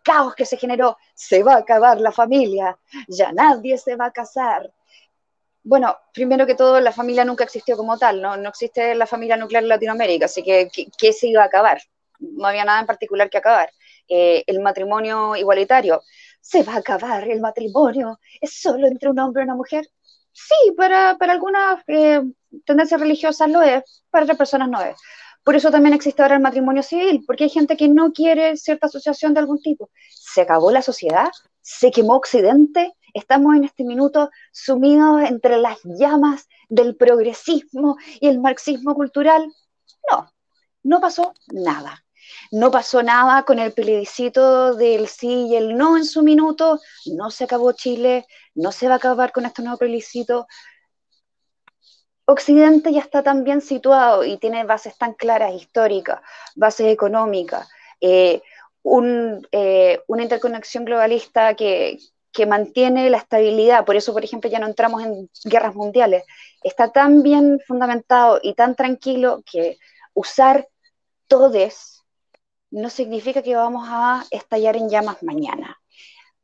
caos 0.02 0.34
que 0.34 0.44
se 0.44 0.58
generó. 0.58 0.98
Se 1.14 1.42
va 1.42 1.54
a 1.54 1.58
acabar 1.58 1.98
la 1.98 2.12
familia, 2.12 2.78
ya 3.08 3.32
nadie 3.32 3.78
se 3.78 3.96
va 3.96 4.06
a 4.06 4.12
casar, 4.12 4.70
bueno, 5.62 5.96
primero 6.12 6.46
que 6.46 6.54
todo, 6.54 6.78
la 6.78 6.92
familia 6.92 7.24
nunca 7.24 7.44
existió 7.44 7.74
como 7.74 7.96
tal, 7.96 8.20
no, 8.20 8.36
no 8.36 8.50
existe 8.50 8.94
la 8.94 9.06
familia 9.06 9.38
nuclear 9.38 9.62
en 9.62 9.70
Latinoamérica, 9.70 10.26
así 10.26 10.42
que 10.42 10.68
¿qué, 10.98 11.12
se 11.14 11.28
iba 11.28 11.42
a 11.42 11.46
acabar? 11.46 11.80
No 12.18 12.46
había 12.46 12.66
nada 12.66 12.80
en 12.80 12.86
particular 12.86 13.30
que 13.30 13.38
acabar. 13.38 13.70
Eh, 14.06 14.44
el 14.46 14.60
matrimonio 14.60 15.34
igualitario, 15.36 16.02
¿se 16.38 16.62
va 16.62 16.74
a 16.74 16.78
acabar 16.78 17.26
el 17.30 17.40
matrimonio? 17.40 18.20
¿Es 18.42 18.60
solo 18.60 18.86
entre 18.86 19.08
un 19.08 19.18
hombre 19.18 19.42
y 19.42 19.44
una 19.44 19.54
mujer? 19.54 19.88
Sí, 20.34 20.72
para, 20.76 21.16
para 21.16 21.32
algunas 21.32 21.80
eh, 21.86 22.20
tendencias 22.66 23.00
religiosas 23.00 23.48
lo 23.48 23.62
es, 23.62 24.04
para 24.10 24.24
otras 24.24 24.36
personas 24.36 24.68
no 24.68 24.80
es. 24.82 24.96
Por 25.44 25.54
eso 25.54 25.70
también 25.70 25.94
existe 25.94 26.22
ahora 26.22 26.36
el 26.36 26.42
matrimonio 26.42 26.82
civil, 26.82 27.22
porque 27.26 27.44
hay 27.44 27.50
gente 27.50 27.76
que 27.76 27.88
no 27.88 28.12
quiere 28.12 28.56
cierta 28.56 28.86
asociación 28.86 29.32
de 29.32 29.40
algún 29.40 29.60
tipo. 29.60 29.90
¿Se 30.10 30.40
acabó 30.40 30.70
la 30.72 30.82
sociedad? 30.82 31.28
¿Se 31.60 31.90
quemó 31.90 32.16
Occidente? 32.16 32.94
Estamos 33.12 33.54
en 33.54 33.64
este 33.64 33.84
minuto 33.84 34.30
sumidos 34.52 35.22
entre 35.22 35.58
las 35.58 35.78
llamas 35.84 36.48
del 36.68 36.96
progresismo 36.96 37.96
y 38.20 38.26
el 38.26 38.40
marxismo 38.40 38.94
cultural. 38.94 39.46
No, 40.10 40.32
no 40.82 41.00
pasó 41.00 41.32
nada. 41.52 42.03
No 42.50 42.70
pasó 42.70 43.02
nada 43.02 43.42
con 43.44 43.58
el 43.58 43.72
plebiscito 43.72 44.74
del 44.74 45.08
sí 45.08 45.46
y 45.48 45.56
el 45.56 45.76
no 45.76 45.96
en 45.96 46.04
su 46.04 46.22
minuto. 46.22 46.80
No 47.06 47.30
se 47.30 47.44
acabó 47.44 47.72
Chile, 47.72 48.26
no 48.54 48.72
se 48.72 48.88
va 48.88 48.94
a 48.94 48.96
acabar 48.96 49.32
con 49.32 49.46
este 49.46 49.62
nuevo 49.62 49.78
plebiscito. 49.78 50.46
Occidente 52.26 52.92
ya 52.92 53.00
está 53.00 53.22
tan 53.22 53.44
bien 53.44 53.60
situado 53.60 54.24
y 54.24 54.38
tiene 54.38 54.64
bases 54.64 54.96
tan 54.96 55.12
claras 55.12 55.52
históricas, 55.54 56.20
bases 56.56 56.86
económicas, 56.86 57.68
eh, 58.00 58.40
eh, 59.52 60.00
una 60.06 60.22
interconexión 60.22 60.84
globalista 60.84 61.54
que, 61.54 61.98
que 62.34 62.46
mantiene 62.46 63.08
la 63.10 63.18
estabilidad, 63.18 63.84
por 63.84 63.94
eso, 63.96 64.12
por 64.12 64.24
ejemplo, 64.24 64.50
ya 64.50 64.58
no 64.58 64.66
entramos 64.66 65.02
en 65.04 65.30
guerras 65.44 65.74
mundiales, 65.74 66.24
está 66.62 66.90
tan 66.90 67.22
bien 67.22 67.60
fundamentado 67.66 68.40
y 68.42 68.54
tan 68.54 68.74
tranquilo 68.74 69.42
que 69.50 69.78
usar 70.14 70.68
todes 71.28 71.93
no 72.74 72.90
significa 72.90 73.40
que 73.40 73.54
vamos 73.54 73.86
a 73.88 74.24
estallar 74.32 74.76
en 74.76 74.90
llamas 74.90 75.22
mañana. 75.22 75.80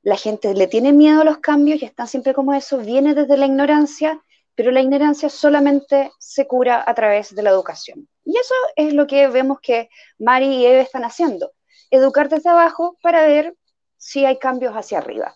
La 0.02 0.16
gente 0.16 0.54
le 0.54 0.68
tiene 0.68 0.92
miedo 0.92 1.22
a 1.22 1.24
los 1.24 1.38
cambios 1.38 1.82
y 1.82 1.84
están 1.84 2.06
siempre 2.06 2.34
como 2.34 2.54
eso, 2.54 2.78
viene 2.78 3.14
desde 3.14 3.36
la 3.36 3.46
ignorancia, 3.46 4.22
pero 4.54 4.70
la 4.70 4.80
ignorancia 4.80 5.28
solamente 5.28 6.12
se 6.20 6.46
cura 6.46 6.84
a 6.86 6.94
través 6.94 7.34
de 7.34 7.42
la 7.42 7.50
educación. 7.50 8.08
Y 8.24 8.38
eso 8.38 8.54
es 8.76 8.94
lo 8.94 9.08
que 9.08 9.26
vemos 9.26 9.58
que 9.60 9.90
Mari 10.20 10.46
y 10.46 10.66
Eve 10.66 10.82
están 10.82 11.04
haciendo, 11.04 11.50
educar 11.90 12.28
desde 12.28 12.50
abajo 12.50 12.96
para 13.02 13.26
ver 13.26 13.56
si 13.96 14.24
hay 14.24 14.38
cambios 14.38 14.74
hacia 14.74 14.98
arriba. 14.98 15.34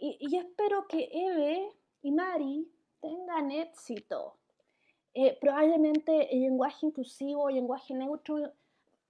Y, 0.00 0.36
espero 0.36 0.86
que 0.86 1.08
Eve 1.12 1.72
y 2.02 2.12
Mari 2.12 2.70
tengan 3.00 3.50
éxito. 3.50 4.36
Eh, 5.14 5.36
probablemente 5.40 6.32
el 6.34 6.42
lenguaje 6.42 6.86
inclusivo, 6.86 7.48
el 7.48 7.56
lenguaje 7.56 7.94
neutro, 7.94 8.52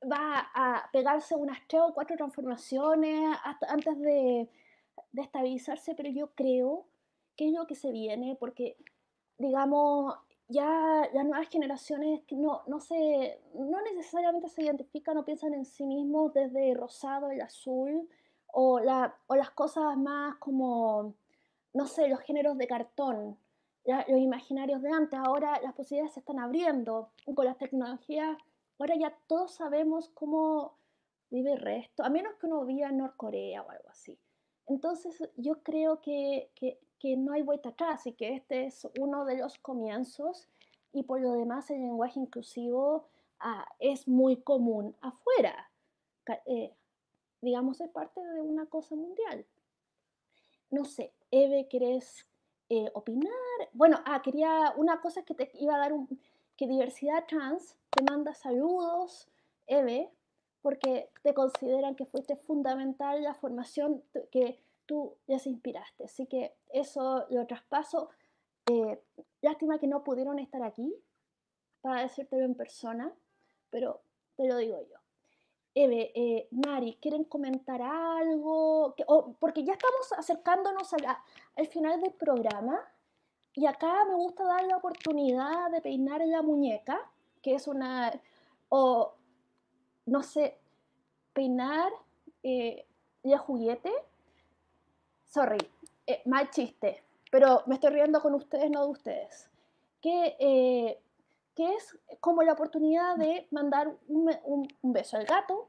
va 0.03 0.49
a 0.55 0.89
pegarse 0.93 1.35
unas 1.35 1.59
tres 1.67 1.83
o 1.83 1.93
cuatro 1.93 2.17
transformaciones 2.17 3.37
antes 3.69 3.99
de, 3.99 4.49
de, 5.13 5.23
estabilizarse, 5.23 5.95
pero 5.95 6.09
yo 6.11 6.35
creo 6.35 6.87
que 7.37 7.49
es 7.49 7.53
lo 7.53 7.67
que 7.67 7.75
se 7.75 7.91
viene, 7.91 8.37
porque, 8.39 8.77
digamos, 9.39 10.15
ya 10.49 11.09
las 11.13 11.25
nuevas 11.27 11.49
generaciones 11.49 12.23
no, 12.31 12.63
no, 12.67 12.81
se, 12.81 13.41
no 13.55 13.83
necesariamente 13.83 14.49
se 14.49 14.63
identifican 14.63 15.19
o 15.19 15.25
piensan 15.25 15.53
en 15.53 15.65
sí 15.65 15.85
mismos 15.85 16.33
desde 16.33 16.75
rosado, 16.75 17.31
el 17.31 17.43
azul, 17.43 18.09
o, 18.53 18.81
la, 18.81 19.15
o 19.27 19.37
las 19.37 19.51
cosas 19.51 19.97
más 19.97 20.37
como, 20.37 21.15
no 21.75 21.87
sé, 21.87 22.09
los 22.09 22.21
géneros 22.21 22.59
de 22.59 22.67
cartón, 22.67 23.37
los 23.85 24.21
imaginarios 24.21 24.83
de 24.83 24.91
antes, 24.91 25.19
ahora 25.19 25.61
las 25.63 25.73
posibilidades 25.75 26.13
se 26.15 26.21
están 26.21 26.39
abriendo 26.39 27.11
con 27.35 27.47
las 27.47 27.57
tecnologías, 27.57 28.37
ahora 28.79 28.95
ya 28.97 29.17
todos 29.27 29.53
sabemos 29.53 30.11
cómo 30.11 30.75
vive 31.31 31.53
el 31.53 31.61
resto, 31.61 32.05
a 32.05 32.11
menos 32.11 32.35
que 32.35 32.47
uno 32.47 32.65
viva 32.65 32.89
en 32.89 32.99
Norcorea 32.99 33.63
o 33.63 33.71
algo 33.71 33.89
así. 33.89 34.19
Entonces 34.67 35.23
yo 35.37 35.63
creo 35.63 36.01
que, 36.01 36.51
que, 36.55 36.79
que 36.99 37.17
no 37.17 37.33
hay 37.33 37.43
vuelta 37.43 37.71
atrás 37.71 38.07
y 38.07 38.13
que 38.13 38.35
este 38.35 38.67
es 38.67 38.87
uno 38.99 39.25
de 39.25 39.39
los 39.39 39.59
comienzos 39.59 40.49
y 40.93 41.05
por 41.05 41.21
lo 41.21 41.33
demás 41.33 41.71
el 41.71 41.81
lenguaje 41.81 42.21
inclusivo 42.21 43.07
ah, 43.41 43.67
es 43.79 44.09
muy 44.09 44.37
común 44.37 44.95
afuera. 45.01 45.71
Eh, 46.47 46.75
digamos, 47.41 47.81
es 47.81 47.91
parte 47.91 48.21
de 48.23 48.41
una 48.41 48.67
cosa 48.67 48.95
mundial. 48.95 49.47
No 50.71 50.85
sé, 50.85 51.13
Eve, 51.31 51.69
¿querés 51.69 52.27
eh, 52.69 52.91
opinar? 52.95 53.33
Bueno, 53.73 54.01
ah, 54.05 54.21
quería, 54.23 54.75
una 54.77 55.01
cosa 55.01 55.23
que 55.23 55.35
te 55.35 55.51
iba 55.55 55.75
a 55.75 55.79
dar, 55.79 55.93
un, 55.93 56.09
que 56.57 56.67
Diversidad 56.67 57.27
Trans 57.27 57.77
te 57.91 58.03
manda 58.03 58.35
saludos, 58.35 59.29
Eve, 59.67 60.11
porque 60.61 61.11
te 61.23 61.33
consideran 61.33 61.95
que 61.95 62.07
fuiste 62.07 62.37
fundamental 62.37 63.23
la 63.23 63.35
formación 63.35 64.03
que 64.31 64.61
tú 64.87 65.17
les 65.27 65.47
inspiraste. 65.47 66.05
Así 66.05 66.27
que 66.27 66.55
eso 66.71 67.27
lo 67.31 67.47
traspaso. 67.47 68.11
Eh, 68.71 69.01
lástima 69.41 69.79
que 69.79 69.87
no 69.87 70.05
pudieron 70.05 70.39
estar 70.39 70.63
aquí 70.63 70.95
para 71.81 72.03
decírtelo 72.03 72.45
en 72.45 72.55
persona, 72.55 73.15
pero 73.71 74.03
te 74.37 74.47
lo 74.47 74.57
digo 74.57 74.81
yo. 74.83 74.99
Eve, 75.83 76.13
eh, 76.15 76.49
Mari, 76.51 76.99
¿quieren 77.01 77.25
comentar 77.25 77.81
algo? 77.83 78.95
porque 79.39 79.65
ya 79.65 79.75
estamos 79.75 80.13
acercándonos 80.17 80.93
al 80.93 81.67
final 81.69 82.01
del 82.01 82.13
programa 82.13 82.81
y 83.55 83.67
acá 83.67 84.05
me 84.07 84.15
gusta 84.15 84.45
dar 84.45 84.65
la 84.65 84.77
oportunidad 84.77 85.71
de 85.71 85.81
peinar 85.81 86.21
la 86.27 86.43
muñeca, 86.43 86.99
que 87.43 87.55
es 87.55 87.69
una, 87.69 88.13
o 88.69 89.15
no 90.07 90.23
sé, 90.23 90.59
peinar 91.33 91.91
eh, 92.43 92.87
el 93.23 93.39
juguete 93.39 93.93
sorry, 95.29 95.59
eh, 96.07 96.23
mal 96.25 96.51
chiste, 96.51 97.03
pero 97.31 97.63
me 97.67 97.75
estoy 97.75 97.91
riendo 97.91 98.21
con 98.21 98.35
ustedes, 98.35 98.71
no 98.71 98.85
de 98.85 98.91
ustedes. 98.91 99.51
Que, 100.01 100.37
eh, 100.39 101.01
que 101.59 101.75
es 101.75 101.99
como 102.21 102.45
la 102.45 102.53
oportunidad 102.53 103.17
de 103.17 103.49
mandar 103.51 103.93
un, 104.07 104.69
beso 104.81 105.17
al 105.17 105.25
gato, 105.25 105.69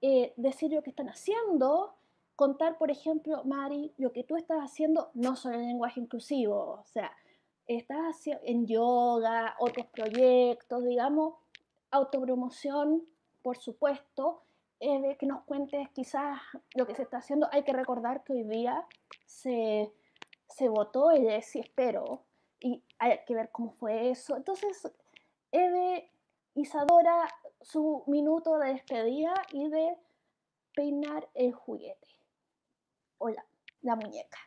eh, 0.00 0.32
decir 0.36 0.70
lo 0.70 0.80
que 0.84 0.90
están 0.90 1.08
haciendo, 1.08 1.96
contar, 2.36 2.78
por 2.78 2.88
ejemplo, 2.88 3.42
Mari, 3.42 3.92
lo 3.98 4.12
que 4.12 4.22
tú 4.22 4.36
estás 4.36 4.60
haciendo 4.60 5.10
no 5.14 5.34
solo 5.34 5.56
en 5.56 5.66
lenguaje 5.66 5.98
inclusivo, 5.98 6.78
o 6.80 6.84
sea, 6.84 7.10
estás 7.66 8.28
en 8.44 8.68
yoga, 8.68 9.56
otros 9.58 9.88
proyectos, 9.88 10.84
digamos, 10.84 11.34
autopromoción, 11.90 13.02
por 13.42 13.56
supuesto, 13.56 14.44
eh, 14.78 15.16
que 15.18 15.26
nos 15.26 15.42
cuentes 15.42 15.88
quizás 15.90 16.40
lo 16.76 16.86
que 16.86 16.94
se 16.94 17.02
está 17.02 17.16
haciendo. 17.16 17.48
Hay 17.50 17.64
que 17.64 17.72
recordar 17.72 18.22
que 18.22 18.34
hoy 18.34 18.44
día 18.44 18.86
se, 19.26 19.92
se 20.46 20.68
votó 20.68 21.10
el 21.10 21.42
sí 21.42 21.58
espero 21.58 22.22
y 22.62 22.82
hay 22.98 23.18
que 23.26 23.34
ver 23.34 23.50
cómo 23.50 23.72
fue 23.72 24.10
eso. 24.10 24.36
Entonces, 24.36 24.90
Eve, 25.50 26.10
Isadora, 26.54 27.28
su 27.60 28.04
minuto 28.06 28.58
de 28.58 28.74
despedida 28.74 29.34
y 29.50 29.68
de 29.68 29.96
peinar 30.74 31.28
el 31.34 31.52
juguete. 31.52 32.08
O 33.18 33.28
la, 33.28 33.44
la 33.82 33.96
muñeca. 33.96 34.38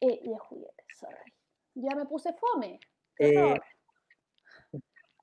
Eh, 0.00 0.20
el 0.22 0.38
juguete, 0.38 0.84
sorry. 0.94 1.34
Ya 1.74 1.94
me 1.96 2.06
puse 2.06 2.32
fome. 2.34 2.78
Eh. 3.18 3.58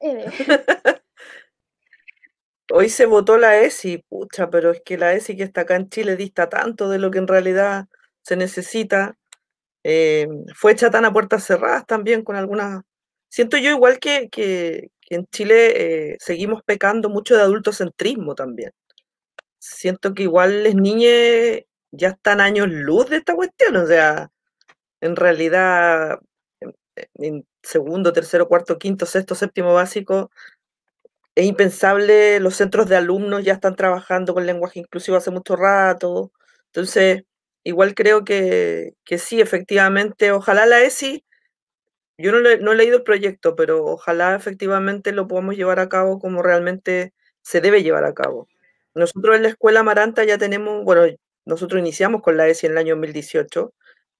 Eve. 0.01 0.25
Hoy 2.73 2.89
se 2.89 3.05
votó 3.05 3.37
la 3.37 3.57
ESI, 3.57 3.97
pucha, 3.97 4.49
pero 4.49 4.71
es 4.71 4.81
que 4.81 4.97
la 4.97 5.13
ESI 5.13 5.35
que 5.35 5.43
está 5.43 5.61
acá 5.61 5.75
en 5.75 5.89
Chile 5.89 6.15
dista 6.15 6.49
tanto 6.49 6.89
de 6.89 6.99
lo 6.99 7.11
que 7.11 7.17
en 7.19 7.27
realidad 7.27 7.87
se 8.21 8.37
necesita. 8.37 9.17
Eh, 9.83 10.27
fue 10.55 10.73
hecha 10.73 10.91
tan 10.91 11.05
a 11.05 11.13
puertas 11.13 11.43
cerradas 11.45 11.85
también 11.87 12.23
con 12.23 12.35
algunas... 12.35 12.83
Siento 13.29 13.57
yo 13.57 13.71
igual 13.71 13.99
que, 13.99 14.29
que- 14.29 14.89
en 15.09 15.25
Chile 15.27 16.13
eh, 16.13 16.17
seguimos 16.21 16.63
pecando 16.65 17.09
mucho 17.09 17.35
de 17.35 17.41
adultocentrismo 17.43 18.33
también. 18.35 18.71
Siento 19.59 20.13
que 20.13 20.23
igual 20.23 20.63
las 20.63 20.75
niñas 20.75 21.61
ya 21.91 22.09
están 22.09 22.41
años 22.41 22.67
luz 22.69 23.09
de 23.09 23.17
esta 23.17 23.35
cuestión, 23.35 23.75
o 23.77 23.85
sea, 23.87 24.29
en 25.01 25.15
realidad 25.17 26.19
en 27.15 27.45
segundo, 27.63 28.13
tercero, 28.13 28.47
cuarto, 28.47 28.77
quinto, 28.79 29.05
sexto, 29.05 29.35
séptimo 29.35 29.73
básico 29.73 30.31
es 31.35 31.45
impensable, 31.45 32.39
los 32.39 32.55
centros 32.55 32.87
de 32.89 32.97
alumnos 32.97 33.43
ya 33.43 33.53
están 33.53 33.75
trabajando 33.75 34.33
con 34.33 34.45
lenguaje 34.45 34.79
inclusivo 34.79 35.17
hace 35.17 35.31
mucho 35.31 35.55
rato. 35.55 36.31
Entonces, 36.67 37.23
igual 37.63 37.95
creo 37.95 38.23
que, 38.25 38.93
que 39.05 39.17
sí, 39.17 39.41
efectivamente, 39.41 40.31
ojalá 40.31 40.65
la 40.65 40.81
ESI, 40.81 41.23
yo 42.17 42.31
no, 42.31 42.39
le- 42.39 42.57
no 42.59 42.71
he 42.73 42.75
leído 42.75 42.97
el 42.97 43.03
proyecto, 43.03 43.55
pero 43.55 43.83
ojalá 43.85 44.35
efectivamente 44.35 45.11
lo 45.11 45.27
podamos 45.27 45.55
llevar 45.57 45.79
a 45.79 45.89
cabo 45.89 46.19
como 46.19 46.43
realmente 46.43 47.13
se 47.43 47.61
debe 47.61 47.83
llevar 47.83 48.05
a 48.05 48.13
cabo. 48.13 48.47
Nosotros 48.95 49.35
en 49.37 49.43
la 49.43 49.49
Escuela 49.49 49.83
Maranta 49.83 50.23
ya 50.25 50.37
tenemos, 50.37 50.83
bueno, 50.85 51.03
nosotros 51.45 51.79
iniciamos 51.79 52.21
con 52.21 52.37
la 52.37 52.47
ESI 52.47 52.67
en 52.67 52.73
el 52.73 52.77
año 52.79 52.95
2018. 52.95 53.73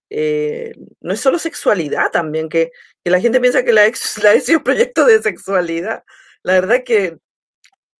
eh, 0.09 0.73
no 1.01 1.13
es 1.13 1.21
solo 1.21 1.39
sexualidad 1.39 2.11
también, 2.11 2.49
que, 2.49 2.71
que 3.03 3.11
la 3.11 3.21
gente 3.21 3.39
piensa 3.41 3.63
que 3.63 3.73
la, 3.73 3.85
ex- 3.87 4.17
la 4.23 4.33
ESI 4.33 4.51
es 4.53 4.57
un 4.59 4.63
proyecto 4.63 5.05
de 5.05 5.21
sexualidad. 5.21 6.03
La 6.43 6.53
verdad 6.53 6.77
es 6.77 6.83
que 6.85 7.17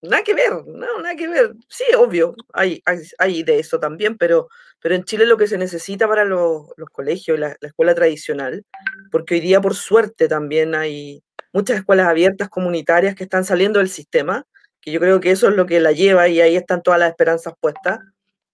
nada 0.02 0.24
que 0.24 0.34
ver, 0.34 0.52
no, 0.66 1.00
nada 1.02 1.16
que 1.16 1.28
ver. 1.28 1.54
Sí, 1.68 1.86
obvio, 1.98 2.36
hay, 2.54 2.82
hay, 2.86 3.00
hay 3.18 3.44
de 3.44 3.60
eso 3.60 3.80
también, 3.80 4.18
pero, 4.18 4.50
pero 4.80 4.96
en 4.96 5.04
Chile 5.04 5.26
lo 5.26 5.38
que 5.38 5.48
se 5.48 5.58
necesita 5.58 6.08
para 6.08 6.26
los, 6.26 6.68
los 6.78 6.90
colegios, 6.90 7.40
la, 7.40 7.56
la 7.60 7.68
escuela 7.68 7.96
tradicional, 7.96 8.66
porque 9.12 9.36
hoy 9.36 9.42
día 9.42 9.62
por 9.62 9.76
suerte 9.76 10.28
también 10.28 10.76
hay 10.76 11.24
muchas 11.54 11.78
escuelas 11.78 12.08
abiertas 12.08 12.50
comunitarias 12.50 13.16
que 13.16 13.24
están 13.24 13.46
saliendo 13.46 13.80
del 13.80 13.90
sistema, 13.90 14.46
que 14.82 14.92
yo 14.92 15.00
creo 15.00 15.20
que 15.20 15.32
eso 15.32 15.50
es 15.50 15.56
lo 15.56 15.66
que 15.66 15.80
la 15.80 15.92
lleva 15.92 16.28
y 16.28 16.42
ahí 16.42 16.56
están 16.56 16.82
todas 16.82 17.00
las 17.00 17.10
esperanzas 17.10 17.54
puestas. 17.60 18.00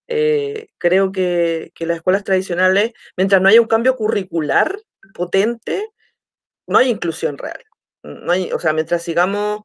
Eh, 0.09 0.67
creo 0.77 1.11
que, 1.11 1.71
que 1.75 1.85
las 1.85 1.97
escuelas 1.97 2.23
tradicionales, 2.23 2.93
mientras 3.15 3.41
no 3.41 3.49
haya 3.49 3.61
un 3.61 3.67
cambio 3.67 3.95
curricular 3.95 4.77
potente, 5.13 5.89
no 6.67 6.77
hay 6.77 6.89
inclusión 6.89 7.37
real. 7.37 7.63
No 8.03 8.31
hay, 8.31 8.51
o 8.51 8.59
sea, 8.59 8.73
mientras 8.73 9.03
sigamos 9.03 9.61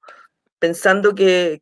pensando 0.62 1.12
que, 1.16 1.58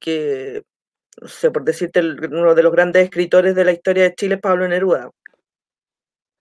no 1.23 1.29
sé, 1.29 1.51
por 1.51 1.65
decirte, 1.65 2.01
uno 2.01 2.55
de 2.55 2.63
los 2.63 2.73
grandes 2.73 3.05
escritores 3.05 3.55
de 3.55 3.65
la 3.65 3.73
historia 3.73 4.05
de 4.05 4.15
Chile 4.15 4.35
es 4.35 4.41
Pablo 4.43 4.69
Neruda. 4.69 5.11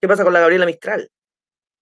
¿Qué 0.00 0.08
pasa 0.08 0.24
con 0.24 0.32
la 0.34 0.40
Gabriela 0.40 0.66
Mistral? 0.66 1.10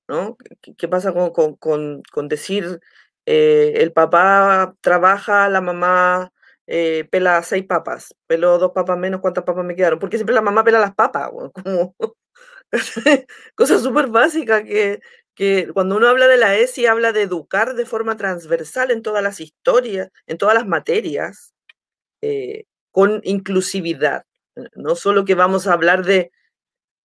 ¿No? 0.09 0.37
¿Qué, 0.79 0.89
pasa 0.89 1.13
con, 1.13 1.31
con- 1.57 2.03
con- 2.13 2.29
decir 2.29 2.81
eh, 3.27 3.75
el 3.77 3.93
papá 3.93 4.75
trabaja, 4.81 5.49
la 5.49 5.61
mamá 5.61 6.31
eh, 6.67 7.07
pela 7.11 7.43
seis 7.43 7.65
papas, 7.67 8.15
peló 8.27 8.59
dos 8.59 8.73
papas 8.73 8.99
menos, 8.99 9.21
¿cuántas 9.21 9.45
papas 9.45 9.65
me 9.65 9.77
quedaron? 9.77 9.99
Porque 9.99 10.19
siempre 10.19 10.35
la 10.35 10.43
mamá 10.43 10.65
pela 10.65 10.79
las 10.81 10.95
papas, 10.95 11.31
como 11.55 11.95
cosa 13.57 13.79
súper 13.79 14.09
básica 14.09 14.65
que, 14.65 15.01
que 15.39 15.69
cuando 15.73 15.97
uno 15.97 16.09
habla 16.09 16.27
de 16.27 16.37
la 16.37 16.57
ESI 16.57 16.87
habla 16.87 17.13
de 17.13 17.23
educar 17.23 17.77
de 17.77 17.87
forma 17.87 18.17
transversal 18.17 18.91
en 18.91 19.03
todas 19.03 19.23
las 19.23 19.39
historias, 19.39 20.11
en 20.27 20.37
todas 20.37 20.57
las 20.57 20.67
materias, 20.67 21.55
eh, 22.21 22.65
con 22.91 23.21
inclusividad. 23.23 24.25
No 24.75 24.97
solo 24.97 25.25
que 25.25 25.37
vamos 25.37 25.69
a 25.69 25.75
hablar 25.75 26.05
de 26.05 26.33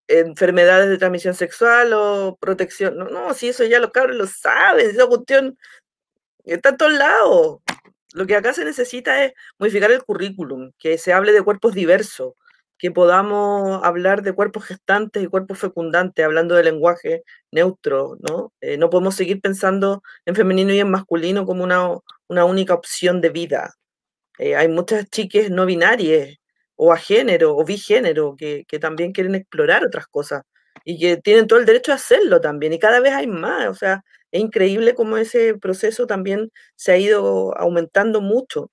enfermedades 0.08 0.88
de 0.88 0.98
transmisión 0.98 1.34
sexual 1.34 1.92
o 1.92 2.36
protección. 2.40 2.96
No, 2.96 3.04
no, 3.04 3.34
si 3.34 3.50
eso 3.50 3.62
ya 3.66 3.78
los 3.78 3.92
cabros 3.92 4.16
lo 4.16 4.26
saben, 4.26 4.90
esa 4.90 5.06
cuestión 5.06 5.56
está 6.44 6.70
en 6.70 6.76
todos 6.76 6.92
lados. 6.94 7.60
Lo 8.14 8.26
que 8.26 8.34
acá 8.34 8.52
se 8.52 8.64
necesita 8.64 9.24
es 9.24 9.32
modificar 9.60 9.92
el 9.92 10.02
currículum, 10.02 10.72
que 10.80 10.98
se 10.98 11.12
hable 11.12 11.30
de 11.30 11.42
cuerpos 11.42 11.72
diversos, 11.72 12.32
que 12.84 12.90
podamos 12.90 13.82
hablar 13.82 14.20
de 14.22 14.34
cuerpos 14.34 14.66
gestantes 14.66 15.22
y 15.22 15.26
cuerpos 15.26 15.58
fecundantes, 15.58 16.22
hablando 16.22 16.54
de 16.54 16.64
lenguaje 16.64 17.22
neutro, 17.50 18.18
¿no? 18.20 18.52
Eh, 18.60 18.76
no 18.76 18.90
podemos 18.90 19.14
seguir 19.14 19.40
pensando 19.40 20.02
en 20.26 20.34
femenino 20.34 20.70
y 20.74 20.80
en 20.80 20.90
masculino 20.90 21.46
como 21.46 21.64
una, 21.64 21.88
una 22.28 22.44
única 22.44 22.74
opción 22.74 23.22
de 23.22 23.30
vida. 23.30 23.72
Eh, 24.38 24.56
hay 24.56 24.68
muchas 24.68 25.08
chiques 25.10 25.50
no 25.50 25.66
binarias 25.66 26.36
o 26.76 26.92
a 26.92 26.98
género 26.98 27.56
o 27.56 27.64
bigénero 27.64 28.36
que, 28.36 28.64
que 28.68 28.78
también 28.78 29.12
quieren 29.12 29.34
explorar 29.34 29.84
otras 29.86 30.06
cosas 30.08 30.42
y 30.84 30.98
que 31.00 31.16
tienen 31.16 31.46
todo 31.46 31.60
el 31.60 31.66
derecho 31.66 31.92
a 31.92 31.96
hacerlo 31.96 32.40
también 32.42 32.74
y 32.74 32.78
cada 32.78 33.00
vez 33.00 33.14
hay 33.14 33.26
más, 33.28 33.68
o 33.68 33.74
sea, 33.74 34.04
es 34.30 34.42
increíble 34.42 34.94
cómo 34.94 35.16
ese 35.16 35.54
proceso 35.58 36.06
también 36.06 36.50
se 36.76 36.92
ha 36.92 36.98
ido 36.98 37.56
aumentando 37.58 38.20
mucho. 38.20 38.70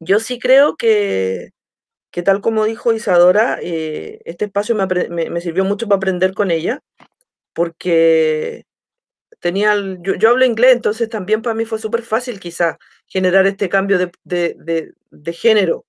Yo 0.00 0.20
sí 0.20 0.38
creo 0.38 0.76
que, 0.76 1.50
que 2.14 2.22
tal 2.22 2.40
como 2.42 2.64
dijo 2.64 2.94
Isadora, 2.94 3.58
eh, 3.62 4.20
este 4.24 4.46
espacio 4.46 4.76
me, 4.76 4.86
me- 5.30 5.42
sirvió 5.42 5.64
mucho 5.66 5.88
para 5.88 5.96
aprender 5.98 6.32
con 6.34 6.52
ella, 6.52 6.80
porque 7.54 8.64
tenía, 9.40 9.74
yo, 10.00 10.14
yo 10.16 10.30
hablo 10.30 10.44
inglés, 10.46 10.72
entonces 10.74 11.08
también 11.10 11.42
para 11.42 11.54
mí 11.54 11.64
fue 11.66 11.78
súper 11.78 12.02
fácil 12.02 12.40
quizás 12.40 12.76
generar 13.08 13.46
este 13.46 13.68
cambio 13.68 13.98
de, 13.98 14.12
de- 14.24 14.56
de- 14.58 14.92
de 15.10 15.32
género, 15.34 15.86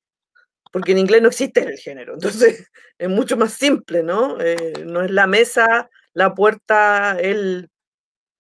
porque 0.73 0.93
en 0.93 0.99
inglés 0.99 1.21
no 1.23 1.30
existe 1.30 1.61
el 1.61 1.78
género, 1.80 2.15
entonces 2.15 2.69
es 2.99 3.09
mucho 3.09 3.38
más 3.38 3.53
simple, 3.53 4.03
¿no? 4.03 4.39
Eh, 4.41 4.86
no 4.86 5.03
es 5.03 5.11
la 5.11 5.28
mesa, 5.28 5.89
la 6.13 6.36
puerta, 6.36 7.17
el 7.19 7.69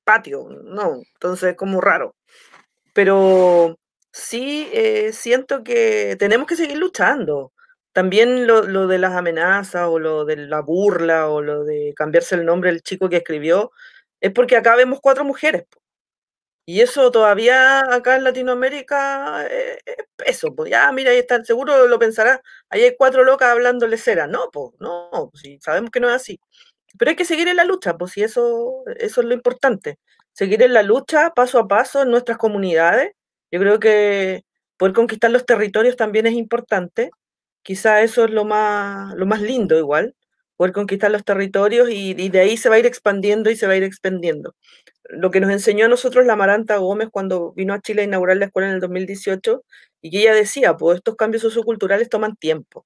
patio, 0.05 0.49
no, 0.63 1.01
entonces 1.15 1.51
es 1.51 1.55
como 1.57 1.81
raro. 1.81 2.15
Pero 2.93 3.77
sí 4.11 4.69
eh, 4.73 5.11
siento 5.13 5.63
que 5.63 6.15
tenemos 6.19 6.47
que 6.47 6.55
seguir 6.55 6.77
luchando. 6.77 7.53
También 7.95 8.45
lo, 8.45 8.87
de 8.87 8.99
las 8.99 9.13
amenazas 9.15 9.87
o 9.87 9.99
lo 9.99 10.25
de 10.25 10.35
la 10.35 10.59
burla 10.61 11.29
o 11.29 11.41
lo 11.41 11.63
de 11.63 11.93
cambiarse 11.95 12.35
el 12.35 12.45
nombre 12.45 12.69
del 12.71 12.81
chico 12.83 13.07
que 13.07 13.17
escribió, 13.17 13.71
es 14.19 14.33
porque 14.33 14.57
acá 14.57 14.75
vemos 14.75 14.99
cuatro 15.01 15.23
mujeres. 15.23 15.63
Y 16.67 16.81
eso 16.81 17.09
todavía 17.11 17.81
acá 17.93 18.17
en 18.17 18.25
Latinoamérica 18.25 19.45
eh, 19.49 19.77
es 19.85 19.95
peso. 20.17 20.53
Ya, 20.65 20.91
mira, 20.91 21.11
ahí 21.11 21.19
está, 21.19 21.43
seguro 21.45 21.87
lo 21.87 21.97
pensará. 21.97 22.41
Ahí 22.69 22.83
hay 22.83 22.95
cuatro 22.97 23.23
locas 23.23 23.49
hablándole 23.49 23.97
cera. 23.97 24.27
No, 24.27 24.49
pues, 24.51 24.71
no, 24.79 25.31
si 25.35 25.57
sabemos 25.61 25.89
que 25.91 26.01
no 26.01 26.09
es 26.09 26.15
así. 26.15 26.39
Pero 26.97 27.09
hay 27.11 27.15
que 27.15 27.25
seguir 27.25 27.47
en 27.47 27.57
la 27.57 27.65
lucha, 27.65 27.97
pues, 27.97 28.17
y 28.17 28.23
eso, 28.23 28.83
eso 28.97 29.21
es 29.21 29.27
lo 29.27 29.33
importante. 29.33 29.99
Seguir 30.33 30.63
en 30.63 30.73
la 30.73 30.83
lucha 30.83 31.31
paso 31.33 31.59
a 31.59 31.67
paso 31.69 32.01
en 32.01 32.11
nuestras 32.11 32.37
comunidades. 32.37 33.13
Yo 33.51 33.59
creo 33.61 33.79
que 33.79 34.43
poder 34.77 34.93
conquistar 34.93 35.31
los 35.31 35.45
territorios 35.45 35.95
también 35.95 36.27
es 36.27 36.33
importante. 36.33 37.11
Quizá 37.65 38.03
eso 38.03 38.25
es 38.25 38.31
lo 38.31 38.45
más, 38.45 39.15
lo 39.15 39.25
más 39.25 39.41
lindo 39.41 39.75
igual, 39.79 40.15
poder 40.55 40.71
conquistar 40.71 41.09
los 41.09 41.25
territorios 41.25 41.89
y, 41.89 42.11
y 42.11 42.29
de 42.29 42.39
ahí 42.41 42.57
se 42.57 42.69
va 42.69 42.75
a 42.75 42.79
ir 42.79 42.85
expandiendo 42.85 43.49
y 43.49 43.55
se 43.55 43.65
va 43.65 43.73
a 43.73 43.77
ir 43.77 43.83
expandiendo. 43.83 44.55
Lo 45.09 45.31
que 45.31 45.39
nos 45.39 45.49
enseñó 45.49 45.85
a 45.85 45.89
nosotros 45.89 46.27
la 46.27 46.35
Maranta 46.35 46.77
Gómez 46.77 47.09
cuando 47.11 47.53
vino 47.53 47.73
a 47.73 47.81
Chile 47.81 48.03
a 48.03 48.05
inaugurar 48.05 48.37
la 48.37 48.45
escuela 48.45 48.69
en 48.69 48.75
el 48.75 48.81
2018 48.81 49.63
y 50.01 50.11
que 50.11 50.19
ella 50.21 50.35
decía, 50.35 50.77
pues 50.77 50.97
estos 50.97 51.15
cambios 51.15 51.41
socioculturales 51.41 52.07
toman 52.07 52.35
tiempo, 52.35 52.85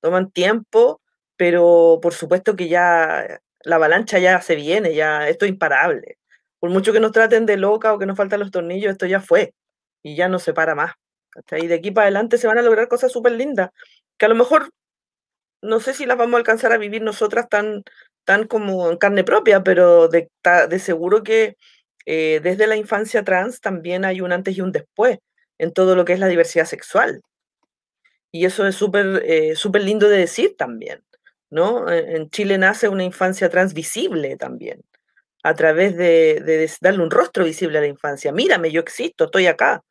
toman 0.00 0.30
tiempo, 0.30 1.02
pero 1.36 1.98
por 2.00 2.14
supuesto 2.14 2.54
que 2.54 2.68
ya 2.68 3.40
la 3.64 3.76
avalancha 3.76 4.20
ya 4.20 4.40
se 4.40 4.54
viene, 4.54 4.94
ya 4.94 5.28
esto 5.28 5.44
es 5.44 5.50
imparable. 5.50 6.18
Por 6.60 6.70
mucho 6.70 6.92
que 6.92 7.00
nos 7.00 7.10
traten 7.12 7.46
de 7.46 7.56
loca 7.56 7.92
o 7.92 7.98
que 7.98 8.06
nos 8.06 8.16
faltan 8.16 8.38
los 8.38 8.52
tornillos, 8.52 8.92
esto 8.92 9.06
ya 9.06 9.20
fue 9.20 9.54
y 10.04 10.14
ya 10.14 10.28
no 10.28 10.38
se 10.38 10.52
para 10.54 10.76
más. 10.76 10.92
Y 11.52 11.66
de 11.66 11.74
aquí 11.74 11.90
para 11.90 12.06
adelante 12.06 12.38
se 12.38 12.46
van 12.46 12.58
a 12.58 12.62
lograr 12.62 12.88
cosas 12.88 13.12
súper 13.12 13.32
lindas, 13.32 13.70
que 14.20 14.26
a 14.26 14.28
lo 14.28 14.34
mejor 14.34 14.70
no 15.62 15.80
sé 15.80 15.94
si 15.94 16.04
las 16.04 16.18
vamos 16.18 16.34
a 16.34 16.38
alcanzar 16.38 16.72
a 16.72 16.78
vivir 16.78 17.00
nosotras 17.00 17.48
tan, 17.48 17.84
tan 18.26 18.46
como 18.46 18.90
en 18.90 18.98
carne 18.98 19.24
propia, 19.24 19.62
pero 19.64 20.08
de, 20.08 20.28
seguro 20.78 21.22
que 21.22 21.56
eh, 22.04 22.40
desde 22.42 22.66
la 22.66 22.76
infancia 22.76 23.24
trans 23.24 23.60
también 23.62 24.04
hay 24.04 24.20
un 24.20 24.32
antes 24.32 24.56
y 24.56 24.60
un 24.60 24.72
después 24.72 25.18
en 25.58 25.72
todo 25.72 25.96
lo 25.96 26.04
que 26.04 26.12
es 26.12 26.18
la 26.18 26.28
diversidad 26.28 26.66
sexual. 26.66 27.22
Y 28.30 28.44
eso 28.44 28.66
es 28.66 28.76
súper 28.76 29.22
eh, 29.24 29.54
lindo 29.80 30.06
de 30.10 30.18
decir 30.18 30.54
también, 30.54 31.02
¿no? 31.48 31.90
En 31.90 32.28
Chile 32.28 32.58
nace 32.58 32.88
una 32.88 33.04
infancia 33.04 33.48
trans 33.48 33.72
visible 33.72 34.36
también, 34.36 34.82
a 35.42 35.54
través 35.54 35.96
de, 35.96 36.70
darle 36.82 37.02
un 37.02 37.10
rostro 37.10 37.44
visible 37.44 37.78
a 37.78 37.80
la 37.80 37.86
infancia. 37.86 38.32
Mírame, 38.32 38.70
yo 38.70 38.82
existo, 38.82 39.24
estoy 39.24 39.46
acá. 39.46 39.82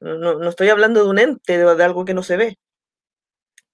No, 0.00 0.48
estoy 0.48 0.68
hablando 0.68 1.02
de 1.02 1.10
un 1.10 1.18
ente, 1.18 1.56
de 1.58 1.84
algo 1.84 2.04
que 2.04 2.14
no 2.14 2.22
se 2.22 2.36
ve. 2.36 2.58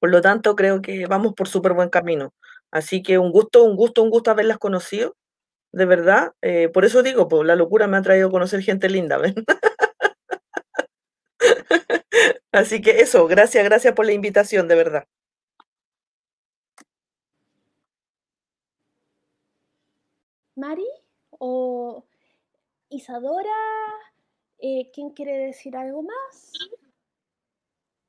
Por 0.06 0.12
lo 0.12 0.22
tanto, 0.22 0.54
creo 0.54 0.82
que 0.82 1.06
vamos 1.06 1.34
por 1.34 1.48
súper 1.48 1.72
buen 1.72 1.88
camino. 1.88 2.32
Así 2.70 3.02
que 3.02 3.18
un 3.18 3.32
gusto, 3.32 3.64
un 3.64 3.74
gusto, 3.74 4.04
un 4.04 4.10
gusto 4.10 4.30
haberlas 4.30 4.58
conocido, 4.58 5.16
de 5.72 5.84
verdad. 5.84 6.32
Eh, 6.42 6.68
por 6.68 6.84
eso 6.84 7.02
digo, 7.02 7.26
pues 7.26 7.44
la 7.44 7.56
locura 7.56 7.88
me 7.88 7.96
ha 7.96 8.02
traído 8.02 8.28
a 8.28 8.30
conocer 8.30 8.62
gente 8.62 8.88
linda, 8.88 9.18
¿ven? 9.18 9.34
Así 12.52 12.80
que 12.80 13.00
eso, 13.00 13.26
gracias, 13.26 13.64
gracias 13.64 13.94
por 13.94 14.06
la 14.06 14.12
invitación, 14.12 14.68
de 14.68 14.76
verdad. 14.76 15.08
Mari 20.54 20.86
o 21.30 22.04
Isadora, 22.90 23.50
eh, 24.60 24.88
¿quién 24.94 25.10
quiere 25.10 25.36
decir 25.36 25.76
algo 25.76 26.04
más? 26.04 26.52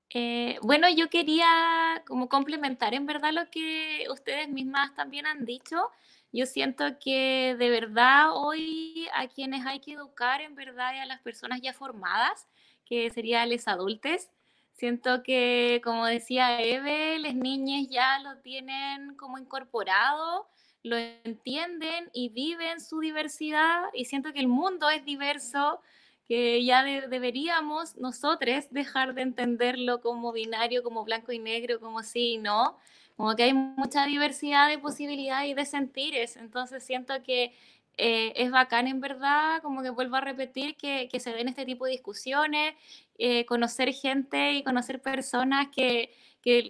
Eh, 0.09 0.57
bueno, 0.61 0.89
yo 0.89 1.09
quería 1.09 2.01
como 2.07 2.29
complementar 2.29 2.93
en 2.93 3.05
verdad 3.05 3.33
lo 3.33 3.49
que 3.49 4.05
ustedes 4.09 4.49
mismas 4.49 4.95
también 4.95 5.25
han 5.25 5.45
dicho. 5.45 5.89
Yo 6.31 6.45
siento 6.45 6.85
que 6.99 7.55
de 7.57 7.69
verdad 7.69 8.31
hoy 8.33 9.07
a 9.13 9.27
quienes 9.27 9.65
hay 9.65 9.79
que 9.79 9.93
educar 9.93 10.41
en 10.41 10.55
verdad 10.55 10.93
y 10.95 10.99
a 10.99 11.05
las 11.05 11.21
personas 11.21 11.61
ya 11.61 11.73
formadas, 11.73 12.47
que 12.85 13.09
serían 13.09 13.49
los 13.49 13.67
adultos, 13.67 14.29
siento 14.73 15.23
que 15.23 15.81
como 15.83 16.05
decía 16.05 16.61
Eve, 16.61 17.19
las 17.19 17.35
niñas 17.35 17.87
ya 17.89 18.19
lo 18.19 18.37
tienen 18.39 19.15
como 19.15 19.37
incorporado, 19.37 20.47
lo 20.83 20.97
entienden 20.97 22.09
y 22.13 22.29
viven 22.29 22.79
su 22.79 22.99
diversidad 22.99 23.83
y 23.93 24.05
siento 24.05 24.31
que 24.31 24.39
el 24.39 24.47
mundo 24.47 24.89
es 24.89 25.03
diverso 25.05 25.81
que 26.27 26.63
ya 26.65 26.83
deberíamos 26.83 27.95
nosotros 27.97 28.67
dejar 28.71 29.13
de 29.13 29.21
entenderlo 29.21 30.01
como 30.01 30.31
binario, 30.31 30.83
como 30.83 31.03
blanco 31.03 31.31
y 31.31 31.39
negro, 31.39 31.79
como 31.79 32.03
sí 32.03 32.33
y 32.33 32.37
no, 32.37 32.77
como 33.15 33.35
que 33.35 33.43
hay 33.43 33.53
mucha 33.53 34.05
diversidad 34.05 34.67
de 34.67 34.77
posibilidades 34.77 35.49
y 35.49 35.53
de 35.53 35.65
sentires, 35.65 36.37
entonces 36.37 36.83
siento 36.83 37.13
que 37.23 37.53
eh, 37.97 38.33
es 38.35 38.51
bacán 38.51 38.87
en 38.87 38.99
verdad, 38.99 39.61
como 39.63 39.81
que 39.81 39.89
vuelvo 39.89 40.17
a 40.17 40.21
repetir, 40.21 40.75
que, 40.77 41.09
que 41.11 41.19
se 41.19 41.31
den 41.31 41.47
este 41.47 41.65
tipo 41.65 41.85
de 41.85 41.93
discusiones, 41.93 42.75
eh, 43.17 43.45
conocer 43.45 43.91
gente 43.93 44.53
y 44.53 44.63
conocer 44.63 45.01
personas 45.01 45.69
que, 45.75 46.13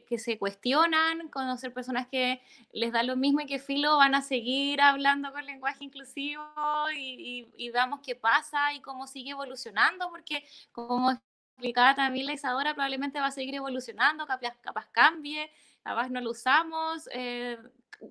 que, 0.08 0.18
se 0.18 0.40
cuestionan, 0.40 1.30
conocer 1.30 1.72
personas 1.72 2.08
que 2.08 2.42
les 2.72 2.92
da 2.92 3.04
lo 3.04 3.16
mismo 3.16 3.42
y 3.42 3.46
que 3.46 3.60
filo 3.60 3.98
van 3.98 4.16
a 4.16 4.24
seguir 4.24 4.82
hablando 4.82 5.32
con 5.32 5.46
lenguaje 5.46 5.84
inclusivo 5.84 6.44
y, 6.96 7.48
y, 7.56 7.70
veamos 7.70 8.00
qué 8.04 8.16
pasa 8.16 8.74
y 8.74 8.82
cómo 8.82 9.06
sigue 9.06 9.32
evolucionando, 9.32 10.10
porque 10.10 10.44
como 10.72 11.12
explicaba 11.12 11.94
también 11.94 12.26
la 12.26 12.34
Isadora, 12.34 12.74
probablemente 12.74 13.20
va 13.20 13.28
a 13.28 13.32
seguir 13.32 13.54
evolucionando, 13.54 14.26
capaz, 14.26 14.58
capaz 14.62 14.88
cambie, 14.92 15.52
capaz 15.84 16.10
no 16.10 16.22
lo 16.22 16.32
usamos, 16.32 17.08
eh, 17.14 17.60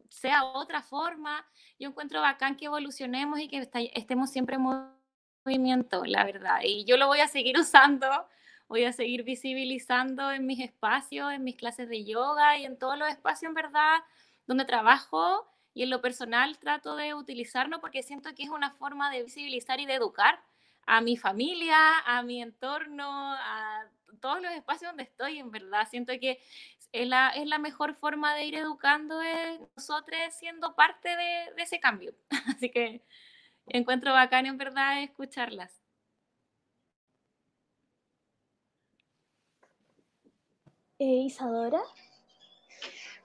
sea 0.09 0.45
otra 0.45 0.83
forma. 0.83 1.45
Yo 1.81 1.89
encuentro 1.89 2.21
bacán 2.21 2.57
que 2.57 2.67
evolucionemos 2.67 3.41
y 3.41 3.49
que 3.49 3.69
estemos 3.95 4.31
siempre 4.31 4.55
en 4.55 4.95
movimiento, 5.45 6.05
la 6.05 6.25
verdad. 6.25 6.61
Y 6.63 6.85
yo 6.85 6.97
lo 6.97 7.09
voy 7.09 7.19
a 7.21 7.29
seguir 7.29 7.59
usando 7.59 8.07
voy 8.69 8.85
a 8.85 8.93
seguir 8.93 9.23
visibilizando 9.23 10.31
en 10.33 10.47
mis 10.47 10.61
espacios, 10.61 11.33
en 11.33 11.45
mis 11.45 11.57
clases 11.57 11.89
de 11.89 12.05
yoga 12.05 12.59
y 12.59 12.65
en 12.65 12.79
todos 12.79 12.99
los 12.99 13.09
espacios, 13.09 13.49
en 13.51 13.55
verdad, 13.55 13.99
donde 14.47 14.65
trabajo 14.65 15.47
y 15.75 15.83
en 15.83 15.91
lo 15.91 16.01
personal 16.01 16.59
trato 16.59 16.97
de 16.97 17.15
utilizarlo 17.15 17.81
porque 17.81 18.03
siento 18.03 18.35
que 18.35 18.45
es 18.45 18.51
una 18.51 18.71
forma 18.73 19.11
de 19.11 19.25
visibilizar 19.25 19.79
y 19.81 19.87
de 19.87 19.95
educar 19.95 20.41
a 20.87 21.01
mi 21.01 21.17
familia, 21.17 21.99
a 22.07 22.23
mi 22.23 22.41
entorno, 22.41 23.35
a 23.35 23.85
todos 24.21 24.41
los 24.41 24.53
espacios 24.53 24.91
donde 24.91 25.03
estoy, 25.03 25.39
en 25.39 25.51
verdad. 25.51 25.87
Siento 25.91 26.13
que 26.21 26.41
es 26.93 27.07
la, 27.07 27.31
es 27.31 27.47
la 27.47 27.59
mejor 27.59 27.95
forma 27.95 28.35
de 28.35 28.45
ir 28.45 28.55
educando 28.55 29.21
es 29.21 29.61
nosotros 29.77 30.19
siendo 30.31 30.75
parte 30.75 31.09
de, 31.09 31.63
ese 31.63 31.81
cambio. 31.81 32.15
Así 32.57 32.71
que 32.71 33.03
encuentro 33.67 34.13
bacán, 34.13 34.47
en 34.47 34.57
verdad, 34.57 35.03
escucharlas. 35.03 35.86
Eh, 40.99 41.27
Isadora. 41.27 41.81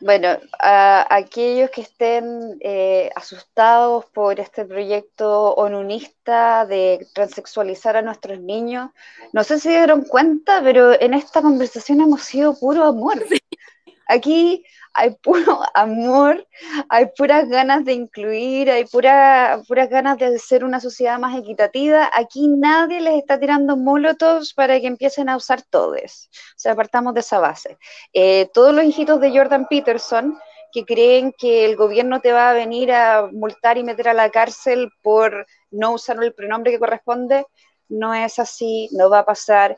Bueno, 0.01 0.29
a 0.59 1.15
aquellos 1.15 1.69
que 1.69 1.81
estén 1.81 2.57
eh, 2.59 3.11
asustados 3.15 4.05
por 4.07 4.39
este 4.39 4.65
proyecto 4.65 5.53
onunista 5.53 6.65
de 6.65 7.07
transexualizar 7.13 7.95
a 7.95 8.01
nuestros 8.01 8.39
niños, 8.39 8.89
no 9.31 9.43
sé 9.43 9.59
si 9.59 9.69
dieron 9.69 10.03
cuenta, 10.03 10.59
pero 10.63 10.99
en 10.99 11.13
esta 11.13 11.41
conversación 11.43 12.01
hemos 12.01 12.23
sido 12.23 12.59
puro 12.59 12.83
amor. 12.83 13.23
Aquí 14.11 14.65
hay 14.93 15.11
puro 15.23 15.61
amor, 15.73 16.45
hay 16.89 17.05
puras 17.17 17.47
ganas 17.47 17.85
de 17.85 17.93
incluir, 17.93 18.69
hay 18.69 18.83
pura, 18.83 19.61
puras 19.67 19.89
ganas 19.89 20.17
de 20.17 20.35
hacer 20.35 20.65
una 20.65 20.81
sociedad 20.81 21.17
más 21.17 21.37
equitativa. 21.37 22.09
Aquí 22.13 22.49
nadie 22.49 22.99
les 22.99 23.15
está 23.15 23.39
tirando 23.39 23.77
molotovs 23.77 24.53
para 24.53 24.79
que 24.81 24.87
empiecen 24.87 25.29
a 25.29 25.37
usar 25.37 25.61
todes. 25.61 26.29
O 26.33 26.59
sea, 26.59 26.75
partamos 26.75 27.13
de 27.13 27.21
esa 27.21 27.39
base. 27.39 27.77
Eh, 28.11 28.49
todos 28.53 28.73
los 28.75 28.83
hijitos 28.83 29.21
de 29.21 29.31
Jordan 29.31 29.65
Peterson 29.69 30.37
que 30.73 30.85
creen 30.85 31.33
que 31.37 31.65
el 31.65 31.77
gobierno 31.77 32.19
te 32.19 32.33
va 32.33 32.49
a 32.49 32.53
venir 32.53 32.91
a 32.91 33.29
multar 33.31 33.77
y 33.77 33.83
meter 33.83 34.09
a 34.09 34.13
la 34.13 34.29
cárcel 34.29 34.89
por 35.01 35.45
no 35.69 35.93
usar 35.93 36.21
el 36.21 36.33
pronombre 36.33 36.71
que 36.71 36.79
corresponde, 36.79 37.45
no 37.91 38.13
es 38.13 38.39
así, 38.39 38.89
no 38.93 39.09
va 39.09 39.19
a 39.19 39.25
pasar 39.25 39.77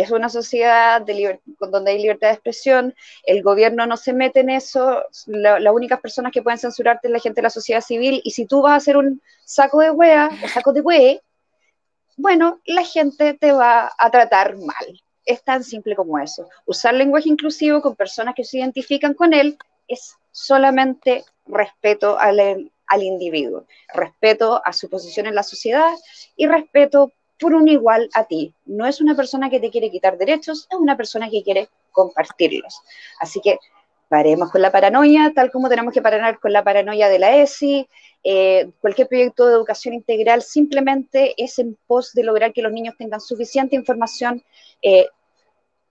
es 0.00 0.10
una 0.10 0.28
sociedad 0.28 1.00
de 1.00 1.40
donde 1.58 1.90
hay 1.90 2.00
libertad 2.00 2.28
de 2.28 2.34
expresión, 2.34 2.94
el 3.24 3.42
gobierno 3.42 3.86
no 3.86 3.96
se 3.96 4.12
mete 4.12 4.40
en 4.40 4.50
eso, 4.50 5.02
las 5.26 5.72
únicas 5.72 6.00
personas 6.00 6.32
que 6.32 6.42
pueden 6.42 6.58
censurarte 6.58 7.08
es 7.08 7.12
la 7.12 7.18
gente 7.18 7.40
de 7.40 7.42
la 7.42 7.50
sociedad 7.50 7.80
civil, 7.80 8.20
y 8.24 8.30
si 8.30 8.46
tú 8.46 8.62
vas 8.62 8.72
a 8.72 8.76
hacer 8.76 8.96
un 8.96 9.20
saco 9.44 9.80
de 9.80 9.90
wea 9.90 10.30
o 10.44 10.48
saco 10.48 10.72
de 10.72 10.82
bueno, 12.16 12.60
la 12.66 12.84
gente 12.84 13.34
te 13.34 13.52
va 13.52 13.92
a 13.96 14.10
tratar 14.10 14.56
mal. 14.56 15.02
Es 15.24 15.44
tan 15.44 15.62
simple 15.62 15.94
como 15.94 16.18
eso. 16.18 16.48
Usar 16.66 16.94
lenguaje 16.94 17.28
inclusivo 17.28 17.80
con 17.80 17.94
personas 17.94 18.34
que 18.34 18.44
se 18.44 18.58
identifican 18.58 19.14
con 19.14 19.32
él 19.32 19.56
es 19.86 20.16
solamente 20.32 21.24
respeto 21.46 22.18
al, 22.18 22.72
al 22.86 23.02
individuo, 23.02 23.66
respeto 23.94 24.60
a 24.64 24.72
su 24.72 24.88
posición 24.88 25.26
en 25.26 25.34
la 25.34 25.44
sociedad 25.44 25.94
y 26.36 26.46
respeto 26.46 27.12
por 27.38 27.54
un 27.54 27.68
igual 27.68 28.08
a 28.14 28.24
ti. 28.24 28.54
No 28.66 28.86
es 28.86 29.00
una 29.00 29.14
persona 29.14 29.50
que 29.50 29.60
te 29.60 29.70
quiere 29.70 29.90
quitar 29.90 30.18
derechos, 30.18 30.66
es 30.70 30.78
una 30.78 30.96
persona 30.96 31.30
que 31.30 31.42
quiere 31.42 31.68
compartirlos. 31.92 32.80
Así 33.20 33.40
que 33.40 33.58
paremos 34.08 34.50
con 34.50 34.62
la 34.62 34.72
paranoia, 34.72 35.32
tal 35.34 35.50
como 35.50 35.68
tenemos 35.68 35.92
que 35.92 36.02
parar 36.02 36.38
con 36.40 36.52
la 36.52 36.64
paranoia 36.64 37.08
de 37.08 37.18
la 37.18 37.36
ESI. 37.36 37.88
Eh, 38.24 38.70
cualquier 38.80 39.08
proyecto 39.08 39.46
de 39.46 39.52
educación 39.52 39.94
integral 39.94 40.42
simplemente 40.42 41.34
es 41.36 41.58
en 41.58 41.78
pos 41.86 42.12
de 42.12 42.24
lograr 42.24 42.52
que 42.52 42.62
los 42.62 42.72
niños 42.72 42.96
tengan 42.98 43.20
suficiente 43.20 43.76
información 43.76 44.42
eh, 44.82 45.06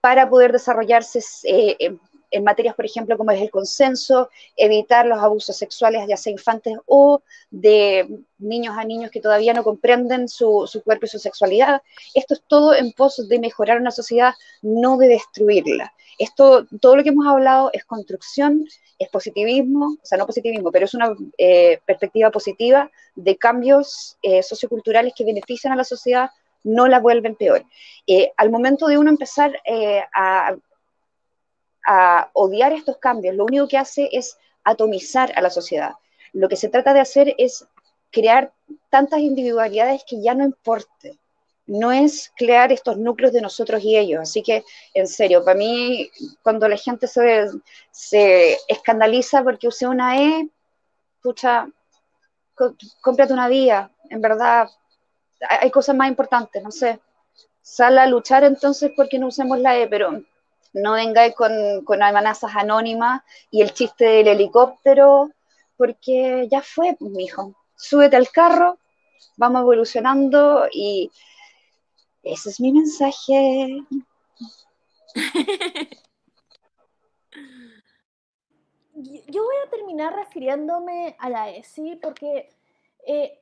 para 0.00 0.28
poder 0.28 0.52
desarrollarse 0.52 1.20
eh, 1.44 1.96
en 2.30 2.44
materias, 2.44 2.74
por 2.74 2.84
ejemplo, 2.84 3.16
como 3.16 3.30
es 3.30 3.40
el 3.40 3.50
consenso, 3.50 4.30
evitar 4.56 5.06
los 5.06 5.18
abusos 5.18 5.56
sexuales, 5.56 6.06
ya 6.08 6.16
sea 6.16 6.32
infantes 6.32 6.76
o 6.86 7.22
de 7.50 8.08
niños 8.38 8.76
a 8.76 8.84
niños 8.84 9.10
que 9.10 9.20
todavía 9.20 9.54
no 9.54 9.64
comprenden 9.64 10.28
su, 10.28 10.68
cuerpo 10.84 11.06
y 11.06 11.08
su 11.08 11.18
sexualidad. 11.18 11.82
Esto 12.14 12.34
es 12.34 12.42
todo 12.46 12.74
en 12.74 12.92
pos 12.92 13.28
de 13.28 13.38
mejorar 13.38 13.80
una 13.80 13.90
sociedad, 13.90 14.34
no 14.62 14.96
de 14.96 15.08
destruirla. 15.08 15.92
Esto, 16.18 16.66
todo 16.80 16.96
lo 16.96 17.02
que 17.02 17.10
hemos 17.10 17.26
hablado 17.26 17.70
es 17.72 17.84
construcción, 17.84 18.66
es 18.98 19.08
positivismo, 19.08 19.96
o 20.02 20.06
sea, 20.06 20.18
no 20.18 20.26
positivismo, 20.26 20.72
pero 20.72 20.84
es 20.84 20.94
una 20.94 21.14
eh, 21.38 21.80
perspectiva 21.86 22.30
positiva 22.30 22.90
de 23.14 23.36
cambios 23.36 24.18
eh, 24.22 24.42
socioculturales 24.42 25.14
que 25.16 25.24
benefician 25.24 25.72
a 25.72 25.76
la 25.76 25.84
sociedad, 25.84 26.30
no 26.64 26.88
la 26.88 26.98
vuelven 26.98 27.36
peor. 27.36 27.64
Eh, 28.06 28.32
al 28.36 28.50
momento 28.50 28.88
de 28.88 28.98
uno 28.98 29.10
empezar 29.10 29.56
a 30.12 30.56
a 31.90 32.28
odiar 32.34 32.74
estos 32.74 32.98
cambios, 32.98 33.34
lo 33.34 33.46
único 33.46 33.66
que 33.66 33.78
hace 33.78 34.10
es 34.12 34.36
atomizar 34.62 35.32
a 35.36 35.40
la 35.40 35.48
sociedad. 35.48 35.92
Lo 36.34 36.46
que 36.46 36.56
se 36.56 36.68
trata 36.68 36.92
de 36.92 37.00
hacer 37.00 37.34
es 37.38 37.66
crear 38.12 38.52
tantas 38.90 39.20
individualidades 39.20 40.04
que 40.06 40.20
ya 40.20 40.34
no 40.34 40.44
importe. 40.44 41.18
No 41.66 41.90
es 41.90 42.30
crear 42.36 42.72
estos 42.72 42.98
núcleos 42.98 43.32
de 43.32 43.40
nosotros 43.40 43.82
y 43.82 43.96
ellos. 43.96 44.20
Así 44.20 44.42
que, 44.42 44.64
en 44.92 45.06
serio, 45.06 45.42
para 45.42 45.56
mí, 45.56 46.10
cuando 46.42 46.68
la 46.68 46.76
gente 46.76 47.06
se, 47.06 47.48
se 47.90 48.58
escandaliza 48.68 49.42
porque 49.42 49.68
use 49.68 49.86
una 49.86 50.20
E, 50.20 50.48
pucha, 51.22 51.68
cómprate 53.00 53.32
una 53.32 53.48
vía. 53.48 53.90
En 54.10 54.20
verdad, 54.20 54.68
hay 55.40 55.70
cosas 55.70 55.96
más 55.96 56.08
importantes, 56.08 56.62
no 56.62 56.70
sé. 56.70 57.00
Sal 57.62 57.96
a 57.96 58.06
luchar 58.06 58.44
entonces 58.44 58.92
porque 58.94 59.18
no 59.18 59.28
usemos 59.28 59.58
la 59.58 59.78
E, 59.78 59.88
pero 59.88 60.22
no 60.72 60.92
vengáis 60.92 61.34
con, 61.34 61.84
con 61.84 62.02
amenazas 62.02 62.54
anónimas 62.54 63.22
y 63.50 63.62
el 63.62 63.72
chiste 63.72 64.04
del 64.04 64.28
helicóptero, 64.28 65.30
porque 65.76 66.48
ya 66.50 66.62
fue, 66.62 66.96
pues, 66.98 67.10
mi 67.10 67.24
hijo. 67.24 67.54
Súbete 67.76 68.16
al 68.16 68.30
carro, 68.30 68.78
vamos 69.36 69.62
evolucionando 69.62 70.66
y 70.72 71.10
ese 72.22 72.50
es 72.50 72.60
mi 72.60 72.72
mensaje. 72.72 73.84
Yo 79.00 79.44
voy 79.44 79.56
a 79.64 79.70
terminar 79.70 80.12
refiriéndome 80.14 81.14
a 81.20 81.30
la 81.30 81.50
ESI 81.50 82.00
porque 82.02 82.48
eh, 83.06 83.38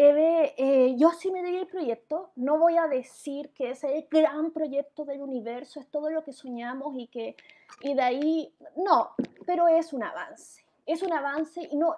Eve, 0.00 0.54
eh, 0.56 0.94
yo 0.96 1.10
sí 1.10 1.32
me 1.32 1.42
di 1.42 1.56
el 1.56 1.66
proyecto, 1.66 2.30
no 2.36 2.56
voy 2.56 2.76
a 2.76 2.86
decir 2.86 3.50
que 3.50 3.70
es 3.70 3.82
el 3.82 4.06
gran 4.08 4.52
proyecto 4.52 5.04
del 5.04 5.20
universo, 5.20 5.80
es 5.80 5.88
todo 5.88 6.08
lo 6.08 6.22
que 6.22 6.32
soñamos 6.32 6.94
y 6.96 7.08
que 7.08 7.34
y 7.80 7.94
de 7.94 8.02
ahí, 8.02 8.54
no, 8.76 9.10
pero 9.44 9.66
es 9.66 9.92
un 9.92 10.04
avance, 10.04 10.64
es 10.86 11.02
un 11.02 11.12
avance 11.12 11.68
y, 11.68 11.76
no, 11.76 11.96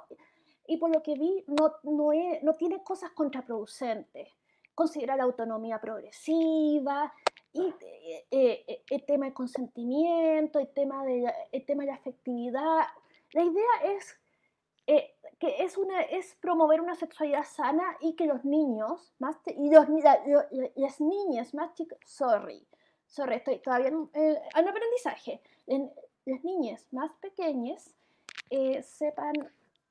y 0.67 0.79
por 0.79 0.91
lo 0.95 1.03
que 1.03 1.13
vi 1.13 1.45
no, 1.47 1.75
no, 1.83 2.11
no 2.43 2.55
tiene 2.55 2.83
cosas 2.83 3.11
contraproducentes. 3.11 4.29
Considera 4.75 5.15
la 5.15 5.25
autonomía 5.25 5.79
progresiva, 5.79 7.13
y 7.53 7.75
eh, 7.81 8.25
eh, 8.31 8.83
el 8.89 9.05
tema 9.05 9.27
del 9.27 9.35
consentimiento, 9.35 10.59
el 10.59 10.69
tema 10.69 11.05
de, 11.05 11.31
el 11.53 11.67
tema 11.67 11.83
de 11.83 11.89
la 11.89 11.97
afectividad. 11.97 12.87
La 13.33 13.43
idea 13.43 13.95
es 13.95 14.19
eh, 14.91 15.15
que 15.39 15.63
es, 15.63 15.79
una, 15.79 16.03
es 16.03 16.35
promover 16.41 16.81
una 16.81 16.97
sexualidad 16.97 17.45
sana 17.45 17.97
y 18.01 18.15
que 18.15 18.27
los 18.27 18.45
niños, 18.45 19.15
más 19.21 19.37
y 19.47 19.71
los, 19.71 19.87
las 20.75 21.01
niñas 21.01 21.55
más 21.55 21.73
chicas, 21.75 21.97
sorry, 22.05 22.67
sorry, 23.07 23.37
estoy 23.37 23.61
todavía 23.61 23.87
en, 23.87 24.11
en 24.13 24.69
aprendizaje, 24.69 25.41
en, 25.69 25.93
las 26.27 26.43
niñas 26.43 26.89
más 26.91 27.13
pequeñas 27.21 27.95
eh, 28.51 28.83
sepan 28.83 29.33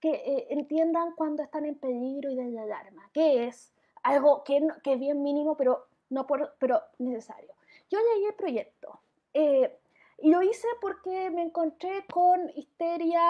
que 0.01 0.11
eh, 0.11 0.47
entiendan 0.49 1.13
cuando 1.15 1.43
están 1.43 1.63
en 1.63 1.75
peligro 1.75 2.29
y 2.29 2.35
de 2.35 2.59
alarma, 2.59 3.09
que 3.13 3.47
es 3.47 3.73
algo 4.03 4.43
que, 4.43 4.67
que 4.83 4.93
es 4.93 4.99
bien 4.99 5.23
mínimo, 5.23 5.55
pero, 5.55 5.87
no 6.09 6.27
por, 6.27 6.55
pero 6.59 6.81
necesario. 6.97 7.53
Yo 7.89 7.99
leí 7.99 8.25
el 8.25 8.35
proyecto 8.35 8.99
y 9.31 10.29
lo 10.29 10.41
hice 10.41 10.67
porque 10.81 11.29
me 11.29 11.43
encontré 11.43 12.05
con 12.11 12.49
histeria 12.49 13.21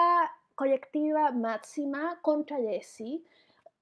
colectiva 0.60 1.30
máxima 1.30 2.18
contra 2.20 2.58
Jesse, 2.58 3.24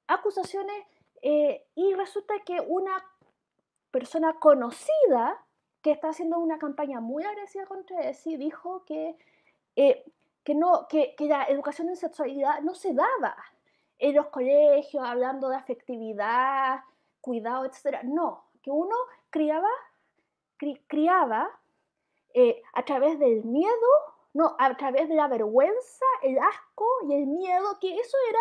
acusaciones, 0.06 0.86
eh, 1.22 1.66
y 1.74 1.92
resulta 1.94 2.34
que 2.46 2.60
una 2.60 3.04
persona 3.90 4.34
conocida 4.34 5.44
que 5.82 5.90
está 5.90 6.10
haciendo 6.10 6.38
una 6.38 6.60
campaña 6.60 7.00
muy 7.00 7.24
agresiva 7.24 7.66
contra 7.66 8.00
Jesse 8.04 8.38
dijo 8.38 8.84
que, 8.84 9.16
eh, 9.74 10.04
que, 10.44 10.54
no, 10.54 10.86
que, 10.88 11.16
que 11.16 11.26
la 11.26 11.46
educación 11.46 11.88
en 11.88 11.96
sexualidad 11.96 12.60
no 12.60 12.76
se 12.76 12.94
daba 12.94 13.34
en 13.98 14.14
los 14.14 14.28
colegios, 14.28 15.02
hablando 15.04 15.48
de 15.48 15.56
afectividad, 15.56 16.84
cuidado, 17.20 17.64
etc. 17.64 18.04
No, 18.04 18.44
que 18.62 18.70
uno 18.70 18.94
criaba, 19.30 19.72
criaba 20.86 21.50
eh, 22.34 22.62
a 22.72 22.84
través 22.84 23.18
del 23.18 23.42
miedo 23.42 23.90
no, 24.34 24.54
a 24.58 24.76
través 24.76 25.08
de 25.08 25.14
la 25.14 25.26
vergüenza, 25.28 26.04
el 26.22 26.38
asco 26.38 26.86
y 27.08 27.14
el 27.14 27.26
miedo, 27.26 27.78
que 27.80 27.98
eso 27.98 28.16
era 28.28 28.40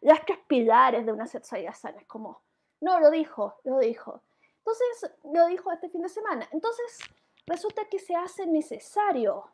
las 0.00 0.24
tres 0.24 0.38
pilares 0.46 1.04
de 1.04 1.12
una 1.12 1.26
sexualidad 1.26 1.74
sana. 1.74 1.98
Es 2.00 2.06
como, 2.06 2.40
no, 2.80 3.00
lo 3.00 3.10
dijo, 3.10 3.54
lo 3.64 3.78
dijo. 3.78 4.22
Entonces, 4.58 5.10
lo 5.24 5.46
dijo 5.46 5.70
este 5.72 5.88
fin 5.88 6.02
de 6.02 6.08
semana. 6.08 6.48
Entonces, 6.52 6.98
resulta 7.46 7.84
que 7.84 7.98
se 7.98 8.14
hace 8.14 8.46
necesario. 8.46 9.44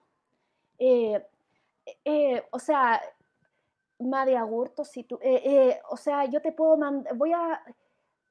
Eh, 0.78 1.24
eh, 2.04 2.46
o 2.50 2.58
sea, 2.58 3.00
María 3.98 4.40
Agurto, 4.40 4.84
si 4.84 5.04
tú, 5.04 5.18
eh, 5.20 5.80
o 5.90 5.96
sea, 5.96 6.24
yo 6.26 6.40
te 6.40 6.52
puedo 6.52 6.76
mandar, 6.76 7.14
voy 7.16 7.32
a, 7.32 7.62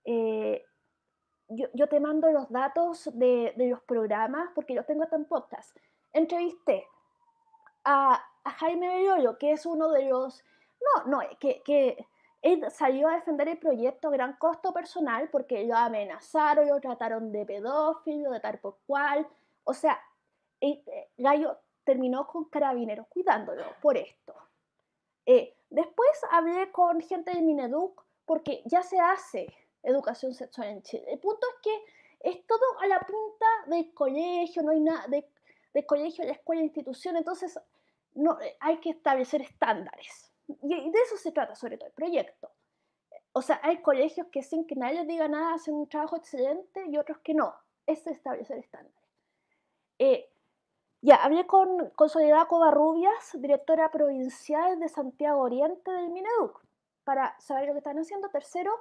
yo, 0.04 1.68
yo, 1.74 1.88
te 1.88 2.00
mando 2.00 2.32
los 2.32 2.50
datos 2.50 3.10
de, 3.14 3.54
de, 3.56 3.70
los 3.70 3.82
programas, 3.84 4.50
porque 4.56 4.74
los 4.74 4.86
tengo 4.86 5.06
en 5.12 5.26
podcast. 5.26 5.78
Entrevisté 6.14 6.88
a, 7.84 8.28
Jaime 8.44 8.88
Belloyo, 8.88 9.38
que 9.38 9.52
es 9.52 9.66
uno 9.66 9.90
de 9.92 10.06
los, 10.06 10.44
no, 10.82 11.12
no, 11.12 11.20
que, 11.40 11.62
que 11.64 12.08
él 12.42 12.66
salió 12.72 13.08
a 13.08 13.16
defender 13.16 13.48
el 13.50 13.60
proyecto 13.60 14.08
a 14.08 14.12
gran 14.12 14.34
costo 14.34 14.74
personal 14.74 15.30
porque 15.30 15.64
lo 15.66 15.76
amenazaron, 15.76 16.68
lo 16.68 16.82
trataron 16.82 17.32
de 17.32 17.46
pedófilo, 17.46 18.32
de 18.32 18.40
tal 18.40 18.60
por 18.60 18.78
cual. 18.88 19.28
O 19.64 19.74
sea, 19.74 20.02
el, 20.60 20.84
eh, 20.88 21.10
Gallo 21.18 21.60
terminó 21.84 22.26
con 22.28 22.46
carabineros 22.46 23.08
cuidándolo 23.08 23.64
por 23.82 23.96
esto. 23.98 24.34
Eh, 25.26 25.56
después 25.70 26.10
hablé 26.32 26.72
con 26.72 27.00
gente 27.02 27.32
del 27.32 27.44
Mineduc 27.44 28.04
porque 28.26 28.64
ya 28.66 28.82
se 28.82 29.00
hace 29.00 29.54
educación 29.84 30.34
sexual 30.34 30.70
en 30.70 30.82
Chile. 30.82 31.06
El 31.08 31.20
punto 31.20 31.46
es 31.56 31.62
que 31.62 32.30
es 32.30 32.48
todo 32.48 32.80
a 32.80 32.88
la 32.88 33.00
punta 33.00 33.46
del 33.68 33.94
colegio, 33.94 34.64
no 34.64 34.72
hay 34.72 34.80
nada 34.80 35.08
de, 35.08 35.28
de 35.74 35.86
colegio, 35.86 36.26
de 36.26 36.32
escuela, 36.32 36.62
institución. 36.62 37.18
Entonces, 37.18 37.60
no, 38.14 38.40
eh, 38.42 38.58
hay 38.60 38.80
que 38.80 38.92
establecer 38.92 39.42
estándares. 39.42 40.32
Y 40.48 40.92
de 40.92 41.00
eso 41.00 41.18
se 41.18 41.32
trata 41.32 41.56
sobre 41.56 41.78
todo 41.78 41.88
el 41.88 41.94
proyecto. 41.94 42.52
O 43.34 43.42
sea, 43.42 43.60
hay 43.64 43.82
colegios 43.82 44.28
que 44.28 44.44
sin 44.44 44.66
que 44.66 44.76
nadie 44.76 45.00
les 45.00 45.08
diga 45.08 45.28
nada 45.28 45.54
hacen 45.54 45.74
un 45.74 45.88
trabajo 45.88 46.18
excelente 46.18 46.86
y 46.88 46.98
otros 46.98 47.20
que 47.20 47.34
no. 47.34 47.54
Es 47.86 48.06
establecer 48.06 48.58
estándares. 48.58 49.00
Eh, 50.00 50.30
ya, 51.02 51.16
hablé 51.16 51.48
con, 51.48 51.90
con 51.92 52.10
Soledad 52.10 52.48
Covarrubias, 52.48 53.32
directora 53.40 53.90
provincial 53.90 54.80
de 54.80 54.90
Santiago 54.90 55.42
Oriente 55.42 55.90
del 55.92 56.10
Mineduc, 56.10 56.64
para 57.04 57.40
saber 57.40 57.68
lo 57.68 57.74
que 57.74 57.80
están 57.80 57.98
haciendo. 57.98 58.30
Tercero, 58.30 58.72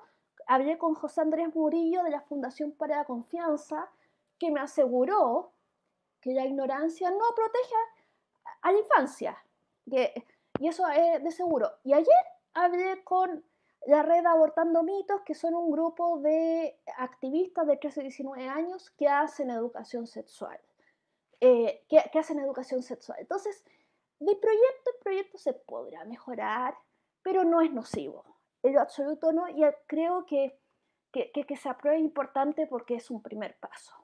hablé 0.46 0.76
con 0.76 0.94
José 0.94 1.20
Andrés 1.22 1.54
Murillo 1.54 2.02
de 2.02 2.10
la 2.10 2.20
Fundación 2.20 2.72
para 2.72 2.98
la 2.98 3.04
Confianza, 3.04 3.90
que 4.38 4.50
me 4.50 4.60
aseguró 4.60 5.52
que 6.20 6.32
la 6.32 6.44
ignorancia 6.44 7.10
no 7.10 7.24
protege 7.34 7.74
a 8.62 8.72
la 8.72 8.78
infancia. 8.78 9.36
y 9.86 10.68
eso 10.68 10.86
es 10.88 11.22
de 11.22 11.30
seguro. 11.30 11.70
Y 11.84 11.92
ayer 11.92 12.24
hablé 12.54 13.02
con 13.04 13.44
la 13.86 14.02
red 14.02 14.24
Abortando 14.26 14.82
Mitos, 14.82 15.22
que 15.22 15.34
son 15.34 15.54
un 15.54 15.70
grupo 15.70 16.18
de 16.20 16.78
activistas 16.98 17.66
de 17.66 17.76
13 17.76 18.00
a 18.00 18.02
19 18.02 18.48
años 18.48 18.90
que 18.90 19.08
hacen 19.08 19.50
educación 19.50 20.06
sexual. 20.06 20.60
Eh, 21.40 21.86
que, 21.88 22.18
hacen 22.18 22.38
educación 22.38 22.82
sexual. 22.82 23.18
Entonces, 23.18 23.64
de 24.18 24.36
proyecto 24.36 24.90
en 24.94 25.02
proyecto 25.02 25.38
se 25.38 25.54
podrá 25.54 26.04
mejorar, 26.04 26.76
pero 27.22 27.44
no 27.44 27.62
es 27.62 27.72
nocivo. 27.72 28.24
En 28.62 28.74
lo 28.74 28.82
absoluto 28.82 29.32
no, 29.32 29.48
y 29.48 29.62
creo 29.86 30.26
que, 30.26 30.58
que, 31.10 31.30
que 31.32 31.56
se 31.56 31.70
apruebe 31.70 31.96
es 31.96 32.04
importante 32.04 32.66
porque 32.66 32.96
es 32.96 33.10
un 33.10 33.22
primer 33.22 33.56
paso. 33.58 33.94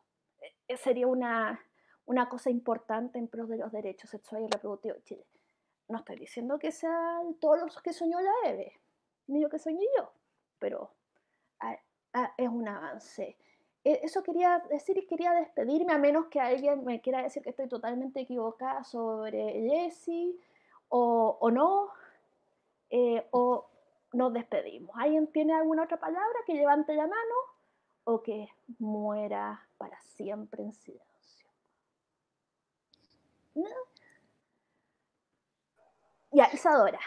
Eh, 0.67 0.79
sería 0.79 1.07
una, 1.07 1.61
una 2.07 2.29
cosa 2.29 2.51
importante 2.51 3.19
en 3.19 3.29
pro 3.29 3.47
de 3.47 3.59
los 3.59 3.71
derechos 3.73 4.11
sexuales 4.11 4.49
y 4.49 4.53
reproductivos 4.53 4.99
de 4.99 5.05
Chile. 5.05 5.27
No 5.89 5.99
estoy 5.99 6.17
diciendo 6.17 6.59
que 6.59 6.73
sean 6.73 7.35
todos 7.41 7.61
los 7.61 7.83
que 7.83 7.93
soñó 7.93 8.21
la 8.21 8.33
Eve, 8.51 8.73
ni 9.27 9.41
lo 9.41 9.49
que 9.49 9.59
soñé 9.59 9.85
yo, 9.99 10.11
pero 10.59 10.91
ah, 11.61 11.77
ah, 12.15 12.33
es 12.37 12.49
un 12.49 12.67
avance. 12.69 13.37
E, 13.85 14.01
eso 14.03 14.23
quería 14.23 14.65
decir 14.71 14.99
y 14.99 15.07
quería 15.07 15.33
despedirme, 15.33 15.93
a 15.93 15.99
menos 15.99 16.27
que 16.27 16.41
alguien 16.41 16.85
me 16.85 17.01
quiera 17.01 17.23
decir 17.23 17.43
que 17.43 17.51
estoy 17.51 17.69
totalmente 17.69 18.21
equivocada 18.21 18.83
sobre 18.85 19.53
Jessie 19.69 20.37
o, 20.89 21.39
o 21.41 21.51
no, 21.51 21.91
eh, 22.91 23.27
o 23.31 23.69
nos 24.13 24.33
despedimos. 24.33 24.91
¿Alguien 24.97 25.27
tiene 25.29 25.55
alguna 25.55 25.85
otra 25.85 25.99
palabra 25.99 26.39
que 26.47 26.55
levante 26.55 26.95
la 26.95 27.07
mano 27.07 27.35
o 28.05 28.23
que 28.23 28.49
muera 28.79 29.69
para 29.77 30.01
siempre 30.03 30.63
en 30.63 30.73
silencio? 30.73 31.06
Ya, 36.33 36.51
Isadora. 36.53 37.01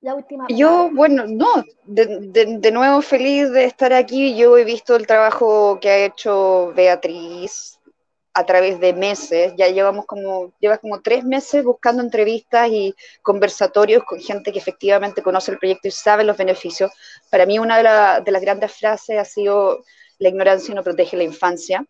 La 0.00 0.14
última. 0.14 0.46
Yo, 0.48 0.90
bueno, 0.92 1.24
no, 1.26 1.64
de, 1.84 2.70
nuevo 2.70 3.02
feliz 3.02 3.50
de 3.50 3.64
estar 3.64 3.92
aquí. 3.92 4.36
Yo 4.36 4.56
he 4.56 4.64
visto 4.64 4.94
el 4.94 5.06
trabajo 5.06 5.80
que 5.80 5.90
ha 5.90 6.04
hecho 6.04 6.72
Beatriz 6.76 7.80
a 8.32 8.44
través 8.44 8.78
de 8.78 8.92
meses, 8.92 9.54
ya 9.56 9.68
llevamos 9.68 10.04
como, 10.04 10.52
llevas 10.60 10.78
como 10.80 11.00
tres 11.00 11.24
meses 11.24 11.64
buscando 11.64 12.02
entrevistas 12.02 12.68
y 12.68 12.94
conversatorios 13.22 14.04
con 14.04 14.20
gente 14.20 14.52
que 14.52 14.58
efectivamente 14.58 15.22
conoce 15.22 15.52
el 15.52 15.58
proyecto 15.58 15.88
y 15.88 15.90
sabe 15.90 16.22
los 16.22 16.36
beneficios. 16.36 16.92
Para 17.30 17.46
mí 17.46 17.58
una 17.58 17.78
de, 17.78 18.22
de 18.22 18.30
las 18.32 18.42
grandes 18.42 18.72
frases 18.74 19.18
ha 19.18 19.24
sido 19.24 19.82
la 20.18 20.28
ignorancia 20.28 20.74
no 20.74 20.82
protege 20.82 21.16
la 21.16 21.24
infancia. 21.24 21.86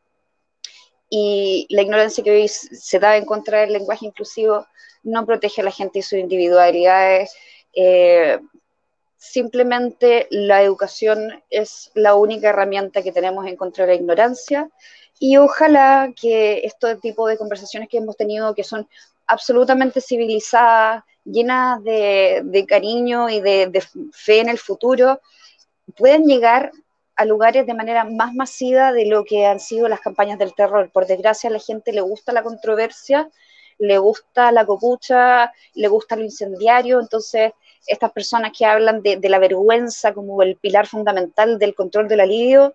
Y 1.08 1.66
la 1.70 1.82
ignorancia 1.82 2.24
que 2.24 2.32
hoy 2.32 2.48
se 2.48 2.98
da 2.98 3.16
en 3.16 3.24
contra 3.24 3.60
del 3.60 3.72
lenguaje 3.72 4.06
inclusivo 4.06 4.66
no 5.02 5.24
protege 5.24 5.60
a 5.60 5.64
la 5.64 5.70
gente 5.70 6.00
y 6.00 6.02
sus 6.02 6.18
individualidades. 6.18 7.32
Eh, 7.74 8.38
simplemente 9.16 10.26
la 10.30 10.62
educación 10.62 11.42
es 11.50 11.90
la 11.94 12.14
única 12.14 12.50
herramienta 12.50 13.02
que 13.02 13.12
tenemos 13.12 13.46
en 13.46 13.56
contra 13.56 13.84
de 13.84 13.92
la 13.92 14.00
ignorancia 14.00 14.68
y 15.18 15.36
ojalá 15.38 16.12
que 16.20 16.60
este 16.64 16.96
tipo 16.96 17.26
de 17.26 17.38
conversaciones 17.38 17.88
que 17.88 17.98
hemos 17.98 18.16
tenido, 18.16 18.54
que 18.54 18.64
son 18.64 18.88
absolutamente 19.26 20.00
civilizadas, 20.00 21.02
llenas 21.24 21.82
de, 21.82 22.66
cariño 22.68 23.28
y 23.28 23.40
de, 23.40 23.82
fe 24.12 24.40
en 24.40 24.48
el 24.48 24.58
futuro, 24.58 25.20
puedan 25.96 26.24
llegar 26.24 26.70
a 27.16 27.24
lugares 27.24 27.66
de 27.66 27.74
manera 27.74 28.04
más 28.04 28.34
masiva 28.34 28.92
de 28.92 29.06
lo 29.06 29.24
que 29.24 29.46
han 29.46 29.58
sido 29.58 29.88
las 29.88 30.00
campañas 30.00 30.38
del 30.38 30.54
terror. 30.54 30.90
Por 30.92 31.06
desgracia, 31.06 31.48
a 31.48 31.52
la 31.52 31.58
gente 31.58 31.92
le 31.92 32.02
gusta 32.02 32.32
la 32.32 32.42
controversia, 32.42 33.30
le 33.78 33.98
gusta 33.98 34.52
la 34.52 34.66
copucha, 34.66 35.52
le 35.74 35.88
gusta 35.88 36.16
lo 36.16 36.22
incendiario, 36.22 37.00
entonces 37.00 37.52
estas 37.86 38.12
personas 38.12 38.52
que 38.56 38.66
hablan 38.66 39.02
de, 39.02 39.18
la 39.28 39.38
vergüenza 39.38 40.12
como 40.12 40.42
el 40.42 40.56
pilar 40.56 40.86
fundamental 40.86 41.58
del 41.58 41.74
control 41.74 42.08
del 42.08 42.20
alivio, 42.20 42.74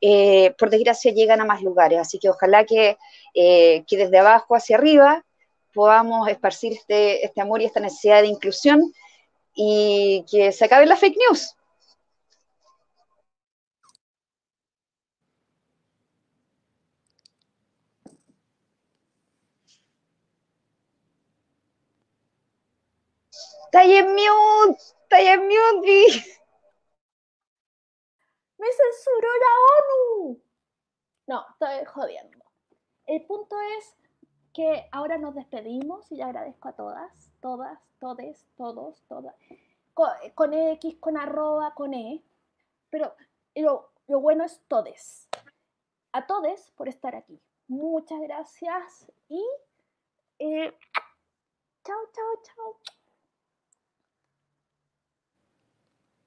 eh, 0.00 0.54
por 0.58 0.70
desgracia 0.70 1.12
llegan 1.12 1.40
a 1.40 1.44
más 1.44 1.62
lugares. 1.62 1.98
Así 1.98 2.18
que 2.18 2.28
ojalá 2.28 2.64
que, 2.64 2.98
eh, 3.34 3.84
que 3.86 3.96
desde 3.96 4.18
abajo 4.18 4.54
hacia 4.54 4.76
arriba 4.76 5.24
podamos 5.72 6.28
esparcir 6.28 6.72
este, 6.72 7.24
este 7.24 7.40
amor 7.40 7.62
y 7.62 7.66
esta 7.66 7.80
necesidad 7.80 8.22
de 8.22 8.28
inclusión 8.28 8.92
y 9.54 10.24
que 10.30 10.52
se 10.52 10.64
acabe 10.64 10.86
la 10.86 10.96
fake 10.96 11.16
news. 11.16 11.54
Está 23.70 23.84
en 23.84 24.06
mute, 24.12 24.82
está 25.02 25.20
en 25.20 25.42
mute, 25.42 26.06
¡Me 28.56 28.66
censuró 28.66 29.28
la 29.28 29.52
ONU! 29.76 30.42
No, 31.26 31.44
estoy 31.50 31.84
jodiendo. 31.84 32.38
El 33.04 33.26
punto 33.26 33.56
es 33.78 33.94
que 34.54 34.88
ahora 34.90 35.18
nos 35.18 35.34
despedimos 35.34 36.10
y 36.10 36.22
agradezco 36.22 36.68
a 36.68 36.76
todas, 36.76 37.30
todas, 37.42 37.78
todes, 37.98 38.46
todos, 38.56 39.02
todas. 39.06 39.34
Con, 39.92 40.54
X, 40.54 40.96
con 40.98 41.18
arroba, 41.18 41.74
con 41.74 41.92
E. 41.92 42.24
Pero 42.88 43.14
lo, 43.54 43.90
bueno 44.06 44.44
es 44.44 44.62
todes. 44.66 45.28
A 46.12 46.26
todes 46.26 46.70
por 46.70 46.88
estar 46.88 47.14
aquí. 47.14 47.38
Muchas 47.66 48.18
gracias 48.22 49.12
y 49.28 49.44
eh, 50.38 50.74
chao, 51.84 52.00
chao, 52.14 52.42
chao. 52.42 52.97